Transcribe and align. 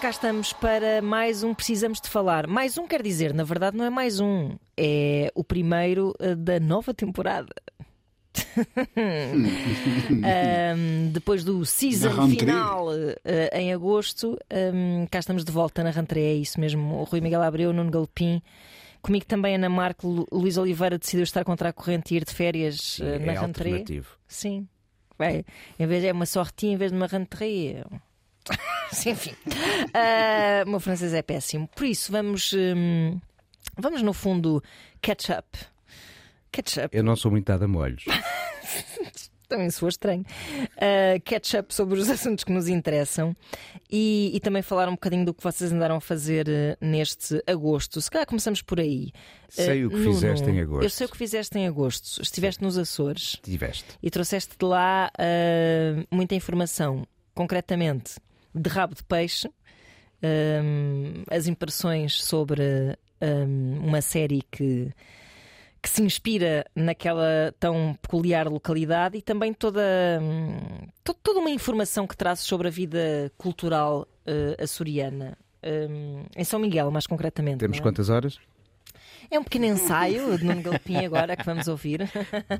Cá 0.00 0.10
estamos 0.10 0.52
para 0.52 1.00
mais 1.00 1.42
um 1.42 1.54
Precisamos 1.54 2.00
de 2.00 2.08
Falar. 2.08 2.46
Mais 2.46 2.76
um 2.76 2.86
quer 2.86 3.02
dizer, 3.02 3.32
na 3.32 3.44
verdade, 3.44 3.76
não 3.76 3.84
é 3.84 3.90
mais 3.90 4.20
um, 4.20 4.50
é 4.76 5.32
o 5.34 5.42
primeiro 5.42 6.12
eh, 6.20 6.34
da 6.34 6.60
nova 6.60 6.92
temporada. 6.92 7.52
Ahm, 8.96 11.08
depois 11.12 11.42
do 11.42 11.64
season 11.64 12.28
final 12.28 12.88
eh, 13.24 13.50
em 13.58 13.72
agosto, 13.72 14.38
ahm, 14.50 15.06
cá 15.10 15.18
estamos 15.18 15.42
de 15.44 15.50
volta 15.50 15.82
na 15.82 15.90
rentrée, 15.90 16.24
é 16.24 16.34
isso 16.34 16.60
mesmo. 16.60 17.00
O 17.00 17.04
Rui 17.04 17.20
Miguel 17.22 17.42
Abreu, 17.42 17.72
Nuno 17.72 17.90
Galopim. 17.90 18.42
Comigo 19.00 19.24
também 19.24 19.54
Ana 19.54 19.68
Marco, 19.70 20.06
Lu- 20.06 20.26
Luís 20.30 20.58
Oliveira 20.58 20.98
decidiu 20.98 21.22
estar 21.24 21.44
contra 21.44 21.70
a 21.70 21.72
corrente 21.72 22.12
e 22.12 22.18
ir 22.18 22.24
de 22.24 22.34
férias 22.34 22.98
eh, 23.00 23.18
na 23.18 23.32
é 23.32 23.36
alternativo. 23.36 24.08
Sim. 24.28 24.68
Vai. 25.18 25.42
Em 25.78 25.86
vez 25.86 26.04
é 26.04 26.12
uma 26.12 26.26
sortie 26.26 26.66
em 26.68 26.76
vez 26.76 26.90
de 26.92 26.98
uma 26.98 27.06
rentrée. 27.06 27.82
Sim, 28.92 29.10
Enfim. 29.10 29.34
Ah, 29.94 30.62
o 30.66 30.70
meu 30.70 30.80
francês 30.80 31.12
é 31.12 31.22
péssimo. 31.22 31.68
Por 31.74 31.84
isso, 31.86 32.10
vamos. 32.12 32.52
hum, 32.52 33.18
vamos, 33.76 34.02
no 34.02 34.12
fundo, 34.12 34.62
catch 35.02 35.30
up. 35.30 35.58
Catch 36.52 36.76
up. 36.78 36.96
Eu 36.96 37.02
não 37.02 37.16
sou 37.16 37.30
muito 37.30 37.46
dado 37.46 37.64
a 37.64 37.68
molhos. 37.68 38.04
Também 39.48 39.70
soa 39.70 39.88
estranho. 39.90 40.24
Uh, 40.74 41.20
catch 41.24 41.54
up 41.54 41.72
sobre 41.72 42.00
os 42.00 42.10
assuntos 42.10 42.42
que 42.42 42.50
nos 42.50 42.66
interessam 42.68 43.36
e, 43.88 44.32
e 44.34 44.40
também 44.40 44.60
falar 44.60 44.88
um 44.88 44.92
bocadinho 44.92 45.24
do 45.24 45.32
que 45.32 45.40
vocês 45.40 45.70
andaram 45.70 45.94
a 45.96 46.00
fazer 46.00 46.48
eh, 46.48 46.76
neste 46.80 47.40
agosto. 47.46 48.00
Se 48.00 48.10
calhar 48.10 48.26
começamos 48.26 48.60
por 48.60 48.80
aí. 48.80 49.12
Sei 49.48 49.84
Uh, 49.84 49.86
o 49.86 49.90
que 49.90 49.96
Nuno, 49.98 50.14
fizeste 50.14 50.50
em 50.50 50.60
agosto. 50.60 50.82
Eu 50.82 50.90
sei 50.90 51.06
o 51.06 51.10
que 51.10 51.16
fizeste 51.16 51.56
em 51.56 51.66
agosto. 51.68 52.20
Estiveste 52.20 52.60
nos 52.60 52.76
Açores 52.76 53.36
Tiveste. 53.40 53.84
e 54.02 54.10
trouxeste 54.10 54.56
de 54.58 54.64
lá 54.66 55.12
ah, 55.16 56.04
muita 56.10 56.34
informação, 56.34 57.06
concretamente 57.32 58.14
de 58.56 58.68
rabo 58.70 58.94
de 58.94 59.04
peixe, 59.04 59.48
ahm, 60.22 61.22
as 61.30 61.46
impressões 61.46 62.22
sobre 62.22 62.62
ahm, 63.20 63.78
uma 63.86 64.00
série 64.00 64.42
que, 64.50 64.90
que 65.82 65.88
se 65.88 66.02
inspira 66.02 66.64
naquela 66.74 67.54
tão 67.60 67.96
peculiar 68.00 68.46
localidade 68.48 69.18
e 69.18 69.22
também 69.22 69.52
toda, 69.52 69.82
hum, 70.20 70.58
to- 71.04 71.14
toda 71.14 71.40
uma 71.40 71.50
informação 71.50 72.06
que 72.06 72.16
traz 72.16 72.40
sobre 72.40 72.68
a 72.68 72.70
vida 72.70 73.30
cultural 73.36 74.06
ah, 74.26 74.62
açoriana. 74.62 75.36
Ahm, 75.62 76.24
em 76.36 76.44
São 76.44 76.58
Miguel, 76.60 76.90
mais 76.90 77.06
concretamente. 77.06 77.58
Temos 77.58 77.78
é? 77.78 77.80
quantas 77.80 78.08
horas? 78.08 78.38
É 79.28 79.36
um 79.40 79.42
pequeno 79.42 79.64
ensaio 79.64 80.38
de 80.38 80.44
Nuno 80.44 80.62
Galpim 80.62 81.04
agora 81.04 81.34
que 81.36 81.44
vamos 81.44 81.66
ouvir. 81.66 82.08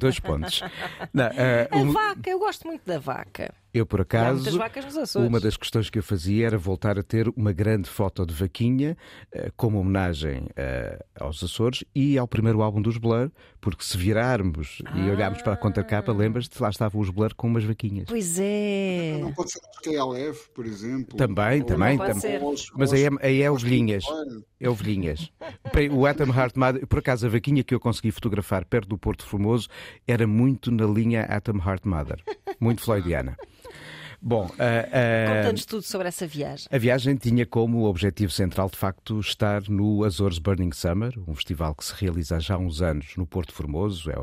Dois 0.01 0.19
pontos. 0.19 0.63
Não, 1.15 1.27
A 1.71 1.77
um- 1.77 1.93
vaca, 1.93 2.29
eu 2.29 2.41
gosto 2.41 2.67
muito 2.67 2.83
da 2.85 2.99
vaca. 2.99 3.55
Eu, 3.79 3.87
por 3.87 4.01
acaso, 4.01 4.59
uma 5.17 5.39
das 5.41 5.57
questões 5.57 5.91
que 5.91 5.99
eu 5.99 6.03
fazia 6.03 6.47
era 6.47 6.59
voltar 6.59 6.99
a 6.99 7.03
ter 7.03 7.29
uma 7.37 7.53
grande 7.53 7.89
foto 7.89 8.25
de 8.27 8.33
vaquinha 8.35 8.97
eh, 9.33 9.51
como 9.57 9.79
homenagem 9.81 10.49
eh, 10.57 11.05
aos 11.19 11.43
Açores 11.43 11.85
e 11.95 12.17
ao 12.19 12.27
primeiro 12.29 12.63
álbum 12.63 12.81
dos 12.81 12.97
Blur, 12.99 13.31
porque 13.61 13.85
se 13.85 13.97
virarmos 13.97 14.83
e 14.95 15.11
olharmos 15.11 15.43
para 15.43 15.53
a 15.55 15.57
contracapa, 15.57 16.13
lembras-te, 16.13 16.61
lá 16.63 16.71
estavam 16.71 17.01
os 17.01 17.11
Blur 17.11 17.35
com 17.35 17.47
umas 17.49 17.65
vaquinhas. 17.65 18.07
Pois 18.09 18.39
é. 18.39 19.19
Não 19.21 19.33
pode 19.33 19.53
ser 19.53 19.61
porque 19.73 19.91
é 19.97 20.33
por 20.55 20.67
exemplo. 20.67 21.17
Também, 21.17 21.61
Ou 21.61 21.67
também, 21.67 21.97
não 21.97 22.07
pode 22.07 22.21
ser. 22.21 22.41
aos- 22.43 22.71
Mas 22.77 22.93
aí 22.93 23.05
é, 23.05 23.11
aí 23.21 23.43
é 23.43 23.51
ovelhinhas. 23.51 24.05
É 24.61 24.69
ovelhinhas. 24.69 25.31
O 25.93 26.07
Atom 26.07 26.33
Heart 26.33 26.57
Mother, 26.57 26.87
por 26.87 26.99
acaso 26.99 27.27
a 27.27 27.29
vaquinha 27.29 27.63
que 27.63 27.75
eu 27.75 27.81
consegui 27.81 28.11
fotografar 28.11 28.65
perto 28.65 28.89
do 28.89 28.99
Porto 28.99 29.25
Formoso 29.27 29.69
era 30.07 30.27
muito 30.27 30.71
na 30.71 30.87
linha 30.87 31.23
Atom 31.23 31.59
Heart 31.59 31.85
Mother. 31.85 32.23
Muito 32.59 32.81
floydiana. 32.83 33.37
Bom, 34.21 34.51
ah, 34.59 34.89
ah, 34.93 35.37
Conta-nos 35.37 35.65
tudo 35.67 35.83
sobre 35.83 36.09
essa 36.09 36.27
viagem. 36.27 36.67
a 36.71 36.79
viagem 36.79 37.17
tinha 37.17 37.45
como 37.47 37.85
objetivo 37.85 38.33
central, 38.33 38.69
de 38.71 38.77
facto, 38.77 39.21
estar 39.21 39.63
no 39.69 40.05
Azores 40.05 40.39
Burning 40.39 40.73
Summer, 40.73 41.13
um 41.27 41.35
festival 41.35 41.75
que 41.75 41.85
se 41.85 41.95
realiza 41.95 42.37
há 42.37 42.41
já 42.41 42.57
uns 42.57 42.83
anos 42.83 43.17
no 43.17 43.27
Porto 43.27 43.53
Formoso. 43.53 44.11
É 44.11 44.17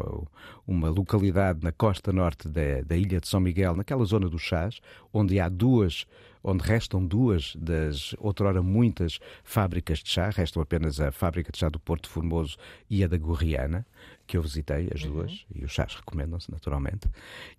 uma 0.68 0.90
localidade 0.90 1.60
na 1.64 1.72
costa 1.72 2.12
norte 2.12 2.48
da, 2.48 2.82
da 2.86 2.96
ilha 2.96 3.20
de 3.20 3.28
São 3.28 3.40
Miguel, 3.40 3.76
naquela 3.76 4.04
zona 4.06 4.28
do 4.28 4.40
Chás, 4.40 4.80
onde 5.14 5.40
há 5.40 5.48
duas, 5.48 6.06
onde 6.44 6.64
restam 6.64 7.06
duas 7.06 7.56
das, 7.56 8.14
outrora, 8.20 8.62
muitas 8.62 9.20
fábricas 9.44 10.00
de 10.00 10.10
chá. 10.10 10.30
Restam 10.30 10.62
apenas 10.62 11.00
a 11.00 11.12
fábrica 11.12 11.52
de 11.52 11.58
chá 11.58 11.70
do 11.70 11.80
Porto 11.80 12.10
Formoso 12.10 12.58
e 12.90 13.04
a 13.04 13.08
da 13.08 13.18
Gorriana, 13.18 13.86
que 14.28 14.36
eu 14.36 14.42
visitei, 14.42 14.90
as 14.94 15.04
duas, 15.04 15.46
e 15.56 15.64
os 15.64 15.72
chás 15.72 15.96
recomendam-se, 15.96 16.52
naturalmente. 16.52 17.10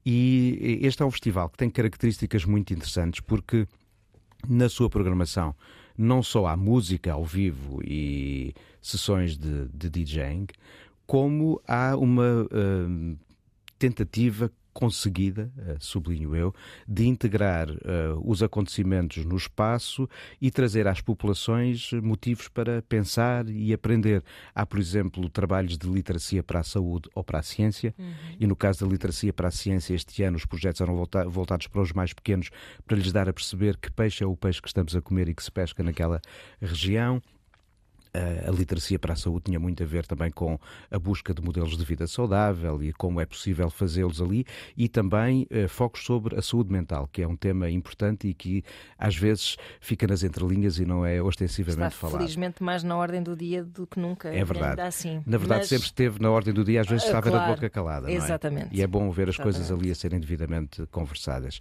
E 0.05 0.79
este 0.83 1.03
é 1.03 1.07
um 1.07 1.11
festival 1.11 1.49
que 1.49 1.57
tem 1.57 1.71
características 1.71 2.45
muito 2.45 2.75
interessantes, 2.75 3.21
porque 3.21 3.67
na 4.47 4.69
sua 4.69 4.91
programação 4.91 5.55
não 5.97 6.23
só 6.23 6.47
há 6.47 6.57
música 6.57 7.13
ao 7.13 7.25
vivo 7.25 7.81
e 7.83 8.53
sessões 8.83 9.39
de, 9.39 9.69
de 9.69 9.89
DJing, 9.89 10.47
como 11.07 11.61
há 11.67 11.97
uma 11.97 12.47
hum, 12.53 13.17
tentativa 13.79 14.51
conseguida, 14.75 15.51
eh, 15.57 15.77
sublinho 15.79 16.35
eu, 16.35 16.53
de 16.87 17.07
integrar 17.07 17.71
eh, 17.71 18.15
os 18.23 18.43
acontecimentos 18.43 19.25
no 19.25 19.37
espaço 19.37 20.09
e 20.41 20.51
trazer 20.51 20.87
às 20.89 21.01
populações 21.01 21.93
motivos 22.03 22.49
para 22.49 22.83
pensar 22.83 23.49
e 23.49 23.73
aprender. 23.73 24.23
Há, 24.55 24.67
por 24.67 24.79
exemplo, 24.81 25.31
trabalhos 25.31 25.79
de 25.79 25.89
literacia 25.89 26.43
para 26.43 26.61
a 26.61 26.65
saúde 26.65 27.09
ou 27.15 27.23
para 27.23 27.39
a 27.39 27.43
ciência, 27.43 27.95
e 28.39 28.47
no 28.47 28.57
caso 28.57 28.85
da 28.85 28.91
literacia 28.91 29.33
para 29.33 29.49
a 29.49 29.53
ciência, 29.53 29.95
este 29.95 30.23
ano 30.25 30.37
os 30.37 30.45
projetos 30.45 30.81
eram 30.81 30.97
volta- 30.97 31.25
voltados 31.29 31.69
para 31.69 31.81
os 31.81 31.93
mais 31.93 32.13
pequenos, 32.13 32.51
para 32.85 32.97
lhes 32.97 33.13
dar 33.13 33.29
a 33.29 33.33
perceber 33.33 33.77
que 33.77 33.91
peixe 33.91 34.25
é 34.25 34.27
o 34.27 34.37
peixe 34.37 34.61
que 34.61 34.69
estamos 34.69 34.97
a 34.97 35.01
comer 35.01 35.29
e 35.29 35.35
que 35.35 35.43
se 35.45 35.53
pesca 35.53 35.83
naquela 35.83 36.21
região. 36.61 37.23
A 38.15 38.49
a 38.49 38.53
literacia 38.53 38.99
para 38.99 39.15
a 39.15 39.17
saúde 39.17 39.45
tinha 39.47 39.59
muito 39.59 39.83
a 39.83 39.87
ver 39.87 40.07
também 40.07 40.31
com 40.31 40.57
a 40.91 40.99
busca 40.99 41.35
de 41.35 41.43
modelos 41.43 41.77
de 41.77 41.85
vida 41.85 42.07
saudável 42.07 42.81
e 42.83 42.93
como 42.93 43.21
é 43.21 43.27
possível 43.27 43.69
fazê-los 43.71 44.21
ali, 44.23 44.45
e 44.77 44.89
também 44.89 45.47
eh, 45.51 45.67
focos 45.67 46.05
sobre 46.05 46.37
a 46.39 46.43
saúde 46.43 46.71
mental, 46.73 47.09
que 47.11 47.23
é 47.23 47.27
um 47.27 47.35
tema 47.37 47.69
importante 47.71 48.29
e 48.29 48.35
que 48.35 48.63
às 48.97 49.17
vezes 49.17 49.57
fica 49.81 50.07
nas 50.07 50.23
entrelinhas 50.23 50.79
e 50.79 50.85
não 50.85 51.05
é 51.05 51.15
Está 51.17 51.25
ostensivamente 51.27 51.95
falado. 51.97 52.19
felizmente 52.19 52.63
mais 52.63 52.85
na 52.85 52.97
ordem 52.97 53.23
do 53.23 53.35
dia 53.37 53.65
do 53.65 53.87
que 53.87 53.99
nunca. 53.99 54.29
É 54.29 54.45
verdade. 54.45 54.81
Assim. 54.81 55.23
Na 55.27 55.37
verdade, 55.39 55.61
Mas- 55.63 55.69
sempre 55.69 55.87
esteve 55.87 56.21
na 56.23 56.31
ordem 56.31 56.55
do 56.55 56.63
dia, 56.65 56.81
às 56.83 56.87
vezes 56.87 57.05
Ah, 57.05 57.09
estava 57.09 57.31
claro. 57.31 57.49
na 57.49 57.55
boca 57.55 57.69
calada. 57.71 58.11
é? 58.11 58.15
Exatamente. 58.15 58.69
E 58.73 58.81
é 58.83 58.87
bom 58.87 59.11
ver 59.11 59.29
as 59.29 59.37
coisas 59.37 59.61
Exatamente. 59.63 59.85
ali 59.87 59.91
a 59.93 59.95
serem 59.95 60.21
devidamente 60.21 60.87
conversadas. 60.93 61.59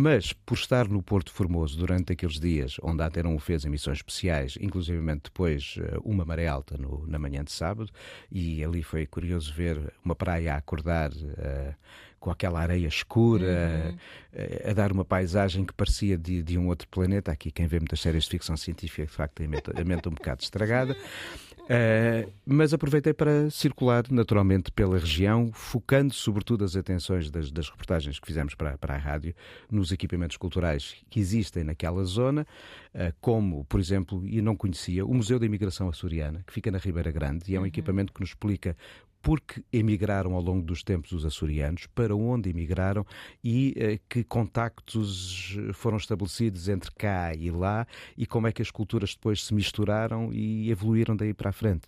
Mas, 0.00 0.32
por 0.32 0.54
estar 0.56 0.86
no 0.86 1.02
Porto 1.02 1.32
Formoso 1.32 1.76
durante 1.76 2.12
aqueles 2.12 2.38
dias 2.38 2.76
onde 2.84 3.02
a 3.02 3.06
Antena 3.06 3.28
1 3.30 3.38
fez 3.40 3.64
emissões 3.64 3.98
especiais, 3.98 4.56
inclusivamente 4.60 5.22
depois 5.24 5.74
eh, 5.76 5.98
uma 6.04 6.24
maré 6.24 6.46
alta 6.46 6.78
no- 6.78 7.04
na 7.08 7.18
manhã 7.18 7.42
de 7.42 7.50
sábado, 7.50 7.90
e 8.30 8.62
ali 8.62 8.80
foi 8.84 9.06
curioso 9.06 9.52
ver 9.52 9.92
uma 10.04 10.14
praia 10.14 10.54
a 10.54 10.56
acordar 10.58 11.10
eh, 11.38 11.74
com 12.18 12.30
aquela 12.30 12.60
areia 12.60 12.88
escura, 12.88 13.94
eh, 14.32 14.70
a 14.70 14.72
dar 14.72 14.92
uma 14.92 15.04
paisagem 15.04 15.64
que 15.64 15.72
parecia 15.72 16.18
de, 16.18 16.42
de 16.42 16.58
um 16.58 16.68
outro 16.68 16.86
planeta. 16.88 17.32
Aqui, 17.32 17.50
quem 17.50 17.66
vê 17.66 17.78
muitas 17.78 18.00
séries 18.00 18.24
de 18.24 18.30
ficção 18.30 18.56
científica, 18.56 19.06
de 19.06 19.12
facto, 19.12 19.34
tem 19.34 19.46
a 19.46 19.50
mente, 19.50 19.70
a 19.74 19.84
mente 19.84 20.08
um 20.08 20.12
bocado 20.12 20.42
estragada. 20.42 20.96
Uh, 21.68 22.32
mas 22.46 22.72
aproveitei 22.72 23.12
para 23.12 23.50
circular 23.50 24.04
naturalmente 24.10 24.72
pela 24.72 24.98
região, 24.98 25.50
focando 25.52 26.14
sobretudo 26.14 26.64
as 26.64 26.74
atenções 26.74 27.30
das, 27.30 27.50
das 27.50 27.68
reportagens 27.68 28.18
que 28.18 28.26
fizemos 28.26 28.54
para, 28.54 28.78
para 28.78 28.94
a 28.94 28.98
rádio 28.98 29.34
nos 29.70 29.92
equipamentos 29.92 30.36
culturais 30.36 30.96
que 31.10 31.20
existem 31.20 31.64
naquela 31.64 32.02
zona, 32.04 32.46
uh, 32.94 33.14
como, 33.20 33.64
por 33.66 33.80
exemplo, 33.80 34.26
e 34.26 34.40
não 34.40 34.56
conhecia, 34.56 35.04
o 35.04 35.12
Museu 35.12 35.38
da 35.38 35.46
Imigração 35.46 35.88
Açoriana, 35.88 36.42
que 36.46 36.52
fica 36.52 36.70
na 36.70 36.78
Ribeira 36.78 37.10
Grande, 37.10 37.52
e 37.52 37.54
é 37.54 37.60
um 37.60 37.66
equipamento 37.66 38.12
que 38.12 38.20
nos 38.20 38.30
explica 38.30 38.76
porque 39.28 39.62
emigraram 39.70 40.32
ao 40.32 40.40
longo 40.40 40.62
dos 40.64 40.82
tempos 40.82 41.12
os 41.12 41.26
açorianos, 41.26 41.86
para 41.94 42.16
onde 42.16 42.48
emigraram 42.48 43.04
e 43.44 43.74
eh, 43.76 43.98
que 44.08 44.24
contactos 44.24 45.54
foram 45.74 45.98
estabelecidos 45.98 46.66
entre 46.66 46.90
cá 46.92 47.34
e 47.34 47.50
lá 47.50 47.86
e 48.16 48.24
como 48.24 48.46
é 48.46 48.52
que 48.52 48.62
as 48.62 48.70
culturas 48.70 49.14
depois 49.14 49.44
se 49.44 49.52
misturaram 49.52 50.32
e 50.32 50.70
evoluíram 50.70 51.14
daí 51.14 51.34
para 51.34 51.50
a 51.50 51.52
frente. 51.52 51.86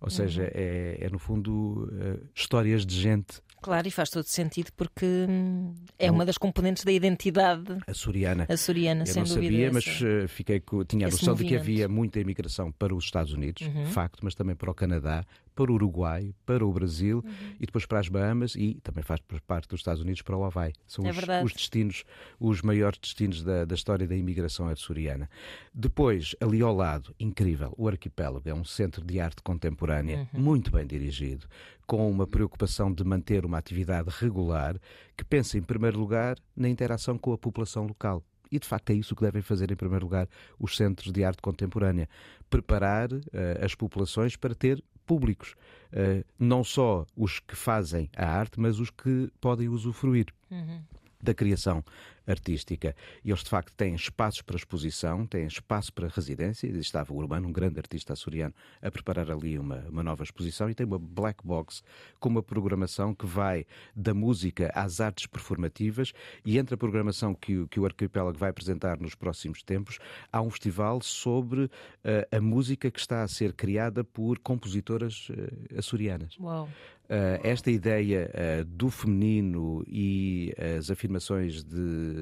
Ou 0.00 0.08
seja, 0.10 0.44
é, 0.54 0.96
é, 1.00 1.10
no 1.10 1.18
fundo 1.18 1.90
eh, 2.00 2.20
histórias 2.34 2.86
de 2.86 2.94
gente 2.98 3.42
Claro, 3.62 3.86
e 3.86 3.90
faz 3.90 4.08
todo 4.08 4.24
sentido 4.24 4.70
porque 4.74 5.04
hum, 5.28 5.74
é 5.98 6.10
uma 6.10 6.24
das 6.24 6.38
componentes 6.38 6.82
da 6.82 6.90
identidade 6.90 7.76
açoriana. 7.86 8.46
açoriana, 8.48 9.02
Eu 9.02 9.06
sem 9.06 9.16
não 9.20 9.26
sabia, 9.26 9.66
essa. 9.66 9.74
mas 9.74 10.02
eh, 10.02 10.26
fiquei 10.28 10.62
tinha 10.88 11.06
a 11.06 11.10
noção 11.10 11.34
de 11.34 11.44
que 11.44 11.52
movimento. 11.56 11.60
havia 11.60 11.86
muita 11.88 12.18
imigração 12.20 12.72
para 12.72 12.94
os 12.94 13.04
Estados 13.04 13.34
Unidos, 13.34 13.60
Uhum. 13.66 13.84
facto, 13.88 14.20
mas 14.22 14.34
também 14.34 14.56
para 14.56 14.70
o 14.70 14.74
Canadá, 14.74 15.26
para 15.54 15.70
o 15.70 15.74
Uruguai, 15.74 16.34
para 16.46 16.64
o 16.64 16.72
Brasil 16.72 17.22
Uhum. 17.24 17.54
e 17.60 17.66
depois 17.66 17.86
para 17.86 18.00
as 18.00 18.08
Bahamas 18.08 18.54
e 18.54 18.74
também 18.82 19.02
faz 19.02 19.20
parte 19.46 19.68
dos 19.68 19.80
Estados 19.80 20.02
Unidos 20.02 20.22
para 20.22 20.36
o 20.36 20.44
Havaí. 20.44 20.72
São 20.86 21.04
É 21.06 21.10
os, 21.10 21.16
os 21.44 21.52
destinos, 21.52 22.04
os 22.38 22.62
maiores 22.62 22.98
destinos 22.98 23.42
da, 23.42 23.64
da 23.64 23.74
história 23.74 24.06
da 24.06 24.16
imigração 24.16 24.68
açoriana. 24.68 25.28
Depois, 25.74 26.34
ali 26.40 26.60
ao 26.62 26.74
lado, 26.74 27.14
incrível, 27.18 27.74
o 27.76 27.88
arquipélago 27.88 28.48
é 28.48 28.54
um 28.54 28.64
centro 28.64 29.04
de 29.04 29.20
arte 29.20 29.42
contemporânea 29.42 30.28
Uhum. 30.34 30.40
muito 30.40 30.70
bem 30.70 30.86
dirigido, 30.86 31.46
com 31.86 32.10
uma 32.10 32.26
preocupação 32.26 32.92
de 32.92 33.02
manter 33.04 33.44
uma 33.44 33.58
atividade 33.58 34.08
regular 34.18 34.76
que 35.16 35.24
pensa, 35.24 35.58
em 35.58 35.62
primeiro 35.62 35.98
lugar, 35.98 36.36
na 36.56 36.68
interação 36.68 37.18
com 37.18 37.32
a 37.32 37.38
população 37.38 37.86
local. 37.86 38.22
E 38.52 38.58
de 38.58 38.66
facto 38.66 38.90
é 38.90 38.94
isso 38.94 39.14
que 39.14 39.22
devem 39.22 39.42
fazer 39.42 39.70
em 39.70 39.76
primeiro 39.76 40.04
lugar 40.06 40.28
os 40.58 40.76
centros 40.76 41.12
de 41.12 41.22
arte 41.22 41.40
contemporânea: 41.40 42.08
preparar 42.48 43.08
eh, 43.32 43.60
as 43.64 43.74
populações 43.76 44.34
para 44.36 44.54
ter 44.54 44.82
públicos, 45.10 45.54
Eh, 45.92 46.22
não 46.38 46.62
só 46.62 47.04
os 47.16 47.40
que 47.40 47.56
fazem 47.56 48.08
a 48.16 48.24
arte, 48.24 48.60
mas 48.60 48.78
os 48.78 48.90
que 48.90 49.28
podem 49.40 49.68
usufruir 49.68 50.26
Uhum. 50.48 50.80
da 51.20 51.34
criação 51.34 51.82
artística. 52.30 52.94
E 53.24 53.30
eles, 53.30 53.42
de 53.42 53.50
facto, 53.50 53.72
têm 53.76 53.94
espaços 53.94 54.42
para 54.42 54.56
exposição, 54.56 55.26
têm 55.26 55.46
espaço 55.46 55.92
para 55.92 56.08
residência. 56.08 56.66
E 56.66 56.78
Estava 56.78 57.12
o 57.12 57.16
Urbano, 57.16 57.48
um 57.48 57.52
grande 57.52 57.78
artista 57.78 58.12
açoriano, 58.12 58.54
a 58.80 58.90
preparar 58.90 59.30
ali 59.30 59.58
uma, 59.58 59.84
uma 59.88 60.02
nova 60.02 60.22
exposição. 60.22 60.68
E 60.70 60.74
tem 60.74 60.86
uma 60.86 60.98
black 60.98 61.46
box 61.46 61.82
com 62.18 62.28
uma 62.28 62.42
programação 62.42 63.14
que 63.14 63.26
vai 63.26 63.66
da 63.94 64.14
música 64.14 64.70
às 64.74 65.00
artes 65.00 65.26
performativas. 65.26 66.12
E 66.44 66.58
entre 66.58 66.74
a 66.74 66.78
programação 66.78 67.34
que, 67.34 67.56
o- 67.58 67.68
que 67.68 67.78
o 67.80 67.84
Arquipélago 67.84 68.38
vai 68.38 68.50
apresentar 68.50 68.98
nos 69.00 69.14
próximos 69.14 69.62
tempos, 69.62 69.98
há 70.32 70.40
um 70.40 70.50
festival 70.50 71.00
sobre 71.02 71.70
eh, 72.04 72.28
a 72.30 72.40
música 72.40 72.90
que 72.90 72.98
está 73.00 73.22
a 73.22 73.28
ser 73.28 73.52
criada 73.52 74.02
por 74.04 74.38
compositoras 74.38 75.28
eh, 75.30 75.78
açorianas. 75.78 76.36
Uau. 76.38 76.68
Uh, 77.10 77.42
esta 77.42 77.72
ideia 77.72 78.30
uh, 78.30 78.64
do 78.64 78.88
feminino 78.88 79.82
e 79.88 80.54
as 80.78 80.92
afirmações 80.92 81.64
de 81.64 81.74
uh, 81.76 82.19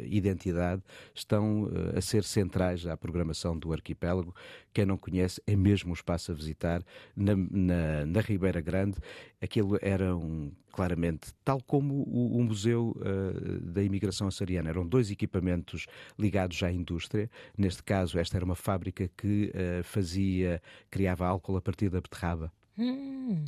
identidade 0.00 0.82
estão 1.14 1.64
uh, 1.64 1.96
a 1.96 2.00
ser 2.00 2.24
centrais 2.24 2.86
à 2.86 2.96
programação 2.96 3.58
do 3.58 3.72
arquipélago. 3.72 4.34
Quem 4.72 4.84
não 4.84 4.96
conhece 4.96 5.40
é 5.46 5.56
mesmo 5.56 5.90
um 5.90 5.94
espaço 5.94 6.32
a 6.32 6.34
visitar 6.34 6.82
na, 7.14 7.34
na, 7.36 8.06
na 8.06 8.20
Ribeira 8.20 8.60
Grande. 8.60 8.96
Aquilo 9.40 9.78
era 9.80 10.16
um, 10.16 10.52
claramente, 10.72 11.32
tal 11.44 11.60
como 11.62 12.04
o, 12.06 12.38
o 12.38 12.44
Museu 12.44 12.94
uh, 12.96 13.60
da 13.60 13.82
Imigração 13.82 14.28
Açoriana, 14.28 14.68
eram 14.68 14.86
dois 14.86 15.10
equipamentos 15.10 15.86
ligados 16.18 16.62
à 16.62 16.70
indústria. 16.70 17.30
Neste 17.56 17.82
caso, 17.82 18.18
esta 18.18 18.36
era 18.36 18.44
uma 18.44 18.54
fábrica 18.54 19.10
que 19.16 19.52
uh, 19.54 19.82
fazia, 19.82 20.62
criava 20.90 21.26
álcool 21.26 21.56
a 21.56 21.62
partir 21.62 21.88
da 21.88 22.00
beterraba. 22.00 22.52
Hum. 22.78 23.44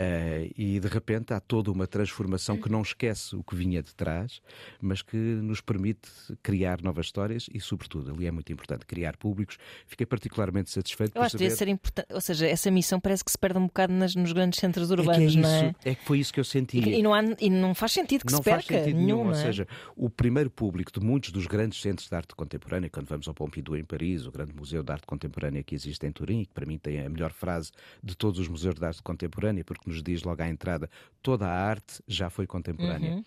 Eh, 0.00 0.52
e 0.56 0.78
de 0.78 0.86
repente 0.86 1.32
há 1.34 1.40
toda 1.40 1.72
uma 1.72 1.84
transformação 1.86 2.56
que 2.56 2.70
não 2.70 2.82
esquece 2.82 3.34
o 3.34 3.42
que 3.42 3.56
vinha 3.56 3.82
de 3.82 3.92
trás, 3.96 4.40
mas 4.80 5.02
que 5.02 5.16
nos 5.16 5.60
permite 5.60 6.08
criar 6.40 6.80
novas 6.82 7.06
histórias 7.06 7.48
e, 7.52 7.60
sobretudo, 7.60 8.12
ali 8.12 8.26
é 8.26 8.30
muito 8.30 8.52
importante 8.52 8.86
criar 8.86 9.16
públicos. 9.16 9.58
Fiquei 9.88 10.06
particularmente 10.06 10.70
satisfeito 10.70 11.10
Eu 11.10 11.20
por 11.20 11.26
acho 11.26 11.36
que 11.36 11.44
saber. 11.44 11.56
ser 11.56 11.66
importante. 11.68 12.12
Ou 12.14 12.20
seja, 12.20 12.46
essa 12.46 12.70
missão 12.70 13.00
parece 13.00 13.24
que 13.24 13.30
se 13.32 13.38
perde 13.38 13.58
um 13.58 13.66
bocado 13.66 13.92
nas- 13.92 14.14
nos 14.14 14.32
grandes 14.32 14.60
centros 14.60 14.88
É 14.90 14.94
que 14.94 15.00
é 15.00 15.02
urbanos, 15.02 15.32
isso, 15.32 15.38
não 15.40 15.48
é? 15.50 15.74
é 15.84 15.94
que 15.96 16.04
foi 16.04 16.20
isso 16.20 16.32
que 16.32 16.38
eu 16.38 16.44
senti. 16.44 16.78
E, 16.78 16.98
e 17.00 17.02
não 17.02 17.12
há- 17.12 17.24
e 17.40 17.50
não 17.50 17.74
faz 17.74 17.90
sentido 17.90 18.24
que 18.24 18.32
não 18.32 18.38
se 18.42 18.48
faz 18.48 18.64
perca 18.64 18.84
sentido 18.84 18.96
nenhum, 19.00 19.06
nenhum. 19.16 19.24
não 19.24 19.32
Ou 19.32 19.36
é? 19.38 19.42
seja, 19.42 19.66
o 19.96 20.08
primeiro 20.08 20.48
público 20.48 20.92
de 20.92 21.04
muitos 21.04 21.32
dos 21.32 21.46
grandes 21.46 21.80
centros 21.82 22.08
de 22.08 22.14
arte 22.14 22.36
contemporânea, 22.36 22.88
quando 22.88 23.06
vamos 23.08 23.26
ao 23.26 23.34
Pompidou 23.34 23.76
em 23.76 23.84
Paris, 23.84 24.26
o 24.26 24.30
grande 24.30 24.54
museu 24.54 24.82
de 24.84 24.92
arte 24.92 25.06
contemporânea 25.06 25.62
que 25.64 25.74
existe 25.74 26.06
em 26.06 26.12
Turim, 26.12 26.44
que 26.44 26.52
para 26.54 26.64
mim 26.66 26.78
tem 26.78 27.00
a 27.04 27.08
melhor 27.08 27.32
frase 27.32 27.72
de 28.00 28.16
todos 28.16 28.38
os 28.38 28.46
museus 28.46 28.76
de 28.76 28.84
arte 28.84 29.02
contemporânea, 29.02 29.64
porque 29.64 29.87
nos 29.88 30.02
diz 30.02 30.22
logo 30.22 30.42
à 30.42 30.48
entrada 30.48 30.88
toda 31.22 31.46
a 31.46 31.52
arte 31.52 32.02
já 32.06 32.30
foi 32.30 32.46
contemporânea. 32.46 33.16
Uhum. 33.16 33.24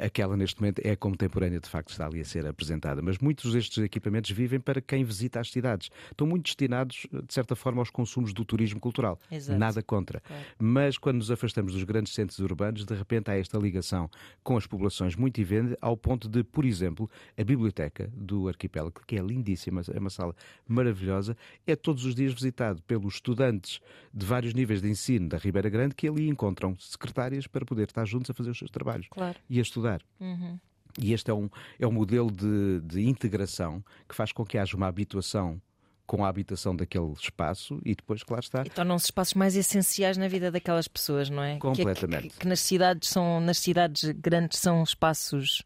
Aquela 0.00 0.36
neste 0.36 0.60
momento 0.60 0.80
é 0.84 0.94
contemporânea, 0.94 1.58
de 1.58 1.68
facto, 1.68 1.90
está 1.90 2.06
ali 2.06 2.20
a 2.20 2.24
ser 2.24 2.46
apresentada. 2.46 3.02
Mas 3.02 3.18
muitos 3.18 3.52
destes 3.52 3.78
equipamentos 3.82 4.30
vivem 4.30 4.60
para 4.60 4.80
quem 4.80 5.02
visita 5.02 5.40
as 5.40 5.50
cidades. 5.50 5.90
Estão 6.10 6.26
muito 6.26 6.44
destinados, 6.44 7.06
de 7.10 7.34
certa 7.34 7.56
forma, 7.56 7.80
aos 7.80 7.90
consumos 7.90 8.32
do 8.32 8.44
turismo 8.44 8.78
cultural. 8.78 9.18
Exato. 9.30 9.58
Nada 9.58 9.82
contra. 9.82 10.20
Claro. 10.20 10.44
Mas 10.58 10.96
quando 10.96 11.16
nos 11.16 11.30
afastamos 11.32 11.72
dos 11.72 11.82
grandes 11.82 12.14
centros 12.14 12.38
urbanos, 12.38 12.84
de 12.84 12.94
repente 12.94 13.30
há 13.30 13.36
esta 13.36 13.58
ligação 13.58 14.08
com 14.42 14.56
as 14.56 14.66
populações 14.68 15.16
muito 15.16 15.36
vivende, 15.38 15.76
ao 15.80 15.96
ponto 15.96 16.28
de, 16.28 16.44
por 16.44 16.64
exemplo, 16.64 17.10
a 17.36 17.42
biblioteca 17.42 18.08
do 18.14 18.46
arquipélago, 18.48 19.00
que 19.06 19.16
é 19.16 19.20
lindíssima, 19.20 19.82
é 19.92 19.98
uma 19.98 20.10
sala 20.10 20.34
maravilhosa, 20.68 21.36
é 21.66 21.74
todos 21.74 22.04
os 22.04 22.14
dias 22.14 22.32
visitado 22.32 22.80
pelos 22.82 23.14
estudantes 23.14 23.80
de 24.14 24.24
vários 24.24 24.54
níveis 24.54 24.80
de 24.80 24.88
ensino 24.88 25.28
da 25.28 25.38
Ribeira 25.38 25.68
Grande 25.68 25.94
que 25.94 26.06
ali 26.08 26.28
encontram 26.28 26.76
secretárias 26.78 27.46
para 27.46 27.64
poder 27.64 27.88
estar 27.88 28.04
juntos 28.04 28.30
a 28.30 28.34
fazer 28.34 28.50
os 28.50 28.58
seus 28.58 28.70
trabalhos 28.70 29.08
Claro. 29.10 29.36
e 29.50 29.58
a 29.58 29.62
estudar. 29.72 30.00
Uhum. 30.20 30.58
E 31.00 31.12
este 31.14 31.30
é 31.30 31.34
um, 31.34 31.48
é 31.80 31.86
um 31.86 31.92
modelo 31.92 32.30
de, 32.30 32.80
de 32.84 33.08
integração 33.08 33.82
que 34.08 34.14
faz 34.14 34.30
com 34.30 34.44
que 34.44 34.58
haja 34.58 34.76
uma 34.76 34.86
habituação 34.86 35.60
com 36.06 36.24
a 36.24 36.28
habitação 36.28 36.76
daquele 36.76 37.12
espaço 37.12 37.80
e 37.84 37.94
depois, 37.94 38.22
claro 38.22 38.42
está, 38.42 38.62
E 38.66 38.68
tornam-se 38.70 39.06
espaços 39.06 39.32
mais 39.34 39.56
essenciais 39.56 40.18
na 40.18 40.28
vida 40.28 40.50
daquelas 40.50 40.86
pessoas, 40.86 41.30
não 41.30 41.42
é? 41.42 41.52
Que 41.58 41.66
é 41.66 41.70
que- 41.70 41.76
Completamente. 41.78 42.28
Que, 42.28 42.38
que 42.40 42.46
nas 42.48 42.60
cidades 42.60 43.08
são, 43.08 43.40
nas 43.40 43.58
cidades 43.58 44.10
grandes 44.10 44.58
são 44.58 44.82
espaços 44.82 45.62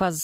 quase 0.00 0.20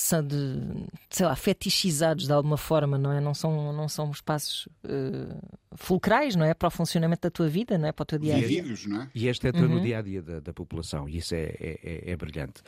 sei 1.11 1.26
lá, 1.26 1.37
fetichizados 1.37 2.25
de 2.26 2.32
alguma 2.32 2.56
forma, 2.56 2.96
não 2.96 3.12
é? 3.12 3.20
Não 3.20 3.34
são, 3.34 3.75
não 3.75 3.87
são 3.90 4.11
espaços 4.11 4.67
eh, 4.84 5.37
fulcrais, 5.75 6.34
não 6.34 6.46
é? 6.46 6.55
Para 6.55 6.69
o 6.69 6.70
funcionamento 6.70 7.20
da 7.20 7.31
tua 7.31 7.46
vida, 7.46 7.76
não 7.76 7.87
é? 7.87 7.93
Para 7.93 8.02
o 8.02 8.06
teu 8.06 8.19
dia 8.19 8.37
a 8.37 8.38
dia. 8.38 8.49
Vividos, 8.49 8.87
não 8.87 9.02
é? 9.02 9.11
E 9.14 9.28
este 9.28 9.49
entra 9.49 9.69
no 9.69 9.78
dia 9.82 9.99
a 9.99 10.02
dia 10.02 10.23
da, 10.23 10.40
da 10.40 10.52
população, 10.55 11.06
e 11.06 11.19
isso 11.19 11.34
é, 11.34 11.43
é- 11.61 11.78
é- 11.82 12.11
é 12.12 12.17
brilhante. 12.17 12.62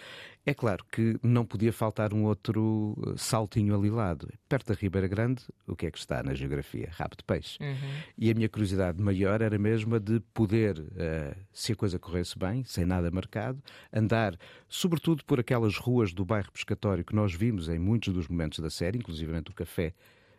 É 0.48 0.54
claro 0.54 0.84
que 0.90 1.18
não 1.22 1.44
podia 1.44 1.72
faltar 1.72 2.12
um 2.14 2.24
outro 2.24 2.96
eh, 3.06 3.14
saltinho 3.16 3.74
ali 3.74 3.90
lado. 3.90 4.28
Perto 4.48 4.68
da 4.68 4.74
Ribeira 4.74 5.06
Grande, 5.06 5.42
o 5.66 5.76
que 5.76 5.86
é 5.86 5.90
que 5.90 5.98
está 5.98 6.22
na 6.22 6.34
geografia? 6.34 6.88
Rabo 6.92 7.16
de 7.16 7.24
peixe. 7.24 7.58
E 8.16 8.30
a 8.30 8.34
minha 8.34 8.48
curiosidade 8.48 9.02
maior 9.02 9.40
era 9.42 9.58
mesmo 9.58 9.94
a 9.94 9.98
de 9.98 10.20
poder, 10.32 10.82
eh, 10.96 11.36
se 11.52 11.72
a 11.72 11.76
coisa 11.76 11.98
corresse 11.98 12.38
bem, 12.38 12.64
sem 12.64 12.84
nada 12.86 13.10
marcado, 13.10 13.62
andar, 13.92 14.36
sobretudo 14.68 15.24
por 15.24 15.38
aquelas 15.40 15.76
ruas 15.76 16.12
do 16.12 16.24
bairro 16.24 16.50
pescatório 16.52 17.04
que 17.04 17.14
nós 17.14 17.34
vimos 17.34 17.68
em 17.68 17.78
muitos 17.78 18.12
dos 18.14 18.26
momentos 18.28 18.58
da 18.60 18.70
série, 18.70 18.98
inclusivamente 18.98 19.50
o 19.50 19.54
café. 19.54 19.92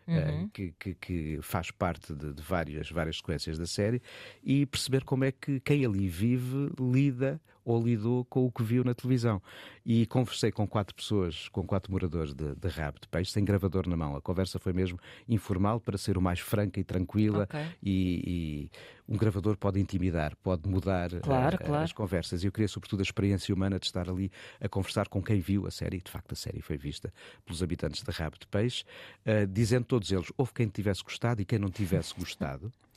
eh, 0.08 0.48
que, 0.52 0.74
que- 0.78 0.94
que 0.94 1.38
faz 1.40 1.70
parte 1.70 2.12
de, 2.14 2.32
de 2.32 2.42
várias, 2.42 2.90
várias 2.90 3.18
sequências 3.18 3.56
da 3.56 3.66
série 3.66 4.02
e 4.42 4.66
perceber 4.66 5.04
como 5.04 5.22
é 5.24 5.30
que 5.30 5.60
quem 5.60 5.84
ali 5.84 6.08
vive 6.08 6.72
lida 6.80 7.40
ou 7.70 7.82
lidou 7.82 8.24
com 8.24 8.44
o 8.44 8.50
que 8.50 8.62
viu 8.62 8.82
na 8.84 8.94
televisão. 8.94 9.40
E 9.84 10.06
conversei 10.06 10.50
com 10.50 10.66
quatro 10.66 10.94
pessoas, 10.94 11.48
com 11.48 11.66
quatro 11.66 11.90
moradores 11.92 12.34
de, 12.34 12.54
de 12.54 12.68
Rabo 12.68 12.98
de 13.00 13.08
Peixe, 13.08 13.32
sem 13.32 13.44
gravador 13.44 13.88
na 13.88 13.96
mão. 13.96 14.16
A 14.16 14.20
conversa 14.20 14.58
foi 14.58 14.72
mesmo 14.72 14.98
informal 15.28 15.80
para 15.80 15.96
ser 15.96 16.18
o 16.18 16.22
mais 16.22 16.40
franca 16.40 16.78
e 16.80 16.84
tranquila. 16.84 17.44
Ok. 17.44 17.60
E, 17.82 18.22
e 18.26 18.70
um 19.08 19.16
gravador 19.16 19.56
pode 19.56 19.80
intimidar, 19.80 20.36
pode 20.36 20.68
mudar 20.68 21.10
Claro, 21.20 21.56
eh, 21.60 21.66
claro. 21.66 21.84
as 21.84 21.92
conversas. 21.92 22.42
E 22.42 22.46
eu 22.46 22.52
queria, 22.52 22.68
sobretudo, 22.68 23.00
a 23.00 23.02
experiência 23.02 23.54
humana 23.54 23.78
de 23.78 23.86
estar 23.86 24.08
ali 24.08 24.30
a 24.60 24.68
conversar 24.68 25.08
com 25.08 25.22
quem 25.22 25.40
viu 25.40 25.66
a 25.66 25.70
série. 25.70 26.00
De 26.00 26.10
facto, 26.10 26.32
a 26.32 26.36
série 26.36 26.60
foi 26.60 26.76
vista 26.76 27.12
pelos 27.44 27.62
habitantes 27.62 28.02
de 28.02 28.10
Rabo 28.10 28.36
de 28.38 28.46
Peixe, 28.46 28.84
eh, 29.24 29.46
dizendo 29.46 29.84
todos 29.84 30.10
eles: 30.12 30.32
houve 30.36 30.52
quem 30.52 30.68
tivesse 30.68 31.02
gostado 31.02 31.42
e 31.42 31.44
quem 31.44 31.58
não 31.58 31.70
tivesse 31.70 32.14
gostado. 32.14 32.72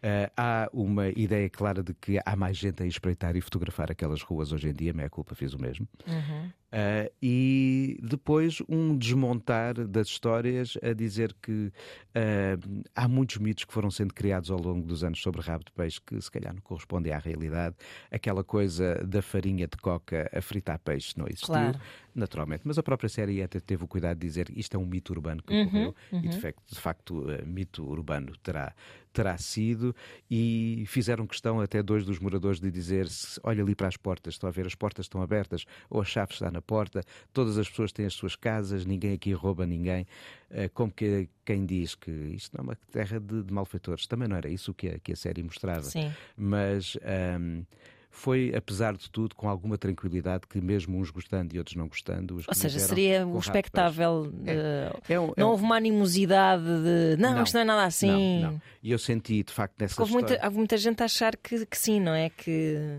Eh, 0.00 0.30
há 0.36 0.68
uma 0.72 1.08
ideia 1.08 1.50
clara 1.50 1.82
de 1.82 1.92
que 1.92 2.20
há 2.24 2.36
mais 2.36 2.56
gente 2.56 2.82
a 2.82 2.86
espreitar 2.86 3.34
e 3.36 3.40
fotografar 3.40 3.90
aquelas 3.90 4.22
ruas 4.22 4.52
hoje 4.52 4.68
em 4.68 4.72
dia, 4.72 4.92
meia 4.92 5.10
culpa 5.10 5.34
fiz 5.34 5.54
o 5.54 5.58
mesmo. 5.60 5.88
Uhum. 6.06 6.52
Uh, 6.70 7.10
e 7.22 7.98
depois 8.02 8.58
um 8.68 8.94
desmontar 8.94 9.72
das 9.88 10.06
histórias 10.08 10.76
a 10.82 10.92
dizer 10.92 11.34
que 11.42 11.68
uh, 11.72 12.82
há 12.94 13.08
muitos 13.08 13.38
mitos 13.38 13.64
que 13.64 13.72
foram 13.72 13.90
sendo 13.90 14.12
criados 14.12 14.50
ao 14.50 14.58
longo 14.60 14.86
dos 14.86 15.02
anos 15.02 15.18
sobre 15.22 15.40
rabo 15.40 15.64
de 15.64 15.72
peixe 15.72 15.98
que 15.98 16.20
se 16.20 16.30
calhar 16.30 16.52
não 16.52 16.60
correspondem 16.60 17.10
à 17.10 17.18
realidade. 17.18 17.74
Aquela 18.10 18.44
coisa 18.44 18.96
da 19.06 19.22
farinha 19.22 19.66
de 19.66 19.78
coca 19.78 20.28
a 20.30 20.42
fritar 20.42 20.78
peixe 20.78 21.14
não 21.16 21.26
existiu, 21.26 21.72
Claro. 21.72 21.80
naturalmente. 22.14 22.62
Mas 22.66 22.76
a 22.76 22.82
própria 22.82 23.08
série 23.08 23.42
até 23.42 23.60
teve 23.60 23.84
o 23.84 23.88
cuidado 23.88 24.18
de 24.18 24.26
dizer 24.26 24.50
que 24.50 24.60
isto 24.60 24.76
é 24.76 24.78
um 24.78 24.84
mito 24.86 25.10
urbano 25.14 25.42
que 25.42 25.54
Uhum, 25.54 25.54
ocorreu 25.54 25.94
e 26.20 26.28
de 26.28 26.36
facto, 26.36 26.62
de 26.70 26.78
facto 26.78 27.20
uh, 27.30 27.46
mito 27.46 27.82
urbano 27.88 28.36
terá, 28.42 28.74
terá 29.18 29.36
sido. 29.36 29.94
E 30.30 30.84
fizeram 30.86 31.26
questão 31.26 31.60
até 31.60 31.82
dois 31.82 32.04
dos 32.04 32.18
moradores 32.18 32.60
de 32.60 32.70
dizer: 32.70 33.06
olha 33.42 33.62
ali 33.62 33.74
para 33.74 33.88
as 33.88 33.96
portas, 33.96 34.34
estão 34.34 34.48
a 34.48 34.52
ver, 34.52 34.66
as 34.66 34.74
portas 34.74 35.06
estão 35.06 35.20
abertas 35.20 35.64
ou 35.90 36.00
a 36.00 36.04
chave 36.04 36.32
está 36.32 36.50
na 36.50 36.62
porta, 36.62 37.02
todas 37.32 37.58
as 37.58 37.68
pessoas 37.68 37.90
têm 37.92 38.06
as 38.06 38.14
suas 38.14 38.36
casas, 38.36 38.84
ninguém 38.84 39.12
aqui 39.14 39.32
rouba 39.32 39.66
ninguém. 39.66 40.06
Eh, 40.50 40.68
Como 40.68 40.92
que 40.92 41.28
quem 41.44 41.66
diz 41.66 41.94
que 41.94 42.10
isto 42.10 42.56
não 42.56 42.62
é 42.62 42.68
uma 42.68 42.76
terra 42.92 43.18
de, 43.18 43.42
de 43.42 43.52
malfeitores. 43.52 44.06
Também 44.06 44.28
não 44.28 44.36
era 44.36 44.48
isso 44.48 44.72
que 44.72 44.88
a, 44.88 44.98
que 44.98 45.12
a 45.12 45.16
série 45.16 45.42
mostrava. 45.42 45.82
Sim. 45.82 46.12
Mas 46.36 46.96
ahm, 47.02 47.62
foi, 48.10 48.52
apesar 48.54 48.96
de 48.96 49.10
tudo, 49.10 49.34
com 49.34 49.48
alguma 49.48 49.78
tranquilidade 49.78 50.46
que, 50.48 50.60
mesmo 50.60 50.98
uns 50.98 51.10
gostando 51.10 51.54
e 51.54 51.58
outros 51.58 51.76
não 51.76 51.88
gostando. 51.88 52.36
Ou 52.46 52.54
seja, 52.54 52.78
seria 52.78 53.26
o 53.26 53.38
expectável. 53.38 54.32
É, 54.44 55.14
é 55.14 55.20
um, 55.20 55.30
é 55.36 55.40
não 55.40 55.50
houve 55.50 55.62
uma 55.62 55.76
animosidade 55.76 56.64
de 56.64 57.16
não, 57.20 57.34
não, 57.34 57.42
isto 57.42 57.54
não 57.54 57.60
é 57.60 57.64
nada 57.64 57.84
assim. 57.84 58.42
Não, 58.42 58.52
não. 58.52 58.62
E 58.82 58.90
eu 58.90 58.98
senti, 58.98 59.42
de 59.42 59.52
facto, 59.52 59.74
nessa 59.78 60.00
houve 60.00 60.12
história... 60.12 60.28
muita, 60.28 60.46
houve 60.46 60.56
muita 60.56 60.76
gente 60.76 61.02
a 61.02 61.04
achar 61.04 61.36
que, 61.36 61.66
que 61.66 61.78
sim, 61.78 62.00
não 62.00 62.14
é? 62.14 62.30
Que 62.30 62.98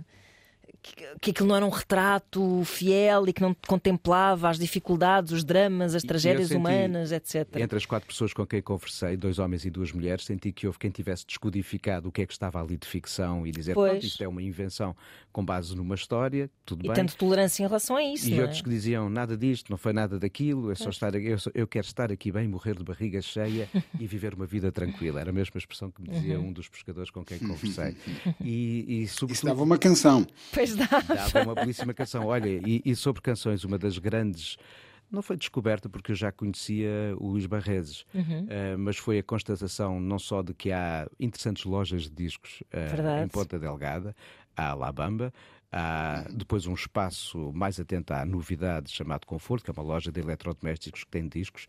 que 1.21 1.31
aquilo 1.31 1.49
não 1.49 1.55
era 1.55 1.65
um 1.65 1.69
retrato 1.69 2.63
fiel 2.65 3.27
e 3.27 3.33
que 3.33 3.41
não 3.41 3.55
contemplava 3.67 4.49
as 4.49 4.57
dificuldades, 4.57 5.31
os 5.31 5.43
dramas, 5.43 5.93
as 5.93 6.03
tragédias 6.03 6.47
senti, 6.47 6.57
humanas, 6.57 7.11
etc. 7.11 7.47
Entre 7.55 7.77
as 7.77 7.85
quatro 7.85 8.07
pessoas 8.07 8.33
com 8.33 8.45
quem 8.45 8.61
conversei, 8.61 9.17
dois 9.17 9.39
homens 9.39 9.65
e 9.65 9.69
duas 9.69 9.91
mulheres, 9.91 10.25
senti 10.25 10.51
que 10.51 10.65
houve 10.67 10.79
quem 10.79 10.89
tivesse 10.89 11.25
descodificado 11.25 12.09
o 12.09 12.11
que 12.11 12.21
é 12.21 12.25
que 12.25 12.33
estava 12.33 12.61
ali 12.61 12.77
de 12.77 12.87
ficção 12.87 13.45
e 13.45 13.51
dizer, 13.51 13.75
que 13.75 14.05
isto 14.05 14.23
é 14.23 14.27
uma 14.27 14.41
invenção 14.41 14.95
com 15.31 15.45
base 15.45 15.75
numa 15.75 15.95
história, 15.95 16.49
tudo 16.65 16.81
e 16.81 16.83
bem. 16.83 16.91
E 16.91 16.95
tanto 16.95 17.15
tolerância 17.15 17.63
em 17.63 17.67
relação 17.67 17.95
a 17.95 18.03
isso. 18.03 18.29
E 18.29 18.39
é? 18.39 18.41
outros 18.41 18.61
que 18.61 18.69
diziam, 18.69 19.09
nada 19.09 19.37
disto, 19.37 19.69
não 19.69 19.77
foi 19.77 19.93
nada 19.93 20.19
daquilo, 20.19 20.71
é 20.71 20.75
só 20.75 20.89
estar 20.89 21.13
eu, 21.15 21.37
eu 21.53 21.67
quero 21.67 21.85
estar 21.85 22.11
aqui 22.11 22.31
bem, 22.31 22.47
morrer 22.47 22.75
de 22.75 22.83
barriga 22.83 23.21
cheia 23.21 23.69
e 23.99 24.07
viver 24.07 24.33
uma 24.33 24.45
vida 24.45 24.71
tranquila. 24.71 25.19
Era 25.19 25.29
a 25.29 25.33
mesma 25.33 25.57
expressão 25.57 25.91
que 25.91 26.01
me 26.01 26.09
dizia 26.09 26.39
uhum. 26.39 26.47
um 26.47 26.53
dos 26.53 26.67
pescadores 26.67 27.09
com 27.09 27.23
quem 27.23 27.39
conversei. 27.39 27.95
E, 28.43 29.03
e 29.03 29.07
sobretudo... 29.07 29.35
Isso 29.35 29.45
dava 29.45 29.63
uma 29.63 29.77
canção. 29.77 30.25
Pois 30.53 30.75
dá. 30.75 30.87
Dava 31.07 31.43
uma 31.43 31.55
belíssima 31.55 31.93
canção. 31.93 32.25
Olha, 32.25 32.49
e, 32.49 32.81
e 32.83 32.95
sobre 32.95 33.21
canções, 33.21 33.63
uma 33.63 33.77
das 33.77 33.97
grandes 33.97 34.57
não 35.11 35.21
foi 35.21 35.35
descoberta 35.35 35.89
porque 35.89 36.11
eu 36.11 36.15
já 36.15 36.31
conhecia 36.31 37.15
o 37.17 37.29
Luís 37.29 37.45
Barreses, 37.45 38.05
uhum. 38.13 38.43
uh, 38.43 38.77
mas 38.77 38.97
foi 38.97 39.19
a 39.19 39.23
constatação 39.23 39.99
não 39.99 40.19
só 40.19 40.41
de 40.41 40.53
que 40.53 40.71
há 40.71 41.09
interessantes 41.19 41.65
lojas 41.65 42.03
de 42.03 42.11
discos 42.11 42.61
uh, 42.73 43.23
em 43.23 43.27
Ponta 43.27 43.57
Delgada, 43.57 44.15
a 44.59 44.71
Alabama, 44.71 45.33
há 45.71 46.25
depois 46.31 46.65
um 46.67 46.73
espaço 46.73 47.51
mais 47.53 47.79
atento 47.79 48.13
à 48.13 48.25
novidade 48.25 48.91
chamado 48.91 49.25
Conforto, 49.25 49.63
que 49.63 49.71
é 49.71 49.73
uma 49.73 49.83
loja 49.83 50.11
de 50.11 50.19
eletrodomésticos 50.19 51.03
que 51.03 51.09
tem 51.09 51.27
discos. 51.27 51.67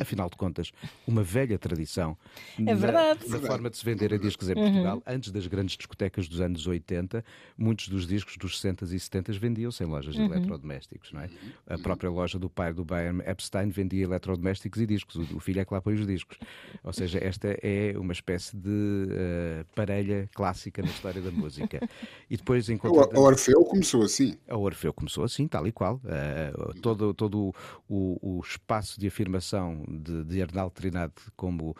Afinal 0.00 0.28
de 0.28 0.36
contas, 0.36 0.72
uma 1.06 1.22
velha 1.22 1.58
tradição 1.58 2.16
é 2.64 2.74
verdade. 2.74 3.28
na, 3.28 3.38
na 3.38 3.46
forma 3.46 3.70
de 3.70 3.76
se 3.76 3.84
vender 3.84 4.12
a 4.14 4.16
discos 4.16 4.48
em 4.48 4.54
Portugal. 4.54 4.96
Uhum. 4.96 5.02
Antes 5.06 5.32
das 5.32 5.46
grandes 5.46 5.76
discotecas 5.76 6.28
dos 6.28 6.40
anos 6.40 6.66
80, 6.66 7.24
muitos 7.56 7.88
dos 7.88 8.06
discos 8.06 8.36
dos 8.36 8.60
60 8.60 8.84
e 8.84 9.00
70 9.00 9.32
vendiam-se 9.32 9.82
em 9.82 9.86
lojas 9.86 10.14
de 10.14 10.20
uhum. 10.20 10.26
eletrodomésticos. 10.26 11.12
Não 11.12 11.20
é? 11.20 11.30
A 11.66 11.78
própria 11.78 12.10
loja 12.10 12.38
do 12.38 12.48
pai 12.48 12.72
do 12.72 12.84
Bayern 12.84 13.22
Epstein 13.26 13.70
vendia 13.70 14.04
eletrodomésticos 14.04 14.80
e 14.80 14.86
discos. 14.86 15.16
O, 15.16 15.36
o 15.36 15.40
filho 15.40 15.60
é 15.60 15.64
que 15.64 15.72
lá 15.72 15.80
põe 15.80 15.94
os 15.94 16.06
discos. 16.06 16.38
Ou 16.84 16.92
seja, 16.92 17.18
esta 17.22 17.48
é 17.62 17.94
uma 17.96 18.12
espécie 18.12 18.56
de 18.56 18.68
uh, 18.68 19.64
parelha 19.74 20.28
clássica 20.34 20.82
na 20.82 20.88
história 20.88 21.20
da 21.20 21.30
música. 21.30 21.80
E 22.28 22.36
depois, 22.36 22.68
enquanto... 22.68 22.94
O, 22.94 23.20
Orfeu 23.22 23.64
começou 23.64 24.02
assim. 24.02 24.36
O 24.48 24.58
Orfeu 24.58 24.92
começou 24.92 25.24
assim, 25.24 25.48
tal 25.48 25.66
e 25.66 25.72
qual. 25.72 25.96
Uh, 25.96 26.80
todo 26.80 27.12
todo 27.12 27.54
o, 27.88 28.38
o 28.38 28.40
espaço 28.40 29.00
de 29.00 29.06
afirmação 29.06 29.69
de, 29.88 30.24
de 30.24 30.42
Arnaldo 30.42 30.72
Trinado 30.72 31.12
como 31.36 31.70
uh, 31.70 31.76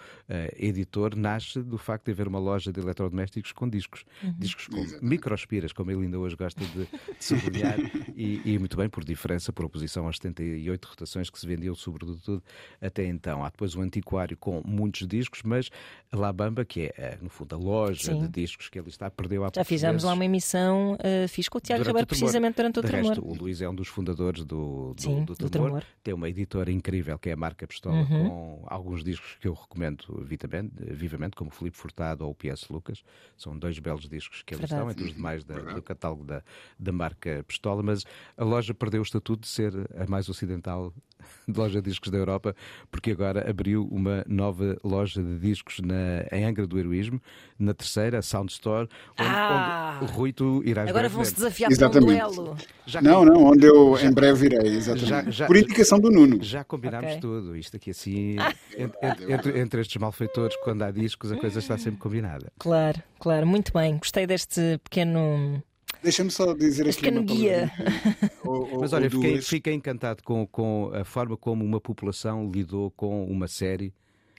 editor 0.57 1.17
nasce 1.17 1.63
do 1.63 1.79
facto 1.79 2.07
de 2.07 2.13
haver 2.13 2.29
uma 2.29 2.39
loja 2.39 2.73
de 2.73 2.81
eletrodomésticos 2.81 3.53
com 3.53 3.69
discos. 3.69 4.05
Uhum. 4.23 4.35
Discos 4.39 4.67
com 4.67 4.85
microspiras, 5.01 5.73
como 5.73 5.91
ele 5.91 6.03
ainda 6.03 6.19
hoje 6.19 6.37
gosta 6.37 6.65
de, 6.65 6.87
de 6.87 7.25
sublinhar, 7.25 7.79
e, 8.15 8.41
e, 8.45 8.59
muito 8.59 8.77
bem, 8.77 8.89
por 8.89 9.05
diferença, 9.05 9.53
por 9.53 9.65
oposição 9.65 10.09
às 10.09 10.17
78 10.17 10.85
rotações 10.87 11.31
que 11.31 11.39
se 11.39 11.47
vendiam, 11.47 11.75
sobretudo, 11.75 12.43
até 12.81 13.07
então. 13.07 13.45
Há 13.45 13.51
depois 13.51 13.75
um 13.75 13.83
antiquário 13.83 14.37
com 14.37 14.63
muitos 14.65 15.07
discos, 15.07 15.43
mas 15.43 15.71
a 16.13 16.17
La 16.17 16.33
Bamba, 16.33 16.65
que 16.65 16.83
é, 16.83 16.95
eh, 16.97 17.19
no 17.21 17.29
fundo, 17.29 17.55
a 17.55 17.59
loja 17.59 18.13
Sim. 18.13 18.21
de 18.23 18.29
discos 18.29 18.69
que 18.69 18.79
ali 18.79 18.89
está, 18.89 19.11
perdeu 19.11 19.45
a 19.45 19.51
Já 19.55 19.65
fizemos 19.65 20.05
lá 20.05 20.13
uma 20.13 20.25
emissão, 20.25 20.95
uh, 20.95 21.29
fiz 21.29 21.49
com 21.49 21.59
o 21.59 21.61
Tiago 21.61 21.85
Ribeiro 21.85 22.07
precisamente 22.07 22.57
durante 22.57 22.79
o 22.79 22.83
Tremor. 22.83 23.11
Resto, 23.11 23.27
o 23.27 23.35
Luís 23.35 23.61
é 23.61 23.69
um 23.69 23.75
dos 23.75 23.89
fundadores 23.89 24.45
do, 24.45 24.95
do, 24.95 25.03
Sim, 25.03 25.25
do, 25.25 25.35
do 25.35 25.51
Tremor. 25.51 25.85
Tem 26.03 26.15
uma 26.15 26.29
editora 26.29 26.71
incrível 26.71 27.19
que 27.19 27.31
é 27.31 27.33
a 27.33 27.37
Marca 27.37 27.67
Pistola, 27.81 27.97
uhum. 27.97 28.07
com 28.29 28.65
alguns 28.67 29.03
discos 29.03 29.37
que 29.41 29.49
eu 29.49 29.55
recomendo 29.55 30.23
vivamente, 30.23 30.73
vivamente 30.79 31.35
como 31.35 31.51
Filipe 31.51 31.77
Furtado 31.77 32.25
ou 32.25 32.31
o 32.31 32.35
P.S. 32.35 32.67
Lucas. 32.71 33.03
São 33.37 33.59
dois 33.59 33.79
belos 33.79 34.09
discos 34.09 34.43
que 34.43 34.55
ali 34.55 34.61
Verdade. 34.61 34.81
estão, 34.81 34.91
entre 34.91 35.05
os 35.05 35.15
demais 35.15 35.45
da, 35.45 35.55
do 35.59 35.83
catálogo 35.83 36.25
da, 36.25 36.43
da 36.79 36.93
marca 36.93 37.43
Pistola, 37.49 37.83
mas 37.83 38.05
a 38.37 38.45
loja 38.45 38.75
perdeu 38.75 39.01
o 39.01 39.03
estatuto 39.03 39.41
de 39.41 39.49
ser 39.49 39.73
a 39.99 40.07
mais 40.07 40.29
ocidental 40.29 40.93
de 41.49 41.59
loja 41.59 41.81
de 41.81 41.89
discos 41.89 42.11
da 42.11 42.19
Europa, 42.19 42.55
porque 42.91 43.11
agora 43.11 43.49
abriu 43.49 43.89
uma 43.91 44.25
nova 44.29 44.77
loja 44.85 45.23
de 45.23 45.39
discos 45.39 45.81
na, 45.81 46.27
em 46.31 46.45
Angra 46.45 46.67
do 46.67 46.79
Heroísmo, 46.79 47.21
na 47.59 47.75
terceira, 47.75 48.23
Sound 48.23 48.53
Store, 48.53 48.89
onde, 49.19 49.29
ah, 49.29 50.01
onde 50.03 50.13
Rui, 50.13 50.33
tu 50.33 50.63
irás 50.65 50.89
Agora 50.89 51.09
vão-se 51.09 51.35
desafiar 51.35 51.71
exatamente. 51.71 52.17
para 52.17 52.29
um 52.29 52.35
duelo. 52.35 52.57
Já 52.87 53.01
não, 53.01 53.25
não, 53.25 53.45
onde 53.45 53.67
eu 53.67 53.97
já, 53.97 54.07
em 54.07 54.13
breve 54.13 54.47
irei, 54.47 54.77
exatamente. 54.77 55.09
Já, 55.09 55.31
já, 55.31 55.47
Por 55.47 55.57
indicação 55.57 55.99
do 55.99 56.11
Nuno. 56.11 56.43
Já 56.43 56.65
combinámos 56.65 57.11
okay. 57.11 57.21
tudo. 57.21 57.57
Isto 57.57 57.70
aqui 57.77 57.91
assim, 57.91 58.37
entre, 58.77 59.33
entre, 59.33 59.61
entre, 59.61 59.81
estes 59.81 59.97
malfeitores, 59.97 60.57
quando 60.65 60.83
há 60.83 60.91
discos, 60.91 61.33
a 61.33 61.37
coisa 61.37 61.59
está 61.59 61.77
sempre 61.79 62.01
combinada. 62.01 62.53
Claro, 62.59 63.03
claro, 63.19 63.47
muito 63.47 63.73
bem. 63.73 63.99
Gostei 63.99 64.27
deste 64.27 64.79
pequeno 64.85 65.63
Deixa-me 66.03 66.31
só 66.31 66.55
dizer 66.55 66.89
aqui. 66.89 67.09
Uma 67.09 67.23
guia. 67.23 67.71
Ou, 68.45 68.81
Mas 68.81 68.93
olha, 68.93 69.11
fiquei, 69.11 69.43
fiquei, 69.43 69.75
encantado 69.75 70.23
com, 70.23 70.47
com 70.47 70.91
a 70.95 71.05
forma 71.05 71.37
como 71.37 71.65
uma 71.65 71.81
população 71.81 72.51
lidou 72.51 72.91
com 72.93 73.27
uma 73.27 73.47
série. 73.47 73.93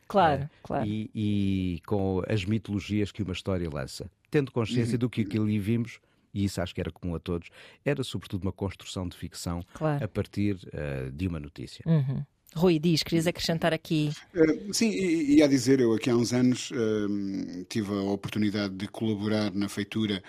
Claro, 0.07 0.43
é, 0.43 0.50
claro. 0.63 0.85
E, 0.85 1.09
e, 1.13 1.81
com 1.85 2.21
as 2.27 2.43
mitologias 2.43 3.11
que 3.11 3.21
uma 3.21 3.33
história 3.33 3.69
lança. 3.71 4.09
Tendo 4.29 4.51
consciência 4.51 4.93
uhum. 4.95 5.00
do 5.00 5.09
que 5.09 5.25
ali 5.38 5.59
vimos, 5.59 6.00
e 6.33 6.43
isso 6.43 6.61
acho 6.61 6.73
que 6.73 6.81
era 6.81 6.91
comum 6.91 7.15
a 7.15 7.19
todos, 7.19 7.50
era 7.85 8.03
sobretudo 8.03 8.43
uma 8.43 8.51
construção 8.51 9.07
de 9.07 9.15
ficção 9.15 9.63
claro. 9.73 10.03
a 10.03 10.07
partir 10.07 10.55
uh, 10.55 11.11
de 11.11 11.27
uma 11.27 11.39
notícia. 11.39 11.83
Uhum. 11.85 12.25
Rui, 12.53 12.79
diz, 12.79 13.01
querias 13.01 13.27
acrescentar 13.27 13.74
aqui? 13.74 14.12
Uh, 14.36 14.74
sim, 14.74 14.89
e, 14.89 15.41
a 15.41 15.48
dizer, 15.48 15.79
eu 15.79 15.93
aqui 15.93 16.10
há 16.10 16.15
uns 16.15 16.34
anos 16.34 16.70
uh, 16.72 17.63
tive 17.70 17.93
a 17.93 18.01
oportunidade 18.01 18.74
de 18.74 18.89
colaborar 18.89 19.53
na 19.53 19.70
feitura 19.70 20.22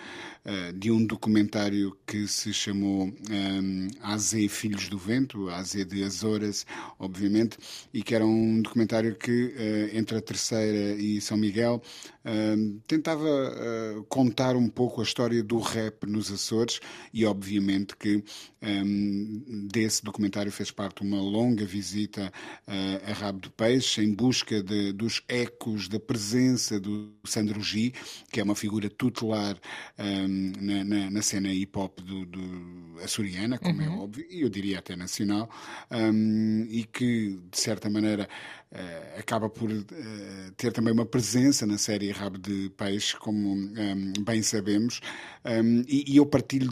uh, 0.45 0.71
de 0.71 0.89
um 0.89 1.05
documentário 1.05 1.97
que 2.07 2.25
se 2.25 2.53
chamou 2.53 3.07
um, 3.29 3.87
AZ 4.01 4.33
Filhos 4.49 4.87
do 4.87 4.97
Vento, 4.97 5.49
AZ 5.49 5.73
de 5.85 6.01
Azores, 6.01 6.65
obviamente, 6.97 7.57
e 7.93 8.01
que 8.01 8.15
era 8.15 8.25
um 8.25 8.61
documentário 8.61 9.15
que, 9.15 9.53
entre 9.93 10.17
a 10.17 10.21
Terceira 10.21 10.95
e 10.95 11.19
São 11.19 11.37
Miguel, 11.37 11.81
tentava 12.87 13.27
contar 14.07 14.55
um 14.55 14.69
pouco 14.69 15.01
a 15.01 15.03
história 15.03 15.43
do 15.43 15.59
rap 15.59 16.05
nos 16.05 16.31
Açores 16.31 16.79
e, 17.13 17.25
obviamente, 17.25 17.95
que 17.97 18.23
desse 19.71 20.03
documentário 20.03 20.51
fez 20.51 20.71
parte 20.71 21.01
uma 21.01 21.21
longa 21.21 21.65
visita 21.65 22.12
uh, 22.21 23.09
a 23.09 23.13
Rabo 23.13 23.39
de 23.39 23.49
Peixe, 23.49 24.03
em 24.03 24.13
busca 24.13 24.61
de, 24.61 24.91
dos 24.93 25.21
ecos 25.27 25.87
da 25.87 25.99
presença 25.99 26.79
do 26.79 27.11
Sandro 27.25 27.61
G, 27.61 27.93
que 28.31 28.39
é 28.39 28.43
uma 28.43 28.55
figura 28.55 28.89
tutelar 28.89 29.57
um, 29.97 30.51
na, 30.59 30.83
na, 30.83 31.09
na, 31.11 31.21
cena 31.21 31.49
hip-hop 31.49 32.01
do, 32.01 32.25
do, 32.25 32.99
açoriana, 33.03 33.57
como 33.57 33.81
é 33.81 33.87
uhum. 33.87 33.95
é 33.95 33.97
óbvio, 33.97 34.25
e 34.29 34.41
eu 34.41 34.49
diria 34.49 34.79
até 34.79 34.95
nacional, 34.95 35.49
um, 35.91 36.65
e 36.69 36.83
que, 36.83 37.39
de 37.51 37.59
certa 37.59 37.89
maneira, 37.89 38.27
Uh, 38.73 39.19
acaba 39.19 39.47
por 39.47 39.69
uh, 39.69 39.85
ter 40.57 40.73
também 40.73 40.91
uma 40.91 41.05
presença 41.05 41.63
na 41.63 41.77
série 41.77 42.09
Rabo 42.09 42.39
de 42.39 42.71
Peixe, 42.75 43.15
como 43.15 43.53
um, 43.53 44.13
bem 44.23 44.41
sabemos, 44.41 44.99
um, 45.45 45.83
e, 45.87 46.11
e, 46.11 46.17
eu 46.17 46.25
partilho 46.25 46.71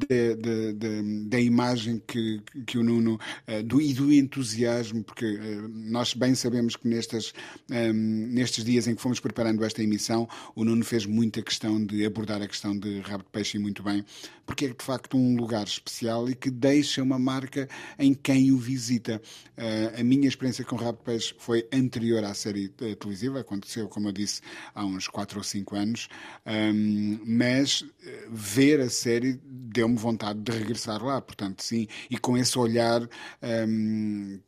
da 1.27 1.39
imagem 1.39 2.01
que, 2.07 2.41
que 2.65 2.79
o 2.79 2.83
Nuno 2.83 3.19
uh, 3.47 3.61
do, 3.61 3.79
e 3.79 3.93
do 3.93 4.11
entusiasmo, 4.11 5.03
porque 5.03 5.37
nós 5.69 6.15
bem 6.15 6.33
sabemos 6.33 6.75
que 6.75 6.87
nestes, 6.87 7.35
um, 7.69 7.93
nestes 8.31 8.65
dias 8.65 8.87
em 8.87 8.95
que 8.95 9.01
fomos 9.01 9.19
preparando 9.19 9.63
esta 9.63 9.83
emissão, 9.83 10.27
o 10.55 10.65
Nuno 10.65 10.83
fez 10.83 11.05
muita 11.05 11.39
questão 11.43 11.85
de 11.85 12.03
abordar 12.03 12.41
a 12.41 12.47
questão 12.47 12.75
de 12.75 12.99
Rabo 13.01 13.25
de 13.25 13.29
Peixe 13.29 13.57
e 13.57 13.61
muito 13.61 13.83
bem, 13.83 14.03
porque 14.43 14.65
é 14.65 14.69
de 14.69 14.83
facto 14.83 15.15
um 15.15 15.35
lugar 15.35 15.67
especial 15.67 16.27
e 16.27 16.33
que 16.33 16.49
deixa 16.49 17.03
uma 17.03 17.19
marca 17.19 17.69
em 17.99 18.15
quem 18.15 18.51
o 18.51 18.57
visita. 18.57 19.21
a 19.95 20.03
minha 20.03 20.27
experiência 20.27 20.65
com 20.65 20.75
Rabo 20.75 20.97
de 20.97 21.03
Peixe 21.03 21.35
foi 21.37 21.67
anterior 21.71 21.90
anterior 21.91 22.23
à 22.23 22.33
série 22.33 22.73
eh, 22.81 22.95
televisiva, 22.95 23.41
aconteceu, 23.41 23.89
como 23.89 24.07
eu 24.07 24.11
disse, 24.13 24.41
há 24.73 24.85
uns 24.85 25.07
4 25.09 25.37
ou 25.37 25.43
5 25.43 25.75
anos, 25.75 26.07
um, 26.45 27.19
mas 27.25 27.85
eh, 28.05 28.27
ver 28.31 28.79
a 28.79 28.89
série 28.89 29.39
deu-me 29.43 29.97
vontade 29.97 30.39
de 30.39 30.51
regressar 30.51 31.03
lá, 31.03 31.19
portanto, 31.19 31.61
sim, 31.61 31.87
e 32.09 32.17
com 32.17 32.37
esse 32.37 32.57
olhar 32.57 33.01
um, 33.67 34.39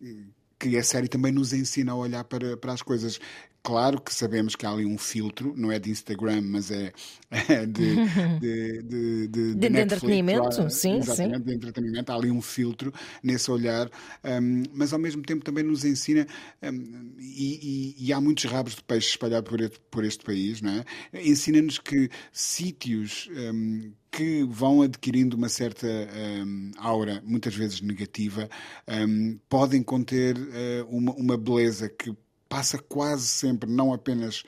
que 0.58 0.78
a 0.78 0.84
série 0.84 1.10
também 1.10 1.34
nos 1.34 1.52
ensina 1.52 1.92
a 1.92 1.96
olhar 1.96 2.24
para, 2.24 2.56
para 2.56 2.72
as 2.72 2.82
coisas 2.82 3.20
claro 3.64 4.02
que 4.02 4.14
sabemos 4.14 4.56
que 4.56 4.66
há 4.66 4.72
ali 4.72 4.86
um 4.86 4.98
filtro, 4.98 5.54
não 5.56 5.72
é 5.72 5.80
de 5.80 5.90
Instagram, 5.90 6.42
mas 6.42 6.70
é, 6.70 6.92
é 7.32 7.66
de, 7.66 7.96
de, 8.40 8.84
de, 8.84 9.28
de, 9.30 9.56
de 9.56 9.80
entretenimento, 9.80 10.70
sim, 10.70 10.98
exatamente, 10.98 11.38
sim. 11.38 11.44
de 11.46 11.56
entretenimento. 11.56 12.12
Há 12.12 12.16
ali 12.16 12.30
um 12.30 12.42
filtro 12.42 12.94
nesse 13.24 13.50
olhar, 13.50 13.90
um, 14.24 14.64
mas 14.74 14.92
ao 14.92 15.00
mesmo 15.00 15.24
tempo 15.24 15.46
também 15.46 15.64
nos 15.64 15.86
ensina, 15.86 16.28
um, 16.62 17.16
e, 17.18 17.96
e, 17.98 18.08
e, 18.08 18.14
há 18.14 18.20
muitos 18.20 18.44
rabos 18.44 18.76
de 18.76 18.84
peixe 18.84 19.10
espalhados 19.10 19.50
por, 19.50 19.70
por 19.90 20.04
este 20.04 20.24
país, 20.26 20.62
não 20.62 20.72
é? 20.72 20.84
Ensina-nos 21.24 21.80
que 21.80 22.10
sítios 22.34 23.30
um, 23.32 23.94
que 24.12 24.44
vão 24.44 24.84
adquirindo 24.84 25.36
uma 25.36 25.50
certa 25.50 25.88
um, 25.88 26.72
aura, 26.78 27.24
muitas 27.26 27.56
vezes 27.56 27.82
negativa, 27.82 28.48
um, 28.88 29.40
podem 29.50 29.82
conter 29.82 30.38
uh, 30.38 30.88
uma, 30.88 31.14
uma 31.14 31.38
beleza 31.38 31.90
que 31.90 32.14
passa 32.54 32.78
quase 32.78 33.26
sempre, 33.26 33.68
não 33.68 33.92
apenas 33.92 34.44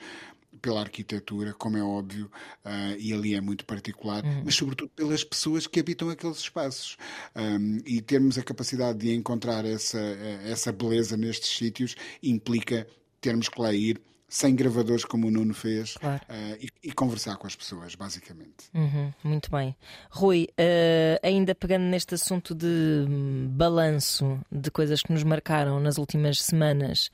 pela 0.62 0.80
arquitetura, 0.80 1.52
como 1.52 1.76
é 1.76 1.82
óbvio, 1.82 2.30
uh, 2.64 2.96
e 2.98 3.12
ali 3.12 3.34
é 3.34 3.40
muito 3.40 3.64
particular, 3.64 4.24
uhum. 4.24 4.42
mas 4.44 4.54
sobretudo 4.54 4.90
pelas 4.94 5.24
pessoas 5.24 5.66
que 5.66 5.80
habitam 5.80 6.08
aqueles 6.08 6.38
espaços. 6.38 6.96
Um, 7.34 7.78
e 7.84 8.00
termos 8.00 8.38
a 8.38 8.44
capacidade 8.44 8.98
de 9.00 9.12
encontrar 9.12 9.64
essa, 9.64 9.98
essa 10.44 10.70
beleza 10.70 11.16
nestes 11.16 11.50
sítios 11.50 11.96
implica 12.22 12.86
termos 13.20 13.48
que 13.48 13.60
lá 13.60 13.72
ir 13.72 14.00
sem 14.36 14.54
gravadores 14.54 15.02
como 15.02 15.28
o 15.28 15.30
Nuno 15.30 15.54
fez 15.54 15.94
claro. 15.94 16.20
uh, 16.28 16.58
e, 16.60 16.68
e, 16.88 16.92
conversar 16.92 17.38
com 17.38 17.46
as 17.46 17.56
pessoas, 17.56 17.94
basicamente. 17.94 18.66
Uhum, 18.74 19.10
muito 19.24 19.50
bem. 19.50 19.74
Rui, 20.10 20.46
uh, 20.50 21.26
ainda 21.26 21.54
pegando 21.54 21.84
neste 21.84 22.14
assunto 22.14 22.54
de 22.54 22.66
hum, 22.66 23.48
balanço 23.48 24.38
de 24.52 24.70
coisas 24.70 25.00
que 25.00 25.10
nos 25.10 25.22
marcaram 25.22 25.80
nas 25.80 25.96
últimas 25.96 26.42
semanas, 26.42 27.10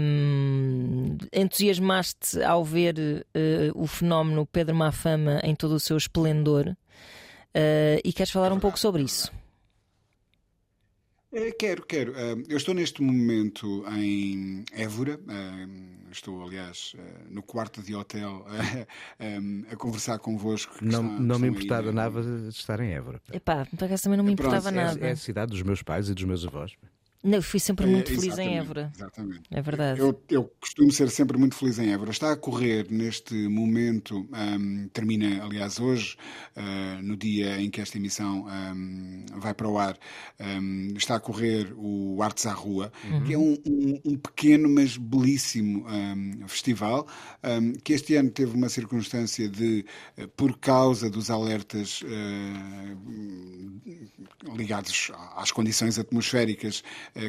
um, 0.00 1.16
entusiasmaste 1.32 2.42
ao 2.42 2.64
ver 2.64 2.96
uh, 2.98 3.80
o 3.80 3.86
fenómeno 3.86 4.44
Pedro 4.44 4.74
Mafama 4.74 5.40
em 5.44 5.54
todo 5.54 5.76
o 5.76 5.80
seu 5.80 5.96
esplendor 5.96 6.76
e 8.04 8.12
queres 8.12 8.32
falar 8.32 8.52
um 8.52 8.58
pouco 8.58 8.76
sobre 8.76 9.04
isso? 9.04 9.30
É, 11.34 11.50
quero, 11.50 11.84
quero. 11.84 12.12
Eu 12.48 12.56
estou 12.56 12.72
neste 12.74 13.02
momento 13.02 13.84
em 13.88 14.64
Évora. 14.72 15.18
Estou, 16.12 16.44
aliás, 16.44 16.94
no 17.28 17.42
quarto 17.42 17.82
de 17.82 17.92
hotel 17.92 18.46
a 19.68 19.76
conversar 19.76 20.20
convosco. 20.20 20.76
Não, 20.80 21.02
não 21.02 21.38
me 21.40 21.48
importava 21.48 21.90
nada 21.90 22.22
de 22.22 22.48
estar 22.50 22.78
em 22.78 22.92
Évora. 22.92 23.20
Epá, 23.32 23.66
acaso 23.84 24.04
também 24.04 24.16
não 24.16 24.24
me 24.24 24.32
importava 24.32 24.70
Pronto, 24.70 24.76
nada. 24.76 25.04
É, 25.04 25.08
é 25.08 25.12
a 25.12 25.16
cidade 25.16 25.50
dos 25.50 25.62
meus 25.62 25.82
pais 25.82 26.08
e 26.08 26.14
dos 26.14 26.22
meus 26.22 26.46
avós. 26.46 26.76
Não, 27.24 27.40
fui 27.40 27.58
sempre 27.58 27.86
muito 27.86 28.12
é, 28.12 28.14
feliz 28.14 28.38
em 28.38 28.58
Évora. 28.58 28.92
Exatamente. 28.94 29.42
É 29.50 29.62
verdade. 29.62 29.98
Eu, 29.98 30.22
eu, 30.28 30.44
costumo 30.60 30.92
ser 30.92 31.08
sempre 31.08 31.38
muito 31.38 31.54
feliz 31.54 31.78
em 31.78 31.90
Évora. 31.90 32.10
Está 32.10 32.32
a 32.32 32.36
correr 32.36 32.86
neste 32.90 33.34
momento, 33.48 34.28
um, 34.30 34.88
termina 34.88 35.42
aliás 35.42 35.80
hoje, 35.80 36.16
uh, 36.54 37.02
no 37.02 37.16
dia 37.16 37.58
em 37.60 37.70
que 37.70 37.80
esta 37.80 37.96
emissão 37.96 38.46
um, 38.46 39.24
vai 39.36 39.54
para 39.54 39.68
o 39.68 39.78
ar, 39.78 39.96
um, 40.38 40.92
está 40.96 41.16
a 41.16 41.20
correr 41.20 41.72
o 41.76 42.22
Artes 42.22 42.44
à 42.44 42.52
Rua, 42.52 42.92
uhum. 43.04 43.24
que 43.24 43.32
é 43.32 43.38
um, 43.38 43.56
um, 44.04 44.18
pequeno 44.18 44.68
mas 44.68 44.96
belíssimo 44.96 45.86
festival, 46.46 47.06
que 47.82 47.92
este 47.94 48.16
ano 48.16 48.30
teve 48.30 48.54
uma 48.54 48.68
circunstância 48.68 49.48
de, 49.48 49.86
uh, 50.18 50.28
por 50.28 50.58
causa 50.58 51.08
dos 51.08 51.30
alertas 51.30 52.02
uh, 52.02 52.06
ligados 54.54 55.10
às 55.36 55.50
condições 55.50 55.98
atmosféricas, 55.98 56.82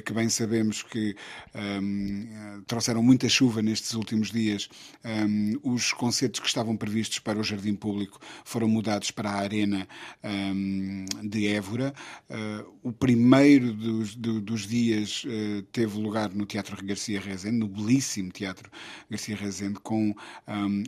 que 0.03 0.13
bem 0.13 0.29
sabemos 0.29 0.81
que 0.81 1.15
um, 1.53 2.63
trouxeram 2.65 3.03
muita 3.03 3.29
chuva 3.29 3.61
nestes 3.61 3.93
últimos 3.93 4.31
dias. 4.31 4.69
Um, 5.03 5.59
os 5.63 5.93
concertos 5.93 6.39
que 6.39 6.47
estavam 6.47 6.75
previstos 6.75 7.19
para 7.19 7.39
o 7.39 7.43
Jardim 7.43 7.75
Público 7.75 8.19
foram 8.43 8.67
mudados 8.67 9.11
para 9.11 9.29
a 9.29 9.35
Arena 9.35 9.87
um, 10.23 11.05
de 11.23 11.47
Évora. 11.47 11.93
Uh, 12.29 12.73
o 12.83 12.91
primeiro 12.91 13.73
dos, 13.73 14.15
do, 14.15 14.41
dos 14.41 14.67
dias 14.67 15.23
uh, 15.25 15.61
teve 15.71 15.99
lugar 15.99 16.33
no 16.33 16.45
Teatro 16.45 16.75
Garcia 16.83 17.21
Rezende, 17.21 17.57
no 17.57 17.67
belíssimo 17.67 18.31
Teatro 18.31 18.71
Garcia 19.09 19.35
Rezende, 19.35 19.79
com 19.79 20.15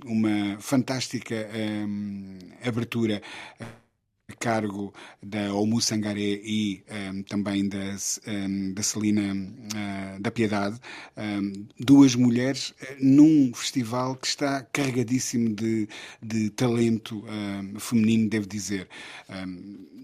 uma 0.06 0.60
fantástica 0.60 1.36
abertura 2.63 3.22
a 4.29 4.36
cargo 4.36 4.93
da 5.24 5.53
Omu 5.53 5.79
Sangaré 5.79 6.41
e 6.43 6.84
um, 7.13 7.24
também 7.24 7.67
das, 7.69 8.19
um, 8.27 8.74
da 8.74 8.84
Celina 8.84 9.34
uh, 9.34 10.22
da 10.22 10.29
Piedade, 10.29 10.77
um, 11.15 11.65
duas 11.79 12.13
mulheres 12.13 12.72
uh, 12.72 12.75
num 13.00 13.53
festival 13.53 14.18
que 14.18 14.27
está 14.27 14.63
carregadíssimo 14.63 15.55
de, 15.55 15.87
de 16.22 16.50
talento 16.50 17.24
feminino, 17.79 18.29
devo 18.29 18.48
dizer. 18.48 18.90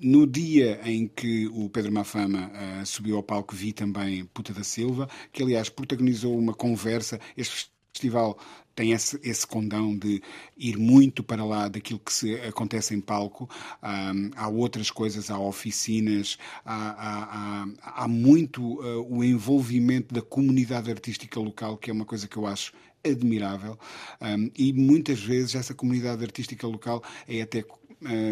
no 0.02 0.26
dia 0.26 0.80
em 0.86 1.08
que 1.08 1.48
o 1.48 1.70
Pedro 1.70 1.92
Mafama 1.92 2.50
uh, 2.50 2.86
subiu 2.86 3.18
ao 3.18 3.24
palco, 3.24 3.54
vi 3.54 3.74
também 3.74 4.26
Puta 4.26 4.54
da 4.54 4.64
Silva, 4.64 5.10
que 5.34 5.44
aliás 5.44 5.68
protagonizou 5.68 6.38
uma 6.38 6.54
conversa. 6.54 7.20
Este 7.36 7.68
festival 7.94 8.38
tem 8.76 8.92
esse, 8.92 9.20
esse 9.24 9.46
condão 9.46 9.98
de 9.98 10.22
ir 10.58 10.78
muito 10.78 11.24
para 11.24 11.44
lá 11.46 11.68
daquilo 11.68 12.00
que 12.00 12.14
se 12.14 12.36
acontece 12.36 12.96
em 12.96 13.02
palco. 13.02 13.50
Um, 13.82 14.32
há 14.36 14.48
outras 14.48 14.90
coisas, 14.90 15.30
há 15.30 15.40
oficinas, 15.40 16.38
há, 16.66 16.76
há, 16.76 17.66
há, 17.84 18.04
há 18.04 18.08
muito 18.08 18.62
uh, 18.82 19.06
o 19.10 19.24
envolvimento 19.24 20.14
da 20.14 20.22
comunidade 20.22 20.90
artística 20.90 21.40
local, 21.40 21.78
que 21.78 21.90
é 21.90 21.94
uma 21.94 22.06
coisa 22.06 22.28
que 22.28 22.38
eu 22.38 22.48
acho 22.48 22.74
admirável. 23.04 23.78
Um, 24.22 24.50
e 24.58 24.72
muitas 24.74 25.22
vezes 25.22 25.56
essa 25.56 25.74
comunidade 25.74 26.24
artística 26.24 26.66
local 26.66 27.04
é 27.28 27.42
até 27.42 27.64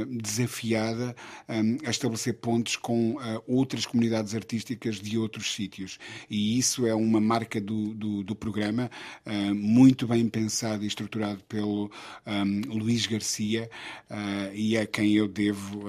desafiada 0.08 1.16
um, 1.48 1.78
a 1.86 1.90
estabelecer 1.90 2.36
pontos 2.36 2.76
com 2.76 3.16
uh, 3.16 3.44
outras 3.48 3.86
comunidades 3.86 4.36
artísticas 4.36 5.00
de 5.00 5.18
outros 5.18 5.54
sítios. 5.54 5.98
E 6.30 6.58
isso 6.58 6.86
é 6.86 6.94
uma 6.94 7.20
marca 7.20 7.60
do, 7.60 7.94
do, 7.94 8.24
do 8.24 8.36
programa, 8.36 8.90
muito 9.56 10.08
bem 10.08 10.28
pensado 10.28 10.84
e 10.84 10.88
estruturado 10.88 11.44
pelo 11.46 11.92
Luís 12.68 13.06
Garcia, 13.06 13.70
e 14.54 14.78
a 14.78 14.86
quem 14.86 15.14
eu 15.14 15.28
devo. 15.28 15.86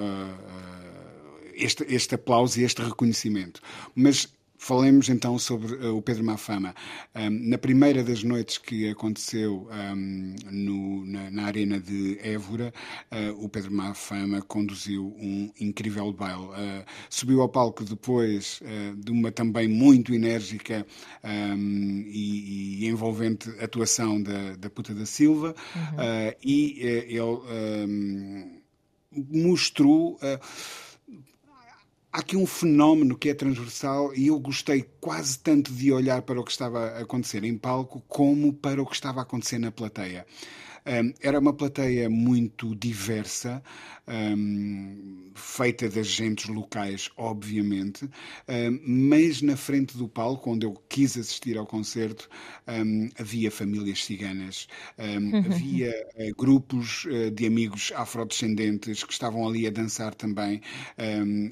Este, 1.54 1.84
este 1.88 2.14
aplauso 2.14 2.60
e 2.60 2.64
este 2.64 2.82
reconhecimento. 2.82 3.60
Mas 3.94 4.28
Falemos 4.62 5.08
então 5.08 5.40
sobre 5.40 5.74
uh, 5.74 5.96
o 5.96 6.00
Pedro 6.00 6.22
Mafama. 6.22 6.72
Um, 7.16 7.50
na 7.50 7.58
primeira 7.58 8.04
das 8.04 8.22
noites 8.22 8.58
que 8.58 8.88
aconteceu 8.88 9.68
um, 9.68 10.36
no, 10.52 11.04
na, 11.04 11.30
na, 11.32 11.46
Arena 11.46 11.80
de 11.80 12.16
Évora, 12.22 12.72
uh, 13.10 13.44
o 13.44 13.48
Pedro 13.48 13.72
Mafama 13.72 14.40
conduziu 14.40 15.16
um 15.18 15.50
incrível 15.58 16.12
baile. 16.12 16.44
Uh, 16.44 16.84
subiu 17.10 17.42
ao 17.42 17.48
palco 17.48 17.84
depois 17.84 18.62
de 18.98 19.10
uma 19.10 19.32
também 19.32 19.66
muito 19.66 20.14
enérgica 20.14 20.86
e, 21.24 22.84
e, 22.84 22.86
envolvente 22.86 23.50
atuação 23.58 24.22
da, 24.22 24.54
da 24.54 24.70
Puta 24.70 24.94
da 24.94 25.04
Silva 25.04 25.56
uhum. 25.74 26.32
e 26.44 26.78
ele 26.80 28.62
mostrou 29.12 30.18
há 32.12 32.18
aqui 32.18 32.36
um 32.36 32.46
fenómeno 32.46 33.16
que 33.16 33.30
é 33.30 33.34
transversal 33.34 34.14
e 34.14 34.26
eu 34.26 34.38
gostei 34.38 34.84
quase 35.00 35.38
tanto 35.38 35.72
de 35.72 35.90
olhar 35.90 36.22
para 36.22 36.38
o 36.38 36.44
que 36.44 36.50
estava 36.50 36.90
a 36.90 37.00
acontecer 37.00 37.42
em 37.42 37.56
palco 37.56 38.02
como 38.06 38.52
para 38.52 38.82
o 38.82 38.86
que 38.86 38.94
estava 38.94 39.20
a 39.20 39.22
acontecer 39.22 39.58
na 39.58 39.72
plateia. 39.72 40.26
Um, 40.84 41.12
era 41.20 41.38
uma 41.38 41.52
plateia 41.52 42.10
muito 42.10 42.74
diversa, 42.74 43.62
um, 44.08 45.30
feita 45.34 45.88
de 45.88 46.00
agentes 46.00 46.48
locais, 46.48 47.08
obviamente, 47.16 48.04
um, 48.04 48.80
mas 48.84 49.42
na 49.42 49.56
frente 49.56 49.96
do 49.96 50.08
palco, 50.08 50.50
onde 50.50 50.66
eu 50.66 50.74
quis 50.88 51.16
assistir 51.16 51.56
ao 51.56 51.66
concerto, 51.66 52.28
havia 53.18 53.50
famílias 53.50 54.04
ciganas, 54.04 54.66
havia 55.46 55.92
uh, 56.16 56.34
grupos 56.36 57.04
uh, 57.04 57.30
de 57.30 57.46
amigos 57.46 57.92
afrodescendentes 57.94 59.04
que 59.04 59.12
estavam 59.12 59.46
ali 59.46 59.66
a 59.66 59.70
dançar 59.70 60.14
também, 60.14 60.60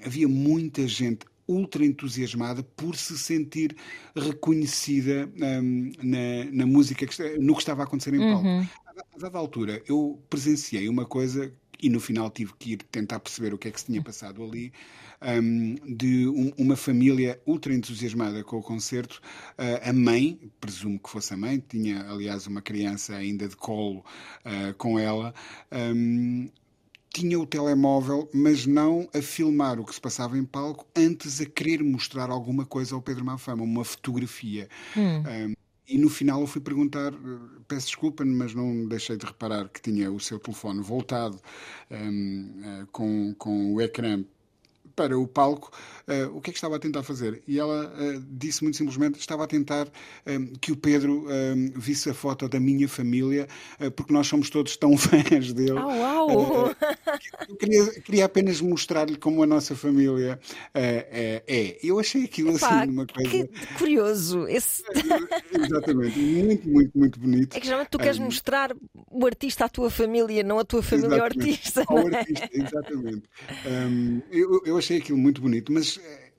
havia 0.04 0.28
muita 0.28 0.88
gente 0.88 1.24
ultra 1.50 1.84
entusiasmada 1.84 2.62
por 2.62 2.94
se 2.94 3.18
sentir 3.18 3.76
reconhecida 4.14 5.28
um, 5.36 5.90
na, 6.00 6.44
na, 6.52 6.66
música, 6.66 7.04
que, 7.04 7.38
no 7.38 7.54
que 7.54 7.60
estava 7.60 7.82
a 7.82 7.84
acontecer 7.84 8.14
em 8.14 8.18
palco. 8.18 8.46
Uhum. 8.46 8.66
A 8.90 9.18
dada 9.18 9.38
altura, 9.38 9.82
eu 9.86 10.20
presenciei 10.28 10.88
uma 10.88 11.06
coisa 11.06 11.52
e 11.82 11.88
no 11.88 12.00
final 12.00 12.30
tive 12.30 12.52
que 12.58 12.72
ir 12.72 12.78
tentar 12.90 13.20
perceber 13.20 13.54
o 13.54 13.58
que 13.58 13.68
é 13.68 13.70
que 13.70 13.80
se 13.80 13.86
tinha 13.86 14.02
passado 14.02 14.42
ali, 14.42 14.72
um, 15.22 15.74
de 15.96 16.28
um, 16.28 16.52
uma 16.58 16.76
família 16.76 17.40
ultra 17.46 17.72
entusiasmada 17.72 18.42
com 18.42 18.58
o 18.58 18.62
concerto. 18.62 19.20
Uh, 19.52 19.88
a 19.88 19.92
mãe, 19.92 20.38
presumo 20.60 20.98
que 20.98 21.08
fosse 21.08 21.32
a 21.32 21.36
mãe, 21.36 21.62
tinha 21.66 22.02
aliás 22.10 22.46
uma 22.46 22.60
criança 22.60 23.14
ainda 23.14 23.48
de 23.48 23.56
colo 23.56 24.04
uh, 24.44 24.74
com 24.76 24.98
ela. 24.98 25.32
Um, 25.72 26.50
tinha 27.12 27.38
o 27.38 27.46
telemóvel, 27.46 28.28
mas 28.32 28.66
não 28.66 29.08
a 29.14 29.20
filmar 29.20 29.80
o 29.80 29.84
que 29.84 29.94
se 29.94 30.00
passava 30.00 30.38
em 30.38 30.44
palco, 30.44 30.86
antes 30.94 31.40
a 31.40 31.46
querer 31.46 31.82
mostrar 31.82 32.30
alguma 32.30 32.64
coisa 32.64 32.94
ao 32.94 33.02
Pedro 33.02 33.24
Mafama, 33.24 33.64
uma 33.64 33.84
fotografia. 33.84 34.68
Hum. 34.96 35.54
Um, 35.90 35.94
e 35.94 35.98
no 35.98 36.08
final 36.08 36.40
eu 36.40 36.46
fui 36.46 36.60
perguntar, 36.60 37.12
peço 37.66 37.86
desculpa, 37.86 38.24
mas 38.24 38.54
não 38.54 38.86
deixei 38.86 39.16
de 39.16 39.26
reparar 39.26 39.68
que 39.68 39.80
tinha 39.80 40.10
o 40.10 40.20
seu 40.20 40.38
telefone 40.38 40.80
voltado 40.80 41.38
um, 41.90 42.86
com, 42.92 43.34
com 43.36 43.74
o 43.74 43.80
ecrã 43.80 44.24
para 45.00 45.18
o 45.18 45.26
palco 45.26 45.70
uh, 46.08 46.36
o 46.36 46.42
que 46.42 46.50
é 46.50 46.52
que 46.52 46.58
estava 46.58 46.76
a 46.76 46.78
tentar 46.78 47.02
fazer. 47.02 47.42
E 47.48 47.58
ela 47.58 47.86
uh, 47.86 48.22
disse 48.30 48.62
muito 48.62 48.76
simplesmente: 48.76 49.18
estava 49.18 49.44
a 49.44 49.46
tentar 49.46 49.86
uh, 49.86 50.58
que 50.60 50.72
o 50.72 50.76
Pedro 50.76 51.26
visse 51.74 52.10
a 52.10 52.14
foto 52.14 52.48
da 52.48 52.60
minha 52.60 52.88
família, 52.88 53.48
porque 53.96 54.12
nós 54.12 54.26
somos 54.26 54.50
todos 54.50 54.76
tão 54.76 54.96
fãs 54.98 55.52
dele. 55.52 55.72
Oh, 55.72 55.86
uau! 55.86 56.76
Eu 57.48 57.56
queria, 57.56 58.00
queria 58.00 58.24
apenas 58.24 58.60
mostrar-lhe 58.60 59.16
como 59.16 59.42
a 59.42 59.46
nossa 59.46 59.74
família 59.74 60.38
é. 60.74 61.78
Eu 61.82 61.98
achei 61.98 62.24
aquilo 62.24 62.56
Epá, 62.56 62.82
assim 62.82 62.90
uma 62.90 63.06
coisa. 63.06 63.30
Que 63.30 63.74
curioso! 63.78 64.46
Esse... 64.48 64.82
Exatamente, 65.52 66.18
muito, 66.18 66.68
muito, 66.68 66.98
muito 66.98 67.20
bonito. 67.20 67.56
É 67.56 67.60
que 67.60 67.66
geralmente 67.66 67.90
tu 67.90 67.98
queres 67.98 68.18
um... 68.18 68.24
mostrar 68.24 68.74
o 69.10 69.26
artista 69.26 69.64
à 69.64 69.68
tua 69.68 69.90
família, 69.90 70.42
não 70.42 70.58
a 70.58 70.64
tua 70.64 70.82
família 70.82 71.18
ao 71.18 71.24
artista. 71.24 71.84
Ao 71.86 71.98
é? 71.98 72.16
artista, 72.16 72.48
exatamente. 72.52 73.22
Um, 73.66 74.22
eu, 74.30 74.62
eu 74.64 74.78
achei 74.78 74.98
aquilo 74.98 75.18
muito 75.18 75.40
bonito, 75.40 75.72
mas 75.72 75.98
eh, 76.02 76.29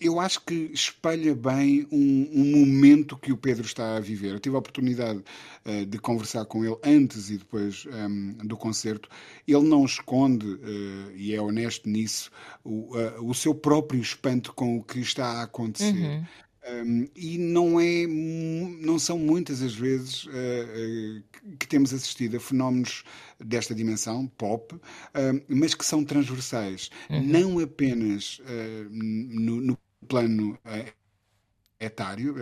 eu 0.00 0.20
acho 0.20 0.40
que 0.44 0.54
espelha 0.72 1.34
bem 1.34 1.86
um, 1.90 2.28
um, 2.32 2.44
momento 2.56 3.16
que 3.16 3.32
o 3.32 3.36
Pedro 3.36 3.64
está 3.64 3.96
a 3.96 4.00
viver. 4.00 4.32
Eu 4.32 4.40
tive 4.40 4.54
a 4.56 4.58
oportunidade 4.58 5.22
uh, 5.64 5.86
de 5.86 5.98
conversar 5.98 6.44
com 6.44 6.64
ele 6.64 6.76
antes 6.84 7.30
e 7.30 7.38
depois 7.38 7.86
um, 7.86 7.90
ehm, 7.92 8.32
do 8.46 8.56
concerto. 8.56 9.08
Ele 9.46 9.66
não 9.66 9.84
esconde, 9.84 10.46
uh, 10.46 11.12
e 11.14 11.34
é 11.34 11.40
honesto 11.40 11.88
nisso, 11.88 12.30
o, 12.62 12.96
uh, 12.96 13.28
o, 13.28 13.34
seu 13.34 13.54
próprio 13.54 14.00
espanto 14.00 14.52
com 14.52 14.76
o 14.76 14.82
que 14.82 15.00
está 15.00 15.26
a 15.26 15.42
acontecer. 15.42 15.94
Uhum. 15.94 16.24
Um, 16.70 17.08
e 17.16 17.38
não 17.38 17.80
é 17.80 18.06
não 18.06 18.98
são 18.98 19.18
muitas 19.18 19.62
as 19.62 19.74
vezes 19.74 20.24
uh, 20.24 20.28
uh, 20.28 21.56
que 21.58 21.66
temos 21.66 21.94
assistido 21.94 22.36
a 22.36 22.40
fenómenos 22.40 23.04
desta 23.40 23.74
dimensão 23.74 24.26
pop, 24.26 24.74
uh, 24.74 24.80
mas 25.48 25.74
que 25.74 25.84
são 25.84 26.04
transversais, 26.04 26.90
uhum. 27.08 27.22
não 27.22 27.58
apenas 27.58 28.40
no, 28.90 29.60
no, 29.60 29.78
plano 30.08 30.58
etário 31.78 32.34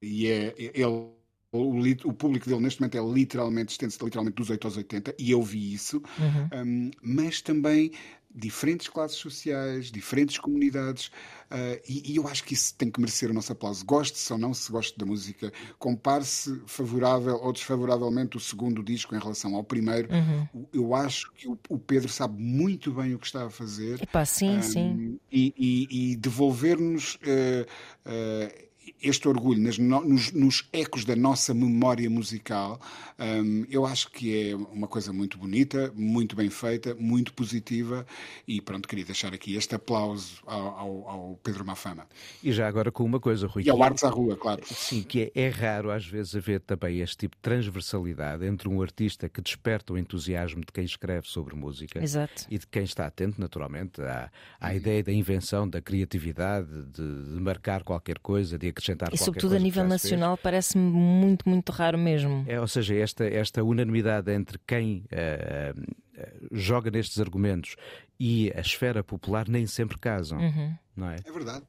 e 0.00 0.26
é 0.26 0.54
ele 0.58 1.12
o, 1.52 1.78
o, 2.04 2.12
público 2.14 2.48
dele 2.48 2.62
neste 2.62 2.80
momento 2.80 2.96
é 2.96 3.12
literalmente, 3.12 3.72
estende-se 3.72 4.02
literalmente 4.02 4.36
dos 4.36 4.48
8 4.48 4.66
aos 4.66 4.76
80, 4.78 5.14
e 5.18 5.30
eu 5.30 5.42
vi 5.42 5.74
isso, 5.74 6.02
uhum. 6.18 6.64
um, 6.64 6.90
mas 7.02 7.42
também 7.42 7.92
diferentes 8.34 8.88
classes 8.88 9.16
sociais, 9.16 9.90
diferentes 9.90 10.38
comunidades, 10.38 11.06
uh, 11.50 11.80
e, 11.88 12.12
e, 12.12 12.16
eu 12.16 12.26
acho 12.26 12.44
que 12.44 12.54
isso 12.54 12.74
tem 12.76 12.90
que 12.90 13.00
merecer 13.00 13.30
o 13.30 13.34
nosso 13.34 13.52
aplauso. 13.52 13.84
Goste-se 13.84 14.32
ou 14.32 14.38
não 14.38 14.54
se 14.54 14.70
goste 14.70 14.98
da 14.98 15.04
música, 15.04 15.52
compare-se 15.78 16.62
favorável 16.66 17.36
ou 17.36 17.52
desfavoravelmente 17.52 18.36
o 18.36 18.40
segundo 18.40 18.82
disco 18.82 19.14
em 19.14 19.18
relação 19.18 19.54
ao 19.54 19.64
primeiro. 19.64 20.08
Uhum. 20.12 20.66
Eu 20.72 20.94
acho 20.94 21.32
que 21.32 21.48
o, 21.48 21.58
o, 21.68 21.78
Pedro 21.78 22.08
sabe 22.08 22.42
muito 22.42 22.92
bem 22.92 23.14
o 23.14 23.18
que 23.18 23.26
está 23.26 23.46
a 23.46 23.50
fazer. 23.50 24.02
Epá, 24.02 24.24
sim, 24.24 24.58
um, 24.58 24.62
sim. 24.62 25.20
E, 25.30 25.54
e, 25.56 26.12
e 26.12 26.16
devolver-nos. 26.16 27.16
Uh, 27.16 27.66
uh, 28.06 28.71
este 29.02 29.28
orgulho 29.28 29.60
nas, 29.60 29.78
nos, 29.78 30.32
nos, 30.32 30.68
ecos 30.72 31.04
da 31.04 31.16
nossa 31.16 31.52
memória 31.52 32.08
musical, 32.08 32.80
um, 33.18 33.64
eu 33.68 33.84
acho 33.84 34.10
que 34.10 34.50
é 34.50 34.56
uma 34.56 34.86
coisa 34.86 35.12
muito 35.12 35.36
bonita, 35.36 35.92
muito 35.94 36.36
bem 36.36 36.48
feita, 36.50 36.94
muito 36.94 37.32
positiva 37.34 38.06
e 38.46 38.60
pronto, 38.60 38.88
queria 38.88 39.04
deixar 39.04 39.34
aqui 39.34 39.56
este 39.56 39.74
aplauso 39.74 40.40
ao, 40.46 40.66
ao, 40.78 41.08
ao 41.08 41.40
Pedro 41.42 41.64
Mafama. 41.64 42.06
E 42.42 42.52
já 42.52 42.68
agora 42.68 42.92
com 42.92 43.04
uma 43.04 43.18
coisa, 43.18 43.46
Rui. 43.46 43.64
E 43.64 43.70
ao 43.70 43.82
Artes 43.82 44.04
à 44.04 44.08
Rua, 44.08 44.36
claro. 44.36 44.62
Sim, 44.66 45.02
que 45.02 45.32
é, 45.34 45.42
é 45.42 45.48
raro 45.48 45.90
às 45.90 46.06
vezes 46.06 46.34
haver 46.36 46.60
também 46.60 47.00
este 47.00 47.16
tipo 47.16 47.36
de 47.36 47.42
transversalidade 47.42 48.44
entre 48.44 48.68
um 48.68 48.80
artista 48.80 49.28
que 49.28 49.40
desperta 49.40 49.92
o 49.92 49.98
entusiasmo 49.98 50.60
de 50.60 50.72
quem 50.72 50.84
escreve 50.84 51.26
sobre 51.28 51.54
música 51.54 52.02
Exato. 52.02 52.46
e 52.50 52.58
de 52.58 52.66
quem 52.66 52.84
está 52.84 53.06
atento, 53.06 53.40
naturalmente, 53.40 54.00
à, 54.00 54.30
à 54.60 54.74
ideia 54.74 55.02
da 55.02 55.12
invenção, 55.12 55.68
da 55.68 55.80
criatividade, 55.80 56.68
de, 56.86 57.24
de 57.34 57.40
marcar 57.40 57.82
qualquer 57.82 58.18
coisa, 58.18 58.58
de 58.58 58.71
acrescentar 58.72 59.12
E 59.12 59.16
sobretudo 59.16 59.54
a 59.54 59.58
nível 59.58 59.84
nacional 59.84 60.36
parece-me 60.36 60.84
muito, 60.84 61.48
muito 61.48 61.70
raro 61.70 61.96
mesmo. 61.96 62.44
É, 62.46 62.60
ou 62.60 62.66
seja, 62.66 62.94
esta, 62.94 63.24
esta 63.24 63.62
unanimidade 63.62 64.32
entre 64.32 64.58
quem 64.66 65.04
uh, 65.12 65.80
uh, 65.80 66.48
joga 66.50 66.90
nestes 66.90 67.20
argumentos 67.20 67.76
e 68.18 68.52
a 68.56 68.60
esfera 68.60 69.04
popular 69.04 69.48
nem 69.48 69.66
sempre 69.66 69.98
casam, 69.98 70.38
uhum. 70.38 70.74
não 70.96 71.10
é? 71.10 71.16
É 71.24 71.32
verdade. 71.32 71.64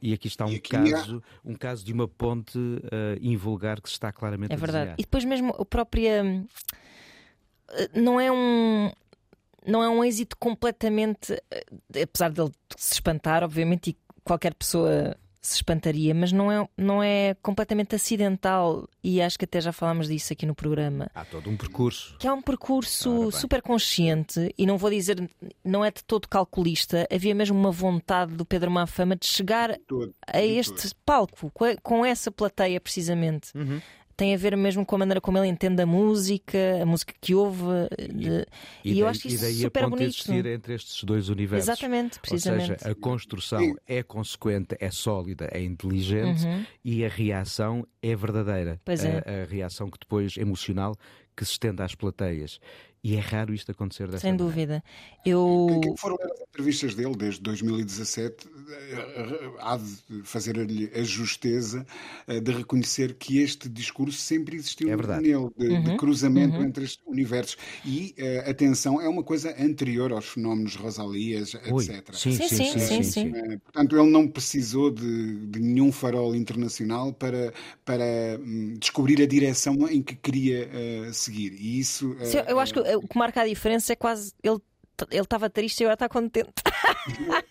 E 0.00 0.12
aqui 0.12 0.28
está 0.28 0.44
um, 0.44 0.58
caso, 0.58 1.22
há... 1.24 1.48
um 1.48 1.54
caso 1.54 1.84
de 1.84 1.92
uma 1.92 2.06
ponte 2.06 2.58
uh, 2.58 2.82
invulgar 3.20 3.80
que 3.80 3.88
se 3.88 3.94
está 3.94 4.12
claramente 4.12 4.52
é 4.52 4.54
a 4.54 4.58
verdade. 4.58 4.78
Desenhar. 4.78 4.96
E 4.98 5.02
depois 5.02 5.24
mesmo 5.24 5.54
a 5.58 5.64
própria. 5.64 6.22
Não 7.94 8.20
é 8.20 8.30
um 8.30 8.92
não 9.66 9.82
é 9.82 9.88
um 9.88 10.04
êxito 10.04 10.36
completamente, 10.36 11.40
apesar 12.02 12.30
dele 12.30 12.52
se 12.76 12.94
espantar, 12.94 13.42
obviamente, 13.42 13.90
e 13.90 13.96
qualquer 14.22 14.54
pessoa 14.54 15.16
se 15.46 15.56
espantaria, 15.56 16.14
mas 16.14 16.32
não 16.32 16.50
é, 16.50 16.66
não 16.76 17.02
é 17.02 17.34
completamente 17.42 17.94
acidental 17.94 18.88
e 19.02 19.20
acho 19.20 19.38
que 19.38 19.44
até 19.44 19.60
já 19.60 19.72
falámos 19.72 20.08
disso 20.08 20.32
aqui 20.32 20.46
no 20.46 20.54
programa. 20.54 21.10
Há 21.14 21.24
todo 21.24 21.50
um 21.50 21.56
percurso. 21.56 22.16
Que 22.18 22.26
é 22.26 22.32
um 22.32 22.40
percurso 22.40 23.30
super 23.30 23.60
consciente 23.60 24.52
e 24.56 24.66
não 24.66 24.78
vou 24.78 24.90
dizer, 24.90 25.28
não 25.62 25.84
é 25.84 25.90
de 25.90 26.02
todo 26.02 26.28
calculista. 26.28 27.06
Havia 27.12 27.34
mesmo 27.34 27.58
uma 27.58 27.70
vontade 27.70 28.34
do 28.34 28.44
Pedro 28.44 28.70
Mafama 28.70 29.16
de 29.16 29.26
chegar 29.26 29.76
todo, 29.86 30.14
a 30.26 30.42
este 30.42 30.88
todo. 30.88 30.96
palco, 31.04 31.52
com 31.82 32.06
essa 32.06 32.30
plateia 32.30 32.80
precisamente. 32.80 33.50
Uhum 33.54 33.80
tem 34.16 34.34
a 34.34 34.36
ver 34.36 34.56
mesmo 34.56 34.84
com 34.84 34.94
a 34.94 34.98
maneira 34.98 35.20
como 35.20 35.38
ele 35.38 35.48
entende 35.48 35.82
a 35.82 35.86
música, 35.86 36.58
a 36.80 36.86
música 36.86 37.14
que 37.20 37.34
ouve. 37.34 37.64
De... 38.12 38.46
E, 38.84 38.94
e, 38.94 39.00
eu 39.00 39.06
acho 39.06 39.26
isso 39.26 39.36
e 39.36 39.40
daí 39.40 39.54
super 39.54 39.84
a 39.84 39.88
bonito. 39.88 40.08
existir 40.08 40.46
entre 40.46 40.74
estes 40.74 41.04
dois 41.04 41.28
universos. 41.28 41.68
Exatamente, 41.68 42.18
precisamente. 42.20 42.72
Ou 42.72 42.78
seja, 42.78 42.90
a 42.90 42.94
construção 42.94 43.76
é 43.86 44.02
consequente, 44.02 44.76
é 44.78 44.90
sólida, 44.90 45.48
é 45.52 45.62
inteligente 45.62 46.44
uhum. 46.44 46.64
e 46.84 47.04
a 47.04 47.08
reação 47.08 47.86
é 48.02 48.14
verdadeira. 48.14 48.80
Pois 48.84 49.04
é. 49.04 49.22
A, 49.26 49.42
a 49.42 49.44
reação 49.46 49.90
que 49.90 49.98
depois, 49.98 50.36
emocional, 50.36 50.94
que 51.36 51.44
se 51.44 51.52
estende 51.52 51.82
às 51.82 51.94
plateias. 51.94 52.60
E 53.04 53.16
é 53.16 53.20
raro 53.20 53.52
isto 53.52 53.70
acontecer 53.70 54.06
dessa 54.06 54.20
Sem 54.20 54.32
maneira. 54.32 54.50
dúvida. 54.50 54.84
Eu... 55.26 55.78
Quem 55.82 55.94
foram 55.94 56.16
as 56.22 56.40
entrevistas 56.40 56.94
dele 56.94 57.14
desde 57.14 57.42
2017 57.42 58.48
eh, 58.48 59.50
há 59.60 59.76
de 59.76 60.22
fazer-lhe 60.22 60.90
a 60.94 61.02
justeza 61.02 61.84
eh, 62.26 62.40
de 62.40 62.50
reconhecer 62.50 63.12
que 63.14 63.40
este 63.40 63.68
discurso 63.68 64.18
sempre 64.18 64.56
existiu 64.56 64.88
é 64.88 64.96
nele, 65.20 65.50
de, 65.54 65.68
uhum. 65.68 65.82
de 65.82 65.96
cruzamento 65.98 66.56
uhum. 66.56 66.64
entre 66.64 66.84
estes 66.84 67.04
universos. 67.06 67.58
E, 67.84 68.14
uh, 68.18 68.50
atenção, 68.50 68.98
é 68.98 69.08
uma 69.08 69.22
coisa 69.22 69.54
anterior 69.62 70.10
aos 70.10 70.26
fenómenos 70.26 70.74
Rosalias, 70.74 71.54
Ui, 71.70 71.84
etc. 71.84 72.14
Sim, 72.14 72.32
sim, 72.32 72.48
sim. 72.48 72.64
sim, 72.64 72.78
sim, 72.78 73.02
sim. 73.02 73.28
Uh, 73.28 73.60
portanto, 73.60 73.98
ele 73.98 74.10
não 74.10 74.26
precisou 74.26 74.90
de, 74.90 75.46
de, 75.46 75.60
nenhum 75.60 75.92
farol 75.92 76.34
internacional 76.34 77.12
para, 77.12 77.52
para 77.84 78.04
um, 78.40 78.74
descobrir 78.78 79.20
a 79.20 79.26
direção 79.26 79.74
em 79.90 80.02
que 80.02 80.14
queria 80.14 80.68
uh, 80.68 81.12
seguir. 81.12 81.52
E 81.52 81.78
isso. 81.78 82.16
Sim, 82.24 82.38
eu 82.48 82.58
acho 82.58 82.72
que 82.72 82.93
o 82.96 83.06
que 83.06 83.18
marca 83.18 83.42
a 83.42 83.46
diferença 83.46 83.92
é 83.92 83.96
quase 83.96 84.32
ele 84.42 84.60
ele 85.10 85.22
estava 85.22 85.50
triste 85.50 85.80
e 85.80 85.84
agora 85.84 85.94
está 85.94 86.08
contente. 86.08 86.52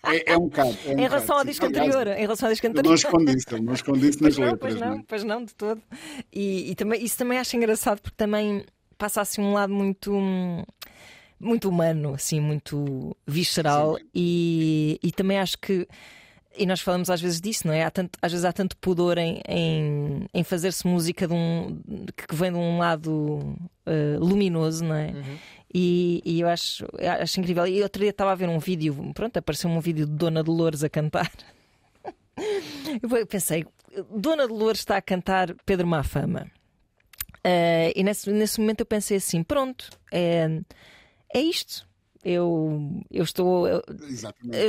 É, 0.06 0.32
é 0.32 0.36
um 0.36 0.48
bocado. 0.48 0.76
É 0.86 0.90
um 0.90 0.98
em 0.98 1.02
relação 1.02 1.38
ao 1.38 1.44
disco 1.44 1.66
anterior. 1.66 2.06
Em 2.08 2.20
relação 2.20 2.48
ao 2.48 2.52
disco 2.52 2.66
anterior. 2.66 2.88
Não 2.88 2.94
escondi 2.94 3.36
isso, 3.36 3.62
não 3.62 3.74
escondi 3.74 4.08
isso 4.08 4.22
nas 4.22 4.34
pois 4.34 4.50
letras. 4.50 4.50
Não, 4.50 4.58
pois 4.58 4.74
não, 4.74 4.96
não, 4.96 5.02
pois 5.04 5.24
não, 5.24 5.44
de 5.44 5.54
todo. 5.54 5.82
E, 6.32 6.70
e, 6.70 6.74
também, 6.74 7.04
isso 7.04 7.18
também 7.18 7.38
acho 7.38 7.56
engraçado 7.56 8.00
porque 8.00 8.16
também 8.16 8.64
passa 8.96 9.20
assim 9.20 9.42
um 9.42 9.52
lado 9.52 9.72
muito. 9.72 10.12
Muito 11.38 11.68
humano, 11.68 12.14
assim, 12.14 12.40
muito 12.40 13.14
visceral, 13.26 13.98
e, 14.14 14.98
e 15.02 15.12
também 15.12 15.38
acho 15.38 15.58
que 15.58 15.86
e 16.56 16.66
nós 16.66 16.80
falamos 16.80 17.10
às 17.10 17.20
vezes 17.20 17.40
disso, 17.40 17.66
não 17.66 17.74
é? 17.74 17.84
Há 17.84 17.90
tanto, 17.90 18.18
às 18.20 18.32
vezes 18.32 18.44
há 18.44 18.52
tanto 18.52 18.76
pudor 18.76 19.18
em, 19.18 19.40
em, 19.48 20.26
em 20.32 20.44
fazer-se 20.44 20.86
música 20.86 21.26
de 21.26 21.34
um, 21.34 21.80
que 22.16 22.34
vem 22.34 22.52
de 22.52 22.58
um 22.58 22.78
lado 22.78 23.12
uh, 23.86 24.18
luminoso, 24.18 24.84
não 24.84 24.94
é? 24.94 25.08
Uhum. 25.08 25.38
E, 25.72 26.22
e, 26.24 26.40
eu 26.40 26.48
acho, 26.48 26.86
acho 27.20 27.40
incrível. 27.40 27.66
E 27.66 27.82
outro 27.82 28.00
dia 28.00 28.10
estava 28.10 28.32
a 28.32 28.34
ver 28.34 28.48
um 28.48 28.58
vídeo, 28.58 29.12
pronto, 29.12 29.36
apareceu 29.36 29.68
um 29.68 29.80
vídeo 29.80 30.06
de 30.06 30.12
Dona 30.12 30.42
Dolores 30.42 30.84
a 30.84 30.88
cantar. 30.88 31.32
eu 33.02 33.26
pensei, 33.26 33.66
Dona 34.10 34.46
Dolores 34.46 34.80
está 34.80 34.96
a 34.96 35.02
cantar 35.02 35.54
Pedro 35.66 35.86
Mafama. 35.86 36.46
Uh, 37.38 37.92
e 37.94 38.02
nesse, 38.02 38.30
nesse 38.30 38.60
momento 38.60 38.80
eu 38.80 38.86
pensei 38.86 39.16
assim: 39.16 39.42
pronto, 39.42 39.90
é, 40.12 40.60
é 41.34 41.40
isto 41.40 41.86
eu, 42.24 43.02
eu 43.10 43.22
estou 43.22 43.68
eu, 43.68 43.82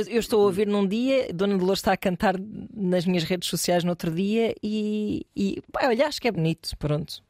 eu, 0.08 0.18
estou 0.18 0.42
a 0.42 0.44
ouvir 0.44 0.66
num 0.66 0.86
dia, 0.86 1.32
Dona 1.32 1.56
Dolores 1.56 1.78
está 1.80 1.92
a 1.92 1.96
cantar 1.96 2.34
nas 2.74 3.06
minhas 3.06 3.24
redes 3.24 3.48
sociais 3.48 3.82
no 3.82 3.90
outro 3.90 4.10
dia 4.10 4.54
e, 4.62 5.26
e 5.34 5.62
pá, 5.72 5.86
olha, 5.88 6.06
acho 6.06 6.20
que 6.20 6.28
é 6.28 6.32
bonito, 6.32 6.76
pronto. 6.76 7.22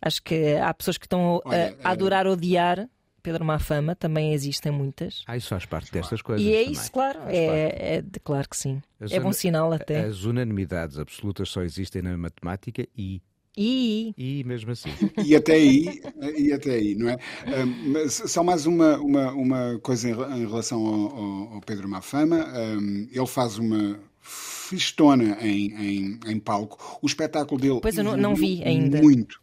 Acho 0.00 0.22
que 0.22 0.56
há 0.56 0.74
pessoas 0.74 0.98
que 0.98 1.06
estão 1.06 1.40
olha, 1.44 1.76
a, 1.82 1.88
a, 1.88 1.92
adorar 1.92 2.26
odiar 2.26 2.88
Pedro 3.22 3.44
Mafama, 3.44 3.94
também 3.94 4.34
existem 4.34 4.72
muitas. 4.72 5.22
Ah, 5.28 5.36
isso 5.36 5.48
faz 5.48 5.64
parte 5.64 5.92
destas 5.92 6.20
coisas. 6.20 6.44
E 6.44 6.52
é 6.52 6.58
também. 6.58 6.72
isso, 6.72 6.90
claro, 6.90 7.20
é, 7.28 7.96
é, 7.98 8.04
claro 8.24 8.48
que 8.48 8.56
sim. 8.56 8.82
As 9.00 9.12
é 9.12 9.20
bom 9.20 9.32
sinal 9.32 9.72
até. 9.72 10.00
As 10.00 10.24
unanimidades 10.24 10.98
absolutas 10.98 11.48
só 11.48 11.62
existem 11.62 12.02
na 12.02 12.16
matemática 12.18 12.86
e 12.96 13.22
E, 13.56 14.14
e 14.16 14.44
mesmo 14.44 14.70
assim. 14.70 14.90
E 15.24 15.36
até 15.36 15.52
aí, 15.52 16.00
e 16.38 16.52
até 16.52 16.70
aí, 16.70 16.94
não 16.94 17.10
é? 17.10 17.18
Um, 17.46 17.92
mas 17.92 18.22
só 18.26 18.42
mais 18.42 18.64
uma, 18.64 18.96
uma, 18.98 19.32
uma 19.32 19.78
coisa 19.82 20.08
em, 20.08 20.46
relação 20.46 20.86
ao, 20.86 21.54
ao, 21.54 21.60
Pedro 21.60 21.88
Mafama. 21.88 22.46
Um, 22.48 23.08
ele 23.12 23.26
faz 23.26 23.58
uma 23.58 24.00
fistona 24.22 25.36
em, 25.42 25.74
em, 25.74 26.20
em, 26.26 26.40
palco. 26.40 26.98
O 27.02 27.06
espetáculo 27.06 27.60
dele. 27.60 27.80
Pois 27.82 27.98
eu 27.98 28.04
não, 28.04 28.16
não 28.16 28.34
vi 28.34 28.62
ainda. 28.64 29.02
Muito. 29.02 29.38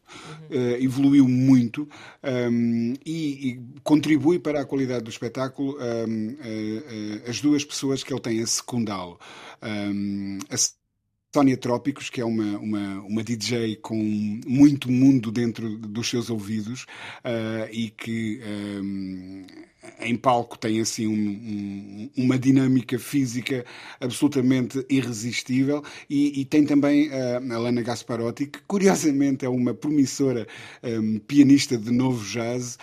Uhum. 0.49 0.57
Uh, 0.57 0.83
evoluiu 0.83 1.27
muito 1.27 1.87
um, 2.51 2.93
e, 3.05 3.49
e, 3.49 3.61
contribui 3.83 4.39
para 4.39 4.61
a 4.61 4.65
qualidade 4.65 5.03
do 5.03 5.11
espetáculo 5.11 5.77
um, 5.77 6.29
uh, 6.29 7.25
uh, 7.27 7.29
as 7.29 7.39
duas 7.41 7.63
pessoas 7.63 8.03
que 8.03 8.11
ele 8.11 8.21
tem 8.21 8.41
a 8.41 8.47
secundá-lo. 8.47 9.19
Um, 9.61 10.39
a 10.49 10.57
Sónia 11.31 11.55
Trópicos, 11.55 12.09
que 12.09 12.19
é 12.19 12.25
uma, 12.25 12.57
uma, 12.57 13.01
uma 13.01 13.23
DJ 13.23 13.75
com 13.75 13.95
muito 14.47 14.91
mundo 14.91 15.31
dentro 15.31 15.77
dos 15.77 16.09
seus 16.09 16.27
ouvidos 16.27 16.83
uh, 17.23 17.69
e 17.71 17.91
que 17.91 18.41
um, 18.81 19.45
em 19.99 20.15
palco 20.15 20.57
tem 20.57 20.81
assim 20.81 21.05
um, 21.05 21.11
um, 21.13 22.09
uma 22.17 22.35
dinâmica 22.35 22.97
física 22.97 23.63
absolutamente 24.01 24.83
irresistível 24.89 25.83
e, 26.09 26.41
e 26.41 26.45
tem 26.45 26.65
também 26.65 27.09
uh, 27.09 27.53
a 27.53 27.57
Lana 27.59 27.83
Gasparotti, 27.83 28.47
que 28.47 28.59
curiosamente 28.67 29.45
é 29.45 29.49
uma 29.49 29.73
promissora 29.73 30.47
pianista 31.27 31.77
de 31.77 31.91
novo 31.91 32.25
jazz, 32.25 32.77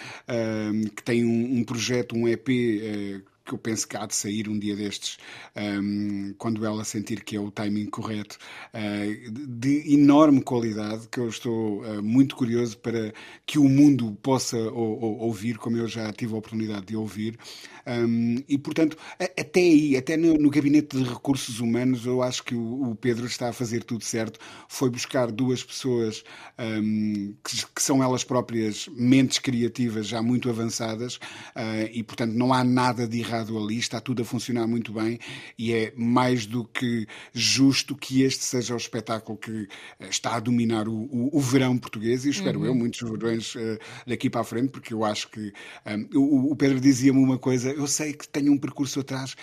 que 0.95 1.03
tem 1.03 1.25
um, 1.25 1.65
projeto, 1.65 2.17
um 2.17 2.29
EP. 2.29 2.49
Uh, 2.49 3.36
que 3.47 3.55
eu 3.55 3.59
penso 3.59 3.87
que 3.87 3.97
há 3.97 4.05
de 4.05 4.15
sair 4.15 4.49
um 4.49 4.59
dia 4.59 4.75
destes, 4.75 5.17
um, 5.57 6.35
quando 6.37 6.67
ela 6.67 6.85
sentir 6.85 7.23
que 7.23 7.37
é 7.37 7.41
o 7.41 7.51
timing 7.51 7.87
correto, 7.87 8.37
uh, 8.75 9.31
de 9.31 9.95
enorme 9.95 10.43
qualidade, 10.43 11.09
que 11.09 11.21
eu 11.21 11.29
estou 11.29 11.83
uh, 11.83 12.03
muito 12.03 12.35
curioso 12.37 12.77
para 12.79 13.13
que 13.47 13.59
o 13.59 13.69
mundo 13.69 14.19
possa 14.23 14.59
ouvir, 14.59 15.57
como 15.59 15.77
eu 15.77 15.87
já 15.87 16.13
tive 16.13 16.35
a 16.35 16.39
oportunidade 16.39 16.87
de 16.87 16.97
ouvir. 16.97 17.39
Um, 17.87 18.43
e, 18.49 18.59
portanto, 18.59 18.97
até 19.19 19.61
aí, 19.61 19.97
até 19.97 20.17
no, 20.17 20.35
no, 20.35 20.51
Gabinete 20.51 20.97
de 20.97 21.05
Recursos 21.05 21.61
Humanos, 21.61 22.05
eu 22.05 22.21
acho 22.21 22.43
que 22.43 22.55
o, 22.55 22.91
o, 22.91 22.95
Pedro 22.97 23.27
está 23.27 23.51
a 23.51 23.53
fazer 23.53 23.85
tudo 23.85 24.03
certo. 24.03 24.41
Foi 24.69 24.91
buscar 24.91 25.31
duas 25.31 25.63
pessoas 25.63 26.25
um, 26.59 27.35
que, 27.45 27.67
que, 27.75 27.83
são 27.83 28.03
elas 28.03 28.25
próprias 28.25 28.89
mentes 28.97 29.39
criativas 29.39 30.09
já 30.09 30.21
muito 30.21 30.51
avançadas 30.51 31.17
uh, 31.17 31.89
e, 31.93 32.03
portanto, 32.03 32.33
não 32.33 32.53
há 32.53 32.65
nada 32.65 33.07
de 33.07 33.21
errado 33.21 33.57
ali, 33.57 33.79
está 33.79 34.01
tudo 34.01 34.23
a 34.23 34.25
funcionar 34.25 34.67
muito 34.67 34.93
bem 34.93 35.19
e 35.57 35.73
é 35.73 35.93
mais 35.97 36.45
do 36.45 36.65
que 36.65 37.07
justo 37.33 37.95
que 37.95 38.23
este 38.23 38.45
seja 38.45 38.75
o 38.75 38.77
espetáculo 38.77 39.39
que 39.39 39.69
eh, 40.01 40.09
está 40.09 40.37
a 40.37 40.41
dominar 40.41 40.89
o, 40.89 40.95
o, 40.95 41.39
o 41.39 41.41
verão 41.41 41.77
português 41.79 42.25
e 42.25 42.31
espero 42.31 42.61
uhum. 42.61 42.67
eu 42.67 42.75
muitos 42.75 43.01
verões 43.09 43.55
uh, 43.55 43.79
daqui 44.07 44.29
para 44.29 44.41
a 44.41 44.45
frente, 44.45 44.71
porque 44.71 44.93
eu 44.93 45.05
acho 45.05 45.31
que 45.31 45.53
um, 45.87 46.19
o, 46.19 46.53
o 46.53 46.57
Pedro 46.57 46.81
dizia-me 46.81 47.19
uma 47.19 47.39
coisa 47.39 47.76
eu 47.77 47.87
sei 47.87 48.13
que 48.13 48.29
tenho 48.29 48.53
um 48.53 48.59
percurso 48.59 49.01
atrás, 49.01 49.35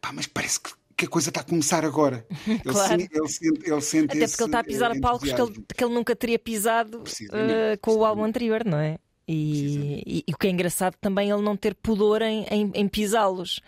pá, 0.00 0.12
mas 0.12 0.26
parece 0.26 0.60
que 0.60 0.70
que 1.00 1.06
a 1.06 1.08
coisa 1.08 1.30
está 1.30 1.40
a 1.40 1.44
começar 1.44 1.82
agora. 1.82 2.26
Ele, 2.46 2.58
claro. 2.60 2.88
sente, 2.88 3.08
ele, 3.16 3.28
sente, 3.28 3.70
ele 3.70 3.80
sente 3.80 4.16
Até 4.18 4.28
porque 4.28 4.42
ele 4.42 4.48
está 4.48 4.58
a 4.58 4.64
pisar 4.64 4.94
eh, 4.94 5.00
palcos 5.00 5.32
que 5.32 5.40
ele, 5.40 5.64
que 5.74 5.84
ele 5.84 5.94
nunca 5.94 6.14
teria 6.14 6.38
pisado 6.38 6.98
uh, 6.98 7.78
com 7.80 7.94
o 7.94 8.04
álbum 8.04 8.22
anterior, 8.22 8.66
não 8.66 8.78
é? 8.78 8.98
E, 9.26 10.02
e, 10.06 10.24
e, 10.28 10.34
o 10.34 10.36
que 10.36 10.46
é 10.46 10.50
engraçado 10.50 10.96
também 11.00 11.30
é 11.30 11.34
ele 11.34 11.42
não 11.42 11.56
ter 11.56 11.74
pudor 11.74 12.20
em, 12.20 12.44
em, 12.50 12.70
em 12.74 12.88
pisá-los, 12.88 13.60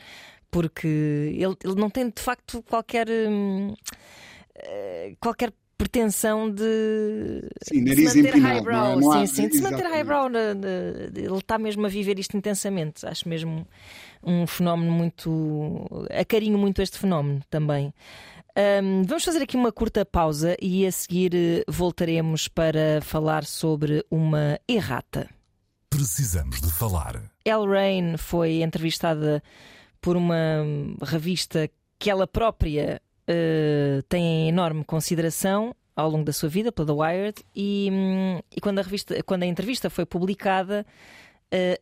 porque 0.51 0.87
ele, 0.87 1.57
ele 1.65 1.75
não 1.77 1.89
tem 1.89 2.11
de 2.11 2.21
facto 2.21 2.63
qualquer. 2.69 3.09
Hum, 3.09 3.73
eh, 4.57 5.15
qualquer 5.19 5.53
pretensão 5.79 6.51
de 6.51 7.43
sim, 7.63 7.87
se 7.87 8.23
manter 8.23 8.35
highbrow. 8.37 8.75
Não, 8.75 9.01
não 9.01 9.27
sim, 9.27 9.35
sim, 9.35 9.49
de 9.49 9.57
se 9.57 9.63
manter 9.63 9.87
highbrow. 9.87 10.29
Ele 10.29 11.39
está 11.39 11.59
mesmo 11.59 11.87
a 11.87 11.89
viver 11.89 12.19
isto 12.19 12.37
intensamente. 12.37 13.07
Acho 13.07 13.29
mesmo 13.29 13.67
um 14.23 14.47
fenómeno 14.47 14.93
muito. 14.93 15.87
acarinho 16.11 16.59
muito 16.59 16.83
este 16.83 16.99
fenómeno 16.99 17.41
também. 17.51 17.93
Um, 18.57 19.03
vamos 19.05 19.25
fazer 19.25 19.43
aqui 19.43 19.57
uma 19.57 19.73
curta 19.73 20.05
pausa 20.05 20.57
e 20.61 20.87
a 20.87 20.93
seguir 20.93 21.35
eh, 21.35 21.65
voltaremos 21.67 22.49
para 22.49 23.01
falar 23.01 23.45
sobre 23.45 24.05
uma 24.11 24.61
errata. 24.69 25.29
Precisamos 25.89 26.61
de 26.61 26.71
falar. 26.71 27.23
Elle 27.45 27.67
Rain 27.67 28.17
foi 28.19 28.63
entrevistada 28.63 29.43
por 30.03 30.17
uma 30.17 30.37
revista 31.03 31.71
que 31.99 32.11
ela 32.11 32.27
própria 32.27 33.01
uh, 33.29 34.03
tem 34.09 34.49
enorme 34.49 34.85
consideração 34.85 35.75
ao 35.95 36.11
longo 36.11 36.25
da 36.25 36.33
sua 36.33 36.49
vida 36.49 36.73
pela 36.73 36.87
The 36.87 36.93
Wired 36.93 37.45
e, 37.55 37.89
um, 37.93 38.41
e 38.55 38.61
quando, 38.61 38.81
a 38.81 38.83
revista, 38.83 39.23
quando 39.23 39.45
a 39.45 39.47
entrevista 39.47 39.89
foi 39.89 40.05
publicada 40.05 40.85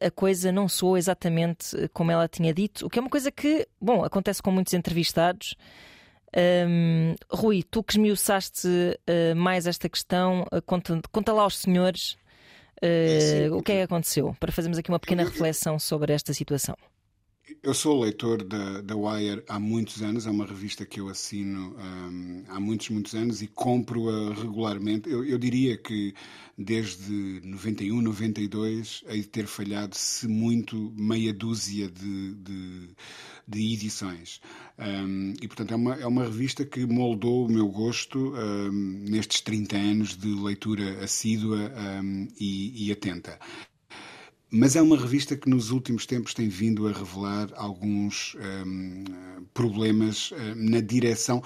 a 0.00 0.10
coisa 0.10 0.50
não 0.50 0.68
soou 0.68 0.96
exatamente 0.96 1.88
como 1.92 2.10
ela 2.10 2.26
tinha 2.26 2.52
dito, 2.52 2.86
o 2.86 2.90
que 2.90 2.98
é 2.98 3.02
uma 3.02 3.10
coisa 3.10 3.30
que, 3.30 3.66
bom, 3.80 4.04
acontece 4.04 4.42
com 4.42 4.50
muitos 4.50 4.74
entrevistados. 4.74 5.54
Um, 6.36 7.14
Rui, 7.28 7.64
tu 7.68 7.82
que 7.82 7.94
esmiuçaste 7.94 8.68
uh, 8.68 9.34
mais 9.34 9.66
esta 9.66 9.88
questão, 9.88 10.42
uh, 10.52 10.62
conta, 10.62 11.00
conta 11.10 11.32
lá 11.32 11.42
aos 11.42 11.58
senhores 11.58 12.16
uh, 12.82 13.56
o 13.56 13.62
que 13.62 13.72
é 13.72 13.76
que 13.76 13.82
aconteceu, 13.82 14.36
para 14.38 14.52
fazermos 14.52 14.78
aqui 14.78 14.90
uma 14.90 15.00
pequena 15.00 15.24
reflexão 15.28 15.78
sobre 15.78 16.12
esta 16.12 16.32
situação. 16.32 16.76
Eu 17.62 17.74
sou 17.74 18.00
leitor 18.00 18.42
da, 18.42 18.80
da 18.80 18.96
Wire 18.96 19.42
há 19.48 19.58
muitos 19.58 20.02
anos, 20.02 20.26
é 20.26 20.30
uma 20.30 20.46
revista 20.46 20.86
que 20.86 21.00
eu 21.00 21.08
assino 21.08 21.76
um, 21.78 22.44
há 22.48 22.60
muitos, 22.60 22.88
muitos 22.90 23.14
anos 23.14 23.42
e 23.42 23.46
compro-a 23.46 24.34
regularmente. 24.34 25.10
Eu, 25.10 25.24
eu, 25.24 25.38
diria 25.38 25.76
que 25.76 26.14
desde 26.56 27.40
91, 27.44 28.00
92, 28.00 29.04
hei 29.08 29.20
de 29.20 29.28
ter 29.28 29.46
falhado, 29.46 29.96
se 29.96 30.28
muito, 30.28 30.92
meia 30.96 31.32
dúzia 31.32 31.90
de, 31.90 32.34
de, 32.34 32.88
de 33.46 33.72
edições. 33.74 34.40
Um, 34.78 35.34
e, 35.40 35.46
portanto, 35.46 35.72
é 35.72 35.76
uma, 35.76 35.94
é 35.94 36.06
uma 36.06 36.24
revista 36.24 36.64
que 36.64 36.86
moldou 36.86 37.46
o 37.46 37.50
meu 37.50 37.68
gosto 37.68 38.34
um, 38.34 38.70
nestes 39.08 39.40
30 39.40 39.76
anos 39.76 40.16
de 40.16 40.28
leitura 40.28 41.04
assídua 41.04 41.72
hum, 42.02 42.28
e, 42.38 42.86
e 42.86 42.92
atenta. 42.92 43.38
Mas 44.50 44.74
é 44.74 44.82
uma 44.82 44.96
revista 44.96 45.36
que 45.36 45.48
nos 45.48 45.70
últimos 45.70 46.04
tempos 46.04 46.34
tem 46.34 46.48
vindo 46.48 46.88
a 46.88 46.92
revelar 46.92 47.50
alguns 47.54 48.36
um, 48.66 49.04
problemas 49.54 50.32
uh, 50.32 50.36
na 50.56 50.80
direção 50.80 51.38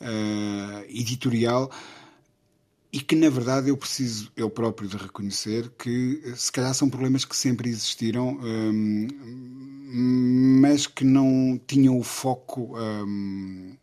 uh, 0.00 0.84
editorial 0.86 1.70
e 2.92 3.00
que, 3.00 3.16
na 3.16 3.30
verdade, 3.30 3.70
eu 3.70 3.76
preciso 3.76 4.30
eu 4.36 4.50
próprio 4.50 4.88
de 4.88 4.96
reconhecer 4.96 5.70
que 5.78 6.20
se 6.36 6.52
calhar 6.52 6.74
são 6.74 6.90
problemas 6.90 7.24
que 7.24 7.36
sempre 7.36 7.70
existiram, 7.70 8.38
um, 8.42 9.08
mas 10.60 10.86
que 10.86 11.04
não 11.04 11.58
tinham 11.66 11.98
o 11.98 12.02
foco. 12.02 12.76
Um, 12.76 13.76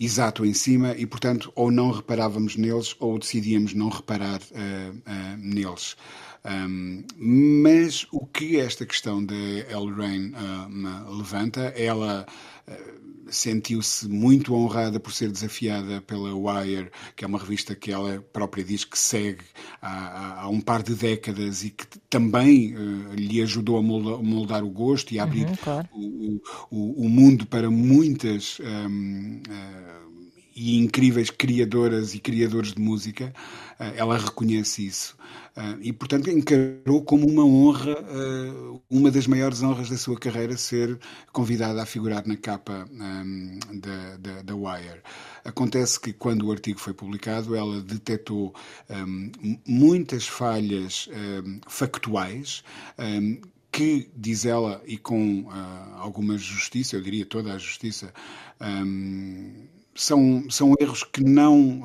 exato 0.00 0.46
em 0.46 0.54
cima 0.54 0.94
e, 0.96 1.04
portanto, 1.06 1.50
ou 1.56 1.72
não 1.72 1.90
reparávamos 1.90 2.54
neles 2.54 2.94
ou 3.00 3.18
decidíamos 3.18 3.74
não 3.74 3.88
reparar 3.88 4.40
uh, 4.40 5.36
neles. 5.36 5.96
Um, 6.48 7.04
mas 7.18 8.06
o 8.10 8.26
que 8.26 8.58
esta 8.58 8.86
questão 8.86 9.24
da 9.24 9.34
El 9.34 9.92
Rain 9.94 10.32
uh, 10.32 11.16
levanta, 11.16 11.74
ela 11.76 12.26
uh, 12.66 12.98
sentiu-se 13.30 14.08
muito 14.08 14.54
honrada 14.54 14.98
por 14.98 15.12
ser 15.12 15.30
desafiada 15.30 16.00
pela 16.00 16.34
Wire, 16.34 16.90
que 17.14 17.24
é 17.24 17.28
uma 17.28 17.38
revista 17.38 17.74
que 17.74 17.92
ela 17.92 18.24
própria 18.32 18.64
diz 18.64 18.84
que 18.84 18.98
segue 18.98 19.44
há, 19.82 20.42
há 20.42 20.48
um 20.48 20.60
par 20.60 20.82
de 20.82 20.94
décadas 20.94 21.64
e 21.64 21.70
que 21.70 21.86
também 22.08 22.74
uh, 22.74 23.14
lhe 23.14 23.42
ajudou 23.42 23.76
a 23.76 23.82
moldar, 23.82 24.22
moldar, 24.22 24.64
o 24.64 24.70
gosto 24.70 25.12
e 25.12 25.18
a 25.18 25.24
abrir 25.24 25.46
uhum, 25.46 25.56
claro. 25.56 25.88
o, 25.92 26.40
o, 26.70 27.04
o, 27.04 27.08
mundo 27.10 27.46
para 27.46 27.70
muitas. 27.70 28.58
Um, 28.60 29.42
e 30.58 30.78
incríveis 30.78 31.30
criadoras 31.30 32.14
e 32.14 32.18
criadores 32.18 32.72
de 32.72 32.80
música, 32.80 33.32
ela 33.96 34.18
reconhece 34.18 34.86
isso. 34.86 35.16
Uh, 35.58 35.76
e, 35.82 35.92
portanto, 35.92 36.30
encarou 36.30 37.02
como 37.02 37.26
uma 37.26 37.44
honra, 37.44 38.00
uh, 38.00 38.80
uma 38.88 39.10
das 39.10 39.26
maiores 39.26 39.60
honras 39.60 39.90
da 39.90 39.98
sua 39.98 40.16
carreira, 40.16 40.56
ser 40.56 40.96
convidada 41.32 41.82
a 41.82 41.86
figurar 41.86 42.24
na 42.28 42.36
capa 42.36 42.88
um, 42.92 43.58
da, 43.74 44.16
da, 44.18 44.42
da, 44.42 44.54
Wire. 44.54 45.02
Acontece 45.44 45.98
que, 45.98 46.12
quando 46.12 46.46
o 46.46 46.52
artigo 46.52 46.78
foi 46.78 46.94
publicado, 46.94 47.56
ela 47.56 47.80
detectou 47.80 48.54
um, 48.88 49.32
muitas 49.66 50.28
falhas 50.28 51.08
um, 51.08 51.60
factuais 51.66 52.62
que, 53.72 54.08
diz 54.16 54.44
ela, 54.44 54.80
e 54.86 54.96
com 54.96 55.40
uh, 55.40 55.50
alguma 55.96 56.38
justiça, 56.38 56.94
eu 56.94 57.02
diria 57.02 57.26
toda 57.26 57.52
a 57.52 57.58
justiça, 57.58 58.12
são, 60.00 60.44
são 60.50 60.74
erros 60.80 61.02
que 61.02 61.22
não 61.22 61.82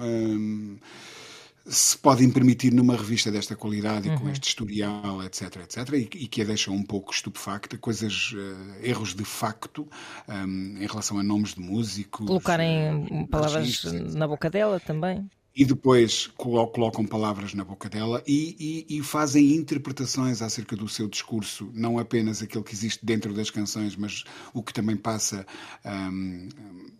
se 1.66 1.98
podem 1.98 2.30
permitir 2.30 2.74
numa 2.74 2.96
revista 2.96 3.32
desta 3.32 3.56
qualidade 3.56 4.10
uhum. 4.10 4.16
e 4.16 4.18
com 4.18 4.26
uhum. 4.26 4.32
este 4.32 4.50
historial, 4.50 5.24
etc, 5.24 5.56
etc, 5.64 5.94
e, 5.94 6.24
e, 6.24 6.28
que 6.28 6.42
a 6.42 6.46
deixam 6.46 6.74
um 6.74 6.84
pouco 6.84 7.14
estupefacta, 7.14 7.78
coisas, 7.78 8.34
uh, 8.34 8.86
erros 8.86 9.14
de 9.14 9.24
facto 9.24 9.88
um, 10.28 10.78
em 10.78 10.86
relação 10.86 11.18
a 11.18 11.24
nomes 11.24 11.54
de 11.54 11.62
músicos. 11.62 12.28
Colocarem 12.28 13.08
uh, 13.10 13.28
palavras 13.28 13.84
na 14.14 14.28
boca 14.28 14.50
dela 14.50 14.80
também. 14.80 15.30
E 15.56 15.64
depois 15.66 16.28
colocam 16.36 17.06
palavras 17.06 17.54
na 17.54 17.64
boca 17.64 17.88
dela 17.88 18.24
e, 18.26 18.86
e, 18.90 18.98
e, 18.98 19.04
fazem 19.04 19.54
interpretações 19.54 20.42
acerca 20.42 20.76
do 20.76 20.90
seu 20.90 21.08
discurso, 21.08 21.70
não 21.74 22.00
apenas 22.00 22.42
aquele 22.42 22.64
que 22.64 22.74
existe 22.74 23.06
dentro 23.06 23.34
das 23.34 23.52
canções, 23.52 23.96
mas 23.96 24.24
o 24.52 24.64
que 24.64 24.74
também 24.74 24.96
passa 24.96 25.46
um, 25.86 26.50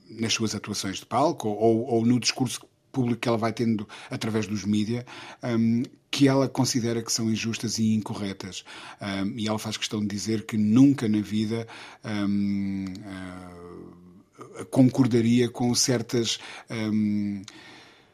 nas 0.08 0.34
suas 0.34 0.54
atuações 0.54 0.98
de 0.98 1.06
palco 1.06 1.50
ou, 1.50 1.88
ou, 1.88 2.06
no 2.06 2.20
discurso 2.20 2.62
público 2.92 3.22
que 3.22 3.28
ela 3.28 3.40
vai 3.40 3.52
tendo 3.52 3.88
através 4.12 4.46
dos 4.46 4.64
mídias, 4.64 5.04
um, 5.44 5.82
que 6.12 6.28
ela 6.28 6.48
considera 6.48 7.02
que 7.02 7.12
são 7.12 7.32
injustas 7.32 7.80
e 7.80 7.96
incorretas. 7.96 8.64
Um, 9.02 9.36
e 9.36 9.48
ela 9.48 9.58
faz 9.58 9.78
questão 9.78 10.00
de 10.00 10.08
dizer 10.08 10.46
que 10.46 10.58
nunca 10.58 11.10
na 11.10 11.22
vida. 11.22 11.68
Uh, 12.06 13.64
concordaria 14.70 15.50
com 15.50 15.74
certas 15.74 16.40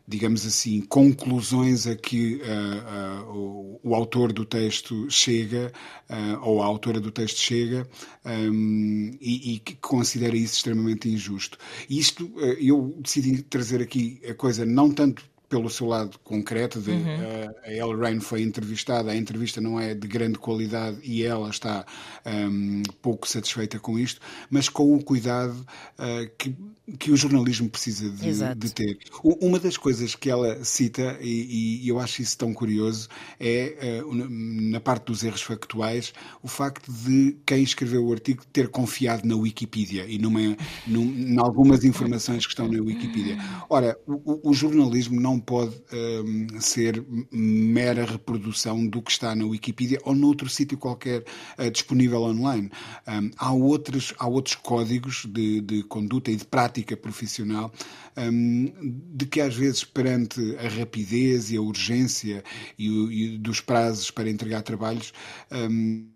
digamos 0.09 0.43
assim, 0.43 0.81
conclusões 0.81 1.85
a 1.85 1.95
que 1.95 2.41
uh, 2.41 3.29
uh, 3.29 3.37
o, 3.37 3.79
o, 3.83 3.95
autor 3.95 4.33
do 4.33 4.43
texto 4.43 5.07
chega, 5.07 5.71
uh, 6.09 6.39
ou 6.41 6.63
a 6.63 6.65
autora 6.65 6.99
do 6.99 7.11
texto 7.11 7.37
chega, 7.37 7.87
um, 8.25 9.11
e, 9.21 9.53
e, 9.53 9.59
que 9.59 9.75
considera 9.75 10.35
isso 10.35 10.55
extremamente 10.55 11.07
injusto. 11.07 11.59
E 11.87 11.99
isto, 11.99 12.31
eu 12.59 12.97
decidi 12.99 13.43
trazer 13.43 13.83
aqui 13.83 14.19
a 14.27 14.33
coisa 14.33 14.65
não 14.65 14.89
tanto 14.89 15.23
pelo 15.49 15.69
seu 15.69 15.87
lado 15.87 16.17
concreto. 16.19 16.79
De, 16.79 16.91
uhum. 16.91 16.99
uh, 16.99 17.55
a 17.63 17.71
Elle 17.71 17.95
Rain 17.95 18.19
foi 18.19 18.43
entrevistada, 18.43 19.11
a 19.11 19.15
entrevista 19.15 19.59
não 19.59 19.79
é 19.79 19.93
de 19.95 20.07
grande 20.07 20.37
qualidade 20.37 20.99
e 21.03 21.23
ela 21.23 21.49
está 21.49 21.85
um, 22.25 22.83
pouco 23.01 23.27
satisfeita 23.27 23.79
com 23.79 23.97
isto, 23.97 24.21
mas 24.49 24.69
com 24.69 24.95
o 24.95 25.03
cuidado 25.03 25.65
uh, 25.97 26.29
que, 26.37 26.55
que 26.97 27.11
o 27.11 27.17
jornalismo 27.17 27.69
precisa 27.69 28.09
de, 28.09 28.55
de, 28.55 28.73
ter. 28.73 28.97
Uma 29.23 29.59
das 29.59 29.77
coisas 29.77 30.15
que 30.15 30.29
ela 30.29 30.63
cita, 30.63 31.17
e, 31.21 31.83
e 31.83 31.89
eu 31.89 31.99
acho 31.99 32.21
isso 32.21 32.37
tão 32.37 32.53
curioso, 32.53 33.07
é 33.39 34.01
uh, 34.03 34.13
na 34.15 34.79
parte 34.79 35.05
dos 35.05 35.23
erros 35.23 35.41
factuais, 35.41 36.13
o 36.41 36.47
facto 36.47 36.91
de 36.91 37.37
quem 37.45 37.61
escreveu 37.63 38.05
o 38.05 38.11
artigo 38.11 38.43
ter 38.51 38.69
confiado 38.69 39.27
na 39.27 39.35
Wikipedia 39.35 40.05
e 40.07 40.17
numa, 40.17 40.39
num, 40.87 41.03
em 41.03 41.39
algumas 41.39 41.83
informações 41.83 42.45
que 42.45 42.51
estão 42.51 42.67
na 42.67 42.81
Wikipedia. 42.81 43.37
Ora, 43.69 43.97
o, 44.07 44.49
o 44.49 44.53
jornalismo 44.53 45.19
não 45.19 45.39
pode 45.39 45.75
um, 45.93 46.59
ser 46.59 47.03
mera 47.31 48.05
reprodução 48.05 48.85
do 48.87 49.01
que 49.01 49.11
está 49.11 49.35
na 49.35 49.45
Wikipedia 49.45 49.99
ou 50.03 50.15
noutro 50.15 50.49
sítio 50.49 50.77
qualquer 50.77 51.23
uh, 51.57 51.69
disponível 51.69 52.21
online. 52.23 52.69
Um, 53.07 53.31
há, 53.37 53.51
outros, 53.51 54.13
há 54.17 54.27
outros 54.27 54.55
códigos 54.55 55.25
de, 55.25 55.61
de 55.61 55.83
conduta 55.83 56.31
e 56.31 56.35
de 56.35 56.45
prática 56.45 56.78
profissional 56.97 57.71
um, 58.17 58.71
de 59.13 59.25
que 59.25 59.41
às 59.41 59.55
vezes 59.55 59.83
perante 59.83 60.55
a 60.57 60.67
rapidez 60.67 61.51
e 61.51 61.57
a 61.57 61.61
urgência 61.61 62.43
e, 62.77 63.37
dos 63.37 63.61
prazos 63.61 64.11
para 64.11 64.29
entregar 64.29 64.61
trabalhos 64.61 65.13
um, 65.51 66.07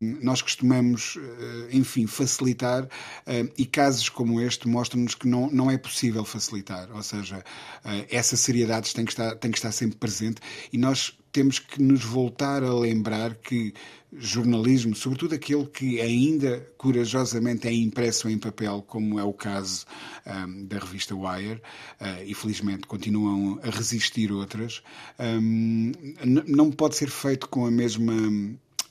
nós 0.00 0.42
costumamos, 0.42 1.16
eh, 1.18 1.68
enfim, 1.76 2.06
facilitar 2.06 2.88
eh, 3.26 3.48
e 3.56 3.64
casos 3.64 4.08
como 4.08 4.40
este 4.40 4.68
mostram-nos 4.68 5.14
que 5.14 5.26
não, 5.26 5.50
não 5.50 5.70
é 5.70 5.78
possível 5.78 6.24
facilitar. 6.24 6.90
Ou 6.92 7.02
seja, 7.02 7.44
eh, 7.84 8.06
essa 8.10 8.36
seriedade 8.36 8.92
tem 8.94 9.04
que, 9.04 9.12
estar, 9.12 9.34
tem 9.36 9.50
que 9.50 9.58
estar 9.58 9.72
sempre 9.72 9.96
presente 9.96 10.40
e 10.72 10.78
nós 10.78 11.16
temos 11.32 11.58
que 11.58 11.82
nos 11.82 12.04
voltar 12.04 12.62
a 12.62 12.72
lembrar 12.72 13.34
que 13.34 13.74
jornalismo, 14.16 14.94
sobretudo 14.94 15.34
aquele 15.34 15.66
que 15.66 16.00
ainda 16.00 16.64
corajosamente 16.78 17.66
é 17.66 17.72
impresso 17.72 18.28
em 18.28 18.38
papel, 18.38 18.82
como 18.86 19.18
é 19.18 19.24
o 19.24 19.32
caso 19.32 19.84
um, 20.24 20.64
da 20.64 20.78
revista 20.78 21.14
Wire, 21.16 21.60
uh, 22.00 22.22
e 22.24 22.32
felizmente 22.34 22.86
continuam 22.86 23.58
a 23.64 23.70
resistir 23.70 24.30
outras, 24.30 24.82
um, 25.18 25.90
não 26.46 26.70
pode 26.70 26.94
ser 26.94 27.10
feito 27.10 27.48
com 27.48 27.66
a 27.66 27.70
mesma 27.70 28.14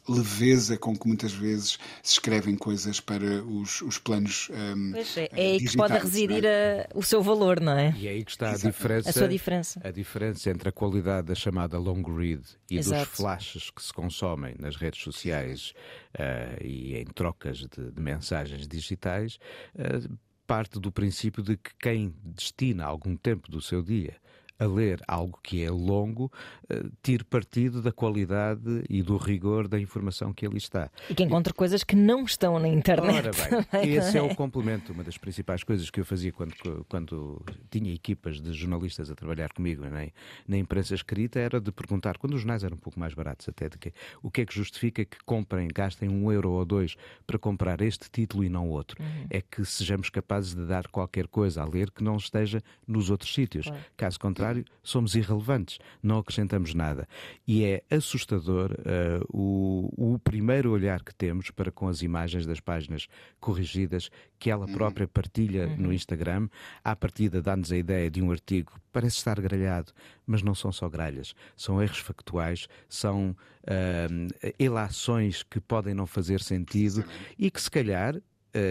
leveza 0.07 0.77
com 0.77 0.95
que 0.95 1.07
muitas 1.07 1.33
vezes 1.33 1.79
se 2.01 2.13
escrevem 2.13 2.55
coisas 2.55 2.99
para 2.99 3.43
os, 3.43 3.81
os 3.81 3.97
planos. 3.97 4.49
Um, 4.49 4.91
pois 4.91 5.17
é, 5.17 5.29
é 5.31 5.45
aí 5.51 5.59
que 5.59 5.77
pode 5.77 5.93
residir 5.93 6.45
é? 6.45 6.89
a, 6.93 6.97
o 6.97 7.03
seu 7.03 7.21
valor, 7.21 7.59
não 7.59 7.77
é? 7.77 7.93
E 7.97 8.07
é 8.07 8.11
aí 8.11 8.23
que 8.23 8.31
está 8.31 8.51
a 8.51 8.57
diferença, 8.57 9.09
a 9.09 9.13
sua 9.13 9.27
diferença. 9.27 9.81
A 9.83 9.91
diferença 9.91 10.49
entre 10.49 10.69
a 10.69 10.71
qualidade 10.71 11.27
da 11.27 11.35
chamada 11.35 11.77
long 11.77 12.03
read 12.03 12.43
e 12.69 12.77
Exato. 12.77 13.05
dos 13.05 13.17
flashes 13.17 13.69
que 13.69 13.81
se 13.81 13.93
consomem 13.93 14.55
nas 14.59 14.75
redes 14.75 15.01
sociais 15.01 15.73
uh, 16.15 16.63
e 16.63 16.95
em 16.97 17.05
trocas 17.05 17.59
de, 17.59 17.91
de 17.91 18.01
mensagens 18.01 18.67
digitais. 18.67 19.37
Uh, 19.75 20.17
parte 20.45 20.79
do 20.79 20.91
princípio 20.91 21.41
de 21.41 21.55
que 21.55 21.71
quem 21.79 22.13
destina 22.21 22.83
algum 22.83 23.15
tempo 23.15 23.49
do 23.49 23.61
seu 23.61 23.81
dia 23.81 24.15
a 24.63 24.67
ler 24.67 25.01
algo 25.07 25.39
que 25.43 25.63
é 25.63 25.69
longo, 25.69 26.31
uh, 26.71 26.91
tire 27.01 27.23
partido 27.23 27.81
da 27.81 27.91
qualidade 27.91 28.83
e 28.89 29.01
do 29.01 29.17
rigor 29.17 29.67
da 29.67 29.79
informação 29.79 30.33
que 30.33 30.45
ali 30.45 30.57
está. 30.57 30.89
E 31.09 31.15
que 31.15 31.23
encontre 31.23 31.53
coisas 31.53 31.83
que 31.83 31.95
não 31.95 32.23
estão 32.23 32.59
na 32.59 32.67
internet. 32.67 33.15
Ora 33.15 33.31
bem, 33.71 33.93
esse 33.93 34.17
é 34.17 34.21
o 34.21 34.33
complemento. 34.35 34.93
Uma 34.93 35.03
das 35.03 35.17
principais 35.17 35.63
coisas 35.63 35.89
que 35.89 35.99
eu 35.99 36.05
fazia 36.05 36.31
quando, 36.31 36.53
quando 36.89 37.41
tinha 37.69 37.93
equipas 37.93 38.41
de 38.41 38.53
jornalistas 38.53 39.09
a 39.09 39.15
trabalhar 39.15 39.51
comigo 39.53 39.83
na, 39.83 40.07
na 40.47 40.57
imprensa 40.57 40.95
escrita 40.95 41.39
era 41.39 41.59
de 41.59 41.71
perguntar, 41.71 42.17
quando 42.17 42.33
os 42.33 42.41
jornais 42.41 42.63
eram 42.63 42.75
um 42.75 42.79
pouco 42.79 42.99
mais 42.99 43.13
baratos 43.13 43.47
até, 43.49 43.69
de 43.69 43.77
que, 43.77 43.93
o 44.21 44.29
que 44.29 44.41
é 44.41 44.45
que 44.45 44.53
justifica 44.53 45.03
que 45.03 45.17
comprem, 45.25 45.67
gastem 45.73 46.09
um 46.09 46.31
euro 46.31 46.51
ou 46.51 46.65
dois 46.65 46.95
para 47.25 47.37
comprar 47.37 47.81
este 47.81 48.09
título 48.09 48.43
e 48.43 48.49
não 48.49 48.69
outro? 48.69 49.01
Uhum. 49.01 49.27
É 49.29 49.41
que 49.41 49.65
sejamos 49.65 50.09
capazes 50.09 50.53
de 50.53 50.65
dar 50.65 50.87
qualquer 50.87 51.27
coisa 51.27 51.61
a 51.61 51.65
ler 51.65 51.91
que 51.91 52.03
não 52.03 52.17
esteja 52.17 52.61
nos 52.87 53.09
outros 53.09 53.33
sítios. 53.33 53.65
Claro. 53.65 53.83
Caso 53.97 54.19
contrário, 54.19 54.52
contrário, 54.53 54.65
somos 54.83 55.15
irrelevantes, 55.15 55.79
não 56.01 56.19
acrescentamos 56.19 56.73
nada. 56.73 57.07
E 57.47 57.65
é 57.65 57.83
assustador 57.89 58.71
uh, 58.71 59.25
o, 59.29 60.13
o 60.13 60.19
primeiro 60.19 60.71
olhar 60.71 61.03
que 61.03 61.13
temos 61.13 61.49
para 61.49 61.71
com 61.71 61.87
as 61.87 62.01
imagens 62.01 62.45
das 62.45 62.59
páginas 62.59 63.07
corrigidas 63.39 64.09
que 64.37 64.49
ela 64.49 64.65
uhum. 64.65 64.73
própria 64.73 65.07
partilha 65.07 65.67
uhum. 65.67 65.77
no 65.77 65.93
Instagram. 65.93 66.47
À 66.83 66.95
partida, 66.95 67.41
dá-nos 67.41 67.71
a 67.71 67.77
ideia 67.77 68.11
de 68.11 68.21
um 68.21 68.31
artigo 68.31 68.73
que 68.73 68.81
parece 68.91 69.17
estar 69.17 69.39
gralhado, 69.41 69.91
mas 70.25 70.43
não 70.43 70.53
são 70.53 70.71
só 70.71 70.87
gralhas, 70.87 71.33
são 71.55 71.81
erros 71.81 71.99
factuais, 71.99 72.67
são 72.87 73.35
uh, 73.63 74.53
elações 74.59 75.43
que 75.43 75.59
podem 75.59 75.93
não 75.93 76.05
fazer 76.05 76.41
sentido 76.41 77.03
e 77.37 77.49
que, 77.49 77.61
se 77.61 77.71
calhar, 77.71 78.15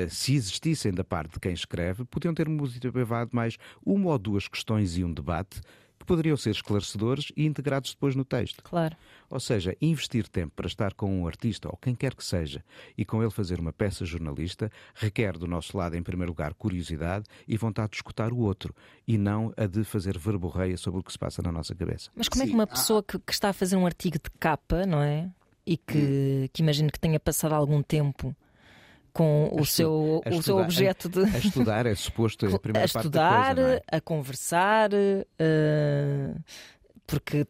se 0.09 0.35
existissem 0.35 0.92
da 0.92 1.05
parte 1.05 1.35
de 1.35 1.40
quem 1.40 1.53
escreve, 1.53 2.05
podiam 2.05 2.35
ter 2.35 2.49
motivado 2.49 3.31
mais 3.33 3.57
uma 3.85 4.11
ou 4.11 4.18
duas 4.18 4.49
questões 4.49 4.97
e 4.97 5.05
um 5.05 5.12
debate 5.12 5.61
que 6.03 6.07
poderiam 6.07 6.37
ser 6.37 6.51
esclarecedores 6.51 7.33
e 7.37 7.47
integrados 7.47 7.92
depois 7.92 8.16
no 8.16 8.25
texto. 8.25 8.62
Claro. 8.64 8.97
Ou 9.31 9.38
seja, 9.38 9.77
investir 9.81 10.29
tempo 10.29 10.53
para 10.55 10.66
estar 10.66 10.95
com 10.95 11.23
um 11.23 11.27
artista 11.29 11.68
ou 11.68 11.77
quem 11.77 11.95
quer 11.95 12.14
que 12.14 12.25
seja 12.25 12.62
e 12.99 13.05
com 13.05 13.23
ele 13.23 13.31
fazer 13.31 13.61
uma 13.61 13.73
peça 13.73 14.05
jornalista 14.05 14.71
requer 14.95 15.38
do 15.38 15.47
nosso 15.47 15.77
lado, 15.77 15.97
em 15.97 16.03
primeiro 16.03 16.33
lugar, 16.33 16.55
curiosidade 16.55 17.27
e 17.47 17.57
vontade 17.57 17.90
de 17.90 17.97
escutar 17.97 18.33
o 18.33 18.38
outro 18.38 18.75
e 19.07 19.16
não 19.16 19.55
a 19.57 19.66
de 19.66 19.85
fazer 19.85 20.18
verborreia 20.18 20.77
sobre 20.77 21.01
o 21.01 21.03
que 21.05 21.12
se 21.12 21.18
passa 21.18 21.40
na 21.40 21.53
nossa 21.53 21.75
cabeça. 21.75 22.11
Mas 22.16 22.29
como 22.29 22.42
Sim. 22.42 22.49
é 22.49 22.51
que 22.51 22.55
uma 22.55 22.66
pessoa 22.66 23.03
que, 23.03 23.18
que, 23.21 23.33
está 23.33 23.51
a 23.51 23.53
fazer 23.53 23.77
um 23.77 23.87
artigo 23.87 24.18
de 24.18 24.31
capa, 24.40 24.85
não 24.85 25.01
é? 25.01 25.31
E 25.64 25.77
que, 25.77 25.99
hum. 25.99 26.49
que 26.53 26.62
imagino 26.62 26.90
que 26.90 26.99
tenha 26.99 27.21
passado 27.21 27.53
algum 27.53 27.81
tempo 27.81 28.35
com 29.12 29.51
o, 29.53 29.64
seu, 29.64 30.22
o 30.27 30.42
seu 30.42 30.59
objeto 30.59 31.09
de. 31.09 31.20
A 31.20 31.38
estudar 31.38 31.87
é 31.87 31.94
suposto 31.94 32.46
a 32.46 32.59
primeira 32.59 32.85
a 32.85 32.87
estudar, 32.87 33.31
parte 33.31 33.57
da 33.57 33.62
coisa, 33.62 33.83
é? 33.90 33.96
a 33.96 34.01
conversar, 34.01 34.90
uh, 34.92 36.40
porque 37.07 37.46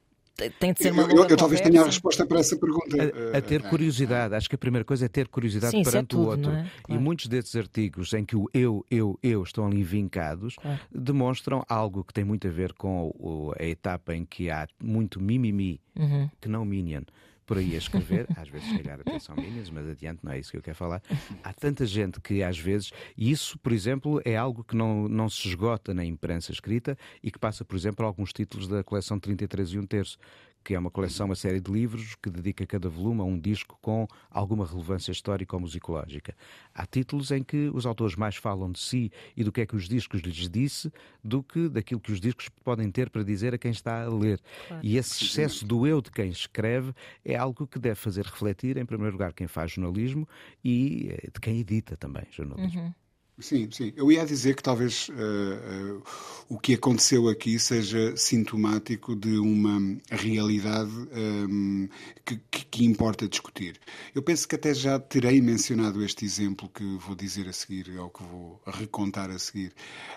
tem 0.59 0.72
de 0.72 0.83
ser 0.83 0.92
uma 0.92 1.03
eu, 1.03 1.11
eu, 1.11 1.29
eu 1.29 1.37
talvez 1.37 1.61
tenha 1.61 1.83
a 1.83 1.85
resposta 1.85 2.27
para 2.27 2.40
essa 2.40 2.57
pergunta. 2.57 2.96
A, 3.33 3.38
a 3.38 3.40
ter 3.40 3.61
eh, 3.64 3.68
curiosidade. 3.68 4.35
Acho 4.35 4.48
que 4.48 4.55
a 4.55 4.59
primeira 4.59 4.85
coisa 4.85 5.05
é 5.05 5.09
ter 5.09 5.29
curiosidade 5.29 5.70
Sim, 5.70 5.83
é 5.83 5.85
perante 5.85 6.05
é 6.05 6.16
tudo, 6.16 6.22
o 6.22 6.31
outro. 6.31 6.51
É? 6.51 6.66
Claro. 6.83 7.01
E 7.01 7.05
muitos 7.05 7.27
desses 7.27 7.55
artigos 7.55 8.12
em 8.14 8.25
que 8.25 8.35
o 8.35 8.48
eu, 8.53 8.85
eu, 8.90 9.18
eu 9.22 9.42
estão 9.42 9.66
ali 9.66 9.83
vincados 9.85 10.57
claro. 10.57 10.81
demonstram 10.92 11.62
algo 11.68 12.03
que 12.03 12.12
tem 12.12 12.25
muito 12.25 12.48
a 12.48 12.51
ver 12.51 12.72
com 12.72 13.53
a 13.59 13.64
etapa 13.64 14.14
em 14.14 14.25
que 14.25 14.51
há 14.51 14.66
muito 14.83 15.20
mimimi, 15.20 15.81
uhum. 15.96 16.29
que 16.40 16.48
não 16.48 16.64
minion 16.64 17.03
por 17.47 17.59
aí 17.59 17.75
a 17.75 17.79
escrever, 17.79 18.27
às 18.37 18.49
vezes 18.49 18.71
calhar 18.73 19.01
até 19.01 19.19
são 19.19 19.37
minhas, 19.37 19.71
mas 19.71 19.89
adiante, 19.89 20.21
não 20.23 20.33
é 20.33 20.39
isso 20.39 20.51
que 20.51 20.57
eu 20.57 20.63
quero 20.63 20.77
falar. 20.77 21.03
Há 21.43 21.53
tanta 21.53 21.85
gente 21.87 22.21
que 22.21 22.43
às 22.43 22.59
vezes, 22.59 22.93
e 23.17 23.31
isso, 23.31 23.59
por 23.59 23.73
exemplo, 23.73 24.21
é 24.25 24.37
algo 24.37 24.65
que 24.65 24.77
não, 24.77 25.09
não 25.09 25.29
se 25.29 25.49
esgota 25.49 25.93
na 25.93 26.05
imprensa 26.05 26.53
escrita 26.53 26.97
e 27.23 27.31
que 27.31 27.39
passa, 27.39 27.65
por 27.65 27.77
exemplo, 27.77 28.05
a 28.05 28.09
alguns 28.09 28.33
títulos 28.33 28.69
da 28.69 28.83
coleção 28.83 29.19
33 29.19 29.71
e 29.71 29.79
um 29.79 29.87
terço, 29.87 30.19
que 30.62 30.75
é 30.75 30.79
uma 30.79 30.90
coleção, 30.90 31.27
uma 31.27 31.35
série 31.35 31.61
de 31.61 31.70
livros 31.70 32.14
que 32.14 32.31
dedica 32.31 32.66
cada 32.66 32.88
volume 32.88 33.20
a 33.20 33.25
um 33.25 33.38
disco 33.38 33.79
com 33.81 34.07
alguma 34.31 34.66
relevância 34.66 35.12
histórica 35.12 35.57
ou 35.57 35.61
musicológica. 35.61 36.35
Há 36.75 36.87
títulos 36.87 37.31
em 37.31 37.42
que 37.42 37.71
os 37.75 37.87
autores 37.87 38.17
mais 38.17 38.37
falam 38.37 38.71
de 38.71 38.79
si 38.79 39.10
e 39.37 39.44
do 39.44 39.52
que 39.52 39.60
é 39.60 39.67
que 39.67 39.77
os 39.77 39.88
discos 39.88 40.21
lhes 40.21 40.48
disse 40.48 40.92
do 41.23 41.42
que 41.42 41.69
daquilo 41.69 42.00
que 42.00 42.13
os 42.13 42.21
discos 42.21 42.48
podem 42.65 42.90
ter 42.90 43.10
para 43.10 43.23
dizer 43.23 43.54
a 43.54 43.58
quem 43.58 43.71
está 43.71 44.04
a 44.04 44.08
ler. 44.08 44.40
Claro. 44.69 44.85
E 44.85 44.96
esse 44.96 45.25
excesso 45.25 45.67
do 45.67 45.87
eu 45.87 46.00
de 46.00 46.10
quem 46.10 46.29
escreve 46.31 46.92
é 47.25 47.37
algo 47.37 47.67
que 47.67 47.79
deve 47.79 47.96
fazer 47.96 48.25
refletir, 48.25 48.77
em 48.77 48.85
primeiro 48.85 49.13
lugar, 49.13 49.33
quem 49.33 49.46
faz 49.46 49.73
jornalismo 49.73 50.29
e 50.65 51.08
eh, 51.10 51.31
de 51.33 51.40
quem 51.40 51.58
edita 51.58 51.96
também 51.96 52.25
jornalismo. 52.31 52.83
Uhum. 52.83 52.94
Sim, 53.39 53.71
sim. 53.71 53.93
Eu 53.97 54.13
ia 54.13 54.27
dizer 54.27 54.55
que 54.55 54.63
talvez 54.63 55.09
uh, 55.09 55.13
uh, 55.13 56.03
o 56.51 56.59
que 56.59 56.75
aconteceu 56.75 57.29
aqui 57.29 57.59
seja 57.59 58.15
sintomático 58.15 59.17
de 59.17 59.39
uma 59.39 59.99
realidade 60.11 60.91
um, 60.91 61.89
que, 62.27 62.37
que, 62.37 62.85
importa 62.85 63.27
discutir. 63.27 63.81
Eu 64.15 64.23
penso 64.23 64.47
que 64.47 64.55
até 64.55 64.75
já 64.75 64.99
terei 64.99 65.41
mencionado 65.41 66.05
este 66.05 66.27
exemplo 66.27 66.69
que 66.69 66.85
vou 66.99 67.17
dizer 67.17 67.49
a 67.49 67.55
seguir, 67.55 67.99
ou 67.99 68.11
que 68.11 68.23
vou 68.23 68.61
recontar 68.67 69.31
a 69.31 69.39
seguir, 69.39 69.73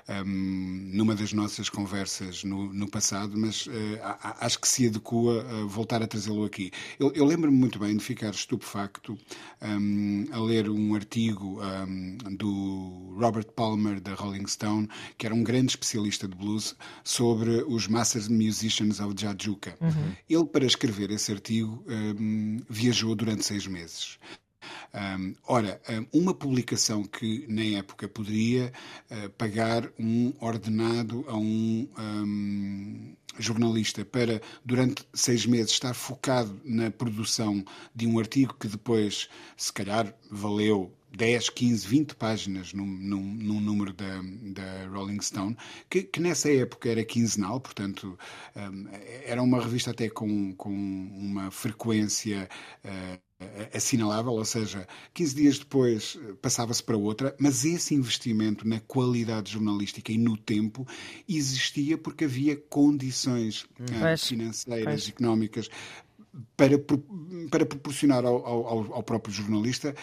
um, 0.09 0.91
numa 0.93 1.16
das 1.16 1.32
nossas 1.32 1.70
conversas 1.70 2.43
no, 2.43 2.74
no 2.74 2.89
passado, 2.91 3.38
mas 3.38 3.66
uh, 3.68 3.72
acho 4.41 4.59
que 4.59 4.68
se 4.68 4.88
adequa 4.88 5.41
a 5.41 5.66
voltar 5.66 6.03
a 6.03 6.07
trazê-lo 6.07 6.43
aqui. 6.43 6.70
Eu, 6.99 7.13
eu 7.13 7.24
lembro-me 7.24 7.57
muito 7.57 7.80
bem 7.80 7.95
de 7.95 8.03
ficar 8.03 8.32
estupefacto 8.32 9.18
um, 9.61 10.26
a 10.32 10.39
ler 10.39 10.70
um 10.70 10.93
artigo 10.93 11.59
do 12.38 13.04
Robert 13.13 13.51
Palmer 13.55 13.99
da 13.99 14.13
Rolling 14.13 14.47
Stone, 14.47 14.87
que 15.17 15.25
era 15.25 15.35
um 15.35 15.43
grande 15.43 15.71
especialista 15.71 16.27
de 16.27 16.35
blues, 16.35 16.75
sobre 17.03 17.63
os 17.67 17.87
Masters 17.87 18.27
Musicians 18.27 18.99
of 18.99 19.13
Jajuka. 19.17 19.77
Uhum. 19.81 20.13
Ele, 20.29 20.45
para 20.45 20.65
escrever 20.65 21.11
esse 21.11 21.31
artigo, 21.31 21.83
um, 21.87 22.59
viajou 22.69 23.15
durante 23.15 23.45
seis 23.45 23.67
meses. 23.67 24.17
Um, 24.93 25.35
ora, 25.45 25.81
uma 26.13 26.33
publicação 26.33 27.03
que 27.03 27.45
na 27.49 27.77
época 27.77 28.07
poderia 28.07 28.71
uh, 29.11 29.29
pagar 29.31 29.89
um 29.99 30.33
ordenado 30.39 31.25
a 31.27 31.35
um, 31.35 31.87
um, 31.99 33.15
jornalista 33.37 34.05
para, 34.05 34.41
durante 34.63 35.05
seis 35.13 35.45
meses, 35.45 35.71
estar 35.71 35.93
focado 35.93 36.59
na 36.63 36.89
produção 36.89 37.63
de 37.93 38.07
um 38.07 38.17
artigo 38.17 38.55
que 38.59 38.67
depois, 38.67 39.27
se 39.57 39.71
calhar, 39.73 40.13
valeu 40.31 40.93
10, 41.16 41.49
15, 41.49 41.88
20 41.88 42.16
páginas 42.16 42.74
num, 42.74 42.86
num, 42.86 43.22
num 43.22 43.59
número 43.59 43.93
da, 43.93 44.22
da, 44.22 44.88
Rolling 44.89 45.22
Stone, 45.22 45.55
que, 45.89 46.03
que, 46.03 46.20
nessa 46.20 46.51
época 46.51 46.89
era 46.89 47.03
quinzenal, 47.03 47.59
portanto 47.59 48.18
um, 48.55 48.88
era 49.26 49.41
uma 49.41 49.61
revista 49.61 49.91
até 49.91 50.09
com, 50.09 50.53
com 50.55 50.72
uma 50.72 51.51
frequência 51.51 52.49
uh, 52.84 53.26
assinalável, 53.74 54.32
ou 54.32 54.45
seja, 54.45 54.88
15 55.13 55.36
dias 55.36 55.59
depois 55.59 56.18
eh, 56.22 56.34
passava-se 56.41 56.82
para 56.82 56.95
outra, 56.95 57.36
mas 57.38 57.66
esse 57.66 57.93
investimento 57.93 58.66
na 58.66 58.80
qualidade 58.80 59.51
jornalística 59.51 60.11
e 60.11 60.18
no 60.18 60.38
tempo 60.38 60.88
existia 61.28 61.97
porque 61.97 62.24
havia 62.24 62.55
condições 62.55 63.63
uh, 63.63 64.18
financeiras, 64.18 65.09
económicas 65.09 65.70
para, 66.55 66.78
para 67.49 67.66
proporcionar 67.66 68.26
ao, 68.26 68.45
ao, 68.45 68.93
ao 68.93 69.03
próprio 69.03 69.34
jornalista 69.34 69.93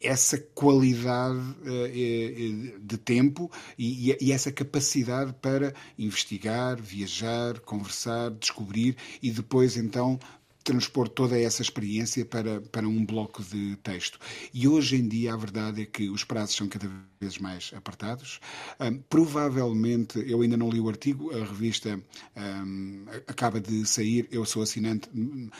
essa 0.00 0.38
qualidade 0.54 1.38
uh, 1.38 2.78
de 2.80 2.96
tempo 2.96 3.50
e, 3.78 4.32
essa 4.32 4.50
capacidade 4.50 5.34
para 5.40 5.74
investigar, 5.98 6.80
viajar, 6.80 7.60
conversar, 7.60 8.30
descobrir 8.30 8.96
e 9.22 9.30
depois 9.30 9.76
então 9.76 10.18
transpor 10.62 11.08
toda 11.08 11.38
essa 11.38 11.62
experiência 11.62 12.24
para, 12.24 12.60
para 12.60 12.86
um 12.86 13.04
bloco 13.04 13.42
de 13.42 13.76
texto. 13.76 14.18
E 14.52 14.68
hoje 14.68 14.96
em 14.96 15.08
dia 15.08 15.34
a 15.34 15.36
verdade 15.36 15.82
é 15.82 15.86
que 15.86 16.08
os 16.08 16.24
prazos 16.24 16.56
são 16.56 16.68
cada 16.68 16.88
vez 17.20 17.38
mais 17.38 17.70
apertados. 17.74 18.40
Um, 18.78 18.98
provavelmente, 18.98 20.18
eu 20.26 20.40
ainda 20.42 20.56
não 20.56 20.70
li 20.70 20.80
o 20.80 20.88
artigo, 20.88 21.30
a 21.34 21.44
revista 21.44 22.00
um, 22.36 23.04
acaba 23.26 23.60
de 23.60 23.86
sair, 23.86 24.28
eu 24.30 24.44
sou 24.44 24.62
assinante. 24.62 25.08
Um, 25.14 25.50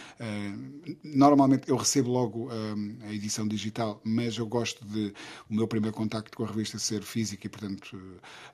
normalmente 1.04 1.68
eu 1.68 1.76
recebo 1.76 2.10
logo 2.10 2.48
a 2.50 3.12
edição 3.12 3.46
digital, 3.46 4.00
mas 4.04 4.36
eu 4.36 4.46
gosto 4.46 4.84
de 4.84 5.12
o 5.48 5.54
meu 5.54 5.68
primeiro 5.68 5.94
contacto 5.94 6.36
com 6.36 6.44
a 6.44 6.46
revista 6.46 6.78
ser 6.78 7.02
físico 7.02 7.46
e, 7.46 7.48
portanto, 7.48 8.00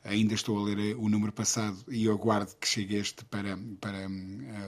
ainda 0.04 0.34
estou 0.34 0.58
a 0.58 0.64
ler 0.64 0.96
o 0.96 1.08
número 1.08 1.32
passado 1.32 1.76
e 1.88 2.04
eu 2.04 2.12
aguardo 2.12 2.54
que 2.60 2.68
chegue 2.68 2.96
este 2.96 3.24
para, 3.26 3.58
para 3.80 4.08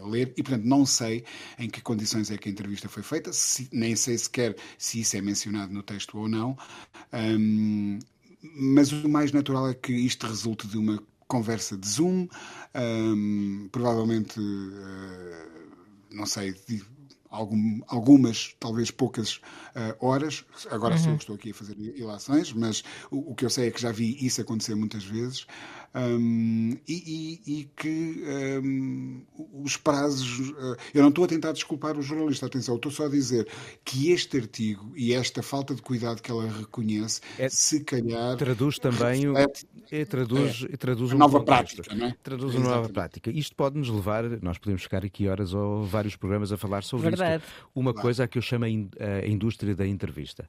ler. 0.05 0.33
E, 0.37 0.43
portanto, 0.43 0.64
não 0.64 0.87
sei 0.87 1.24
em 1.59 1.68
em 1.69 1.71
que 1.71 1.83
condições 1.83 2.31
é 2.31 2.39
que 2.39 2.49
a 2.49 2.53
entrevista 2.53 2.89
foi 2.89 3.03
feita, 3.03 3.31
se, 3.33 3.69
nem 3.71 3.95
sei 3.95 4.16
sequer 4.16 4.57
se 4.79 5.01
isso 5.01 5.16
é 5.16 5.21
mencionado 5.21 5.73
no 5.73 5.83
texto 5.83 6.16
ou 6.19 6.27
não. 6.27 6.57
Um, 7.12 7.99
mas 8.55 8.91
o 8.91 9.09
mais 9.09 9.33
natural 9.33 9.69
é 9.69 9.75
que 9.75 9.93
isto 9.93 10.27
resulte 10.27 10.66
de 10.66 10.79
uma 10.79 11.03
conversa 11.27 11.77
de 11.77 11.87
Zoom, 11.87 12.27
um, 12.75 13.69
provavelmente, 13.71 14.41
uh, 14.41 15.75
não 16.11 16.25
sei, 16.25 16.55
de 16.66 16.83
algum, 17.29 17.81
algumas, 17.87 18.55
talvez 18.59 18.91
poucas 18.91 19.37
uh, 19.37 19.95
horas. 20.01 20.47
Agora 20.71 20.95
uhum. 20.95 21.01
sou 21.01 21.11
eu 21.11 21.16
que 21.19 21.23
estou 21.25 21.37
aqui 21.37 21.51
a 21.51 21.55
fazer 21.55 21.77
ilações, 21.79 22.51
mas 22.55 22.83
o, 23.11 23.33
o, 23.33 23.35
que 23.35 23.45
eu 23.45 23.51
sei 23.51 23.69
é 23.69 23.71
que 23.71 23.81
já 23.81 23.93
vi 23.93 24.16
isso 24.25 24.41
acontecer 24.41 24.75
muitas 24.75 25.05
vezes 25.05 25.47
um, 25.95 26.76
e, 26.86 27.41
e, 27.47 27.61
e, 27.61 27.64
que 27.76 28.22
um, 28.62 29.22
os 29.62 29.76
prazos. 29.76 30.51
Uh, 30.51 30.76
eu 30.93 31.03
não 31.03 31.09
estou 31.09 31.24
a 31.24 31.28
tentar 31.28 31.53
desculpar 31.53 31.97
o 31.99 32.03
jornalista, 32.03 32.47
atenção, 32.47 32.76
estou 32.76 32.93
só 32.93 33.07
a 33.07 33.09
dizer 33.09 33.49
que 33.84 34.11
este 34.11 34.36
artigo 34.36 34.93
e 34.97 35.14
esta 35.14 35.43
falta 35.43 35.74
de 35.74 35.82
cuidado 35.82 36.20
que 36.20 36.30
ela 36.30 36.49
reconhece, 36.49 37.20
é, 37.39 37.49
se 37.49 37.82
calhar. 37.84 38.36
Traduz 38.36 38.78
também. 38.78 39.26
Reflete, 39.26 39.64
o, 39.64 39.95
é, 39.95 40.05
traduz, 40.05 40.66
é, 40.70 40.76
traduz 40.76 41.12
uma 41.12 41.20
nova 41.20 41.43
prática, 41.43 41.95
não 41.95 42.07
é? 42.07 42.16
Traduz 42.22 42.55
uma 42.55 42.68
nova 42.68 42.89
prática. 42.89 43.30
Isto 43.30 43.57
pode 43.57 43.78
nos 43.78 43.89
levar, 43.89 44.24
nós 44.43 44.59
podemos 44.59 44.82
ficar 44.82 45.05
aqui 45.05 45.28
horas 45.28 45.55
ou 45.55 45.84
vários 45.84 46.16
programas 46.16 46.53
a 46.53 46.57
falar 46.57 46.82
sobre 46.82 47.11
Verdade. 47.11 47.43
isto. 47.43 47.68
Uma 47.74 47.93
claro. 47.93 48.03
coisa 48.03 48.24
a 48.24 48.28
que 48.28 48.39
eu 48.39 48.43
chamo 48.43 48.64
a 48.64 49.26
indústria 49.26 49.74
da 49.74 49.86
entrevista 49.86 50.49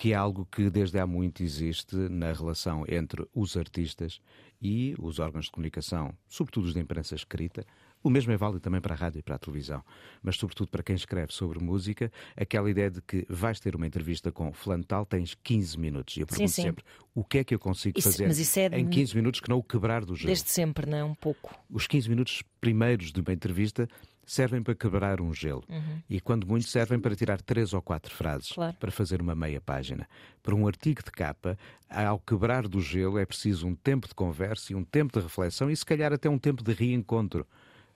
que 0.00 0.14
é 0.14 0.16
algo 0.16 0.48
que 0.50 0.70
desde 0.70 0.98
há 0.98 1.06
muito 1.06 1.42
existe 1.42 1.94
na 1.94 2.32
relação 2.32 2.86
entre 2.88 3.22
os 3.34 3.54
artistas 3.54 4.18
e 4.58 4.94
os 4.98 5.18
órgãos 5.18 5.44
de 5.44 5.50
comunicação, 5.50 6.16
sobretudo 6.26 6.68
os 6.68 6.72
de 6.72 6.80
imprensa 6.80 7.14
escrita. 7.14 7.66
O 8.02 8.08
mesmo 8.08 8.32
é 8.32 8.36
válido 8.38 8.60
também 8.60 8.80
para 8.80 8.94
a 8.94 8.96
rádio 8.96 9.18
e 9.18 9.22
para 9.22 9.34
a 9.34 9.38
televisão, 9.38 9.84
mas 10.22 10.36
sobretudo 10.36 10.70
para 10.70 10.82
quem 10.82 10.96
escreve 10.96 11.34
sobre 11.34 11.62
música, 11.62 12.10
aquela 12.34 12.70
ideia 12.70 12.90
de 12.90 13.02
que 13.02 13.26
vais 13.28 13.60
ter 13.60 13.76
uma 13.76 13.86
entrevista 13.86 14.32
com 14.32 14.50
fulano 14.54 14.84
tal, 14.84 15.04
tens 15.04 15.34
15 15.34 15.78
minutos. 15.78 16.16
E 16.16 16.20
eu 16.20 16.26
pergunto 16.26 16.48
sim, 16.48 16.62
sim. 16.62 16.68
sempre, 16.68 16.82
o 17.14 17.22
que 17.22 17.36
é 17.36 17.44
que 17.44 17.54
eu 17.54 17.58
consigo 17.58 17.98
isso, 17.98 18.10
fazer 18.10 18.72
é 18.72 18.78
em 18.78 18.88
15 18.88 19.14
minutos 19.14 19.38
que 19.38 19.50
não 19.50 19.58
o 19.58 19.62
quebrar 19.62 20.06
do 20.06 20.16
jogo? 20.16 20.28
Desde 20.28 20.48
sempre, 20.48 20.88
não 20.88 20.96
é? 20.96 21.04
Um 21.04 21.14
pouco. 21.14 21.54
Os 21.68 21.86
15 21.86 22.08
minutos 22.08 22.42
primeiros 22.58 23.12
de 23.12 23.20
uma 23.20 23.34
entrevista 23.34 23.86
servem 24.26 24.62
para 24.62 24.74
quebrar 24.74 25.20
um 25.20 25.34
gelo. 25.34 25.64
Uhum. 25.68 26.02
E 26.08 26.20
quando 26.20 26.46
muito 26.46 26.68
servem 26.68 26.98
para 26.98 27.16
tirar 27.16 27.40
três 27.40 27.72
ou 27.72 27.82
quatro 27.82 28.14
frases 28.14 28.52
claro. 28.52 28.76
para 28.78 28.90
fazer 28.90 29.20
uma 29.20 29.34
meia 29.34 29.60
página. 29.60 30.08
Para 30.42 30.54
um 30.54 30.66
artigo 30.66 31.02
de 31.02 31.10
capa, 31.10 31.58
ao 31.88 32.18
quebrar 32.18 32.68
do 32.68 32.80
gelo 32.80 33.18
é 33.18 33.26
preciso 33.26 33.66
um 33.66 33.74
tempo 33.74 34.06
de 34.06 34.14
conversa 34.14 34.72
e 34.72 34.76
um 34.76 34.84
tempo 34.84 35.18
de 35.18 35.24
reflexão 35.24 35.70
e 35.70 35.76
se 35.76 35.84
calhar 35.84 36.12
até 36.12 36.28
um 36.28 36.38
tempo 36.38 36.62
de 36.62 36.72
reencontro 36.72 37.46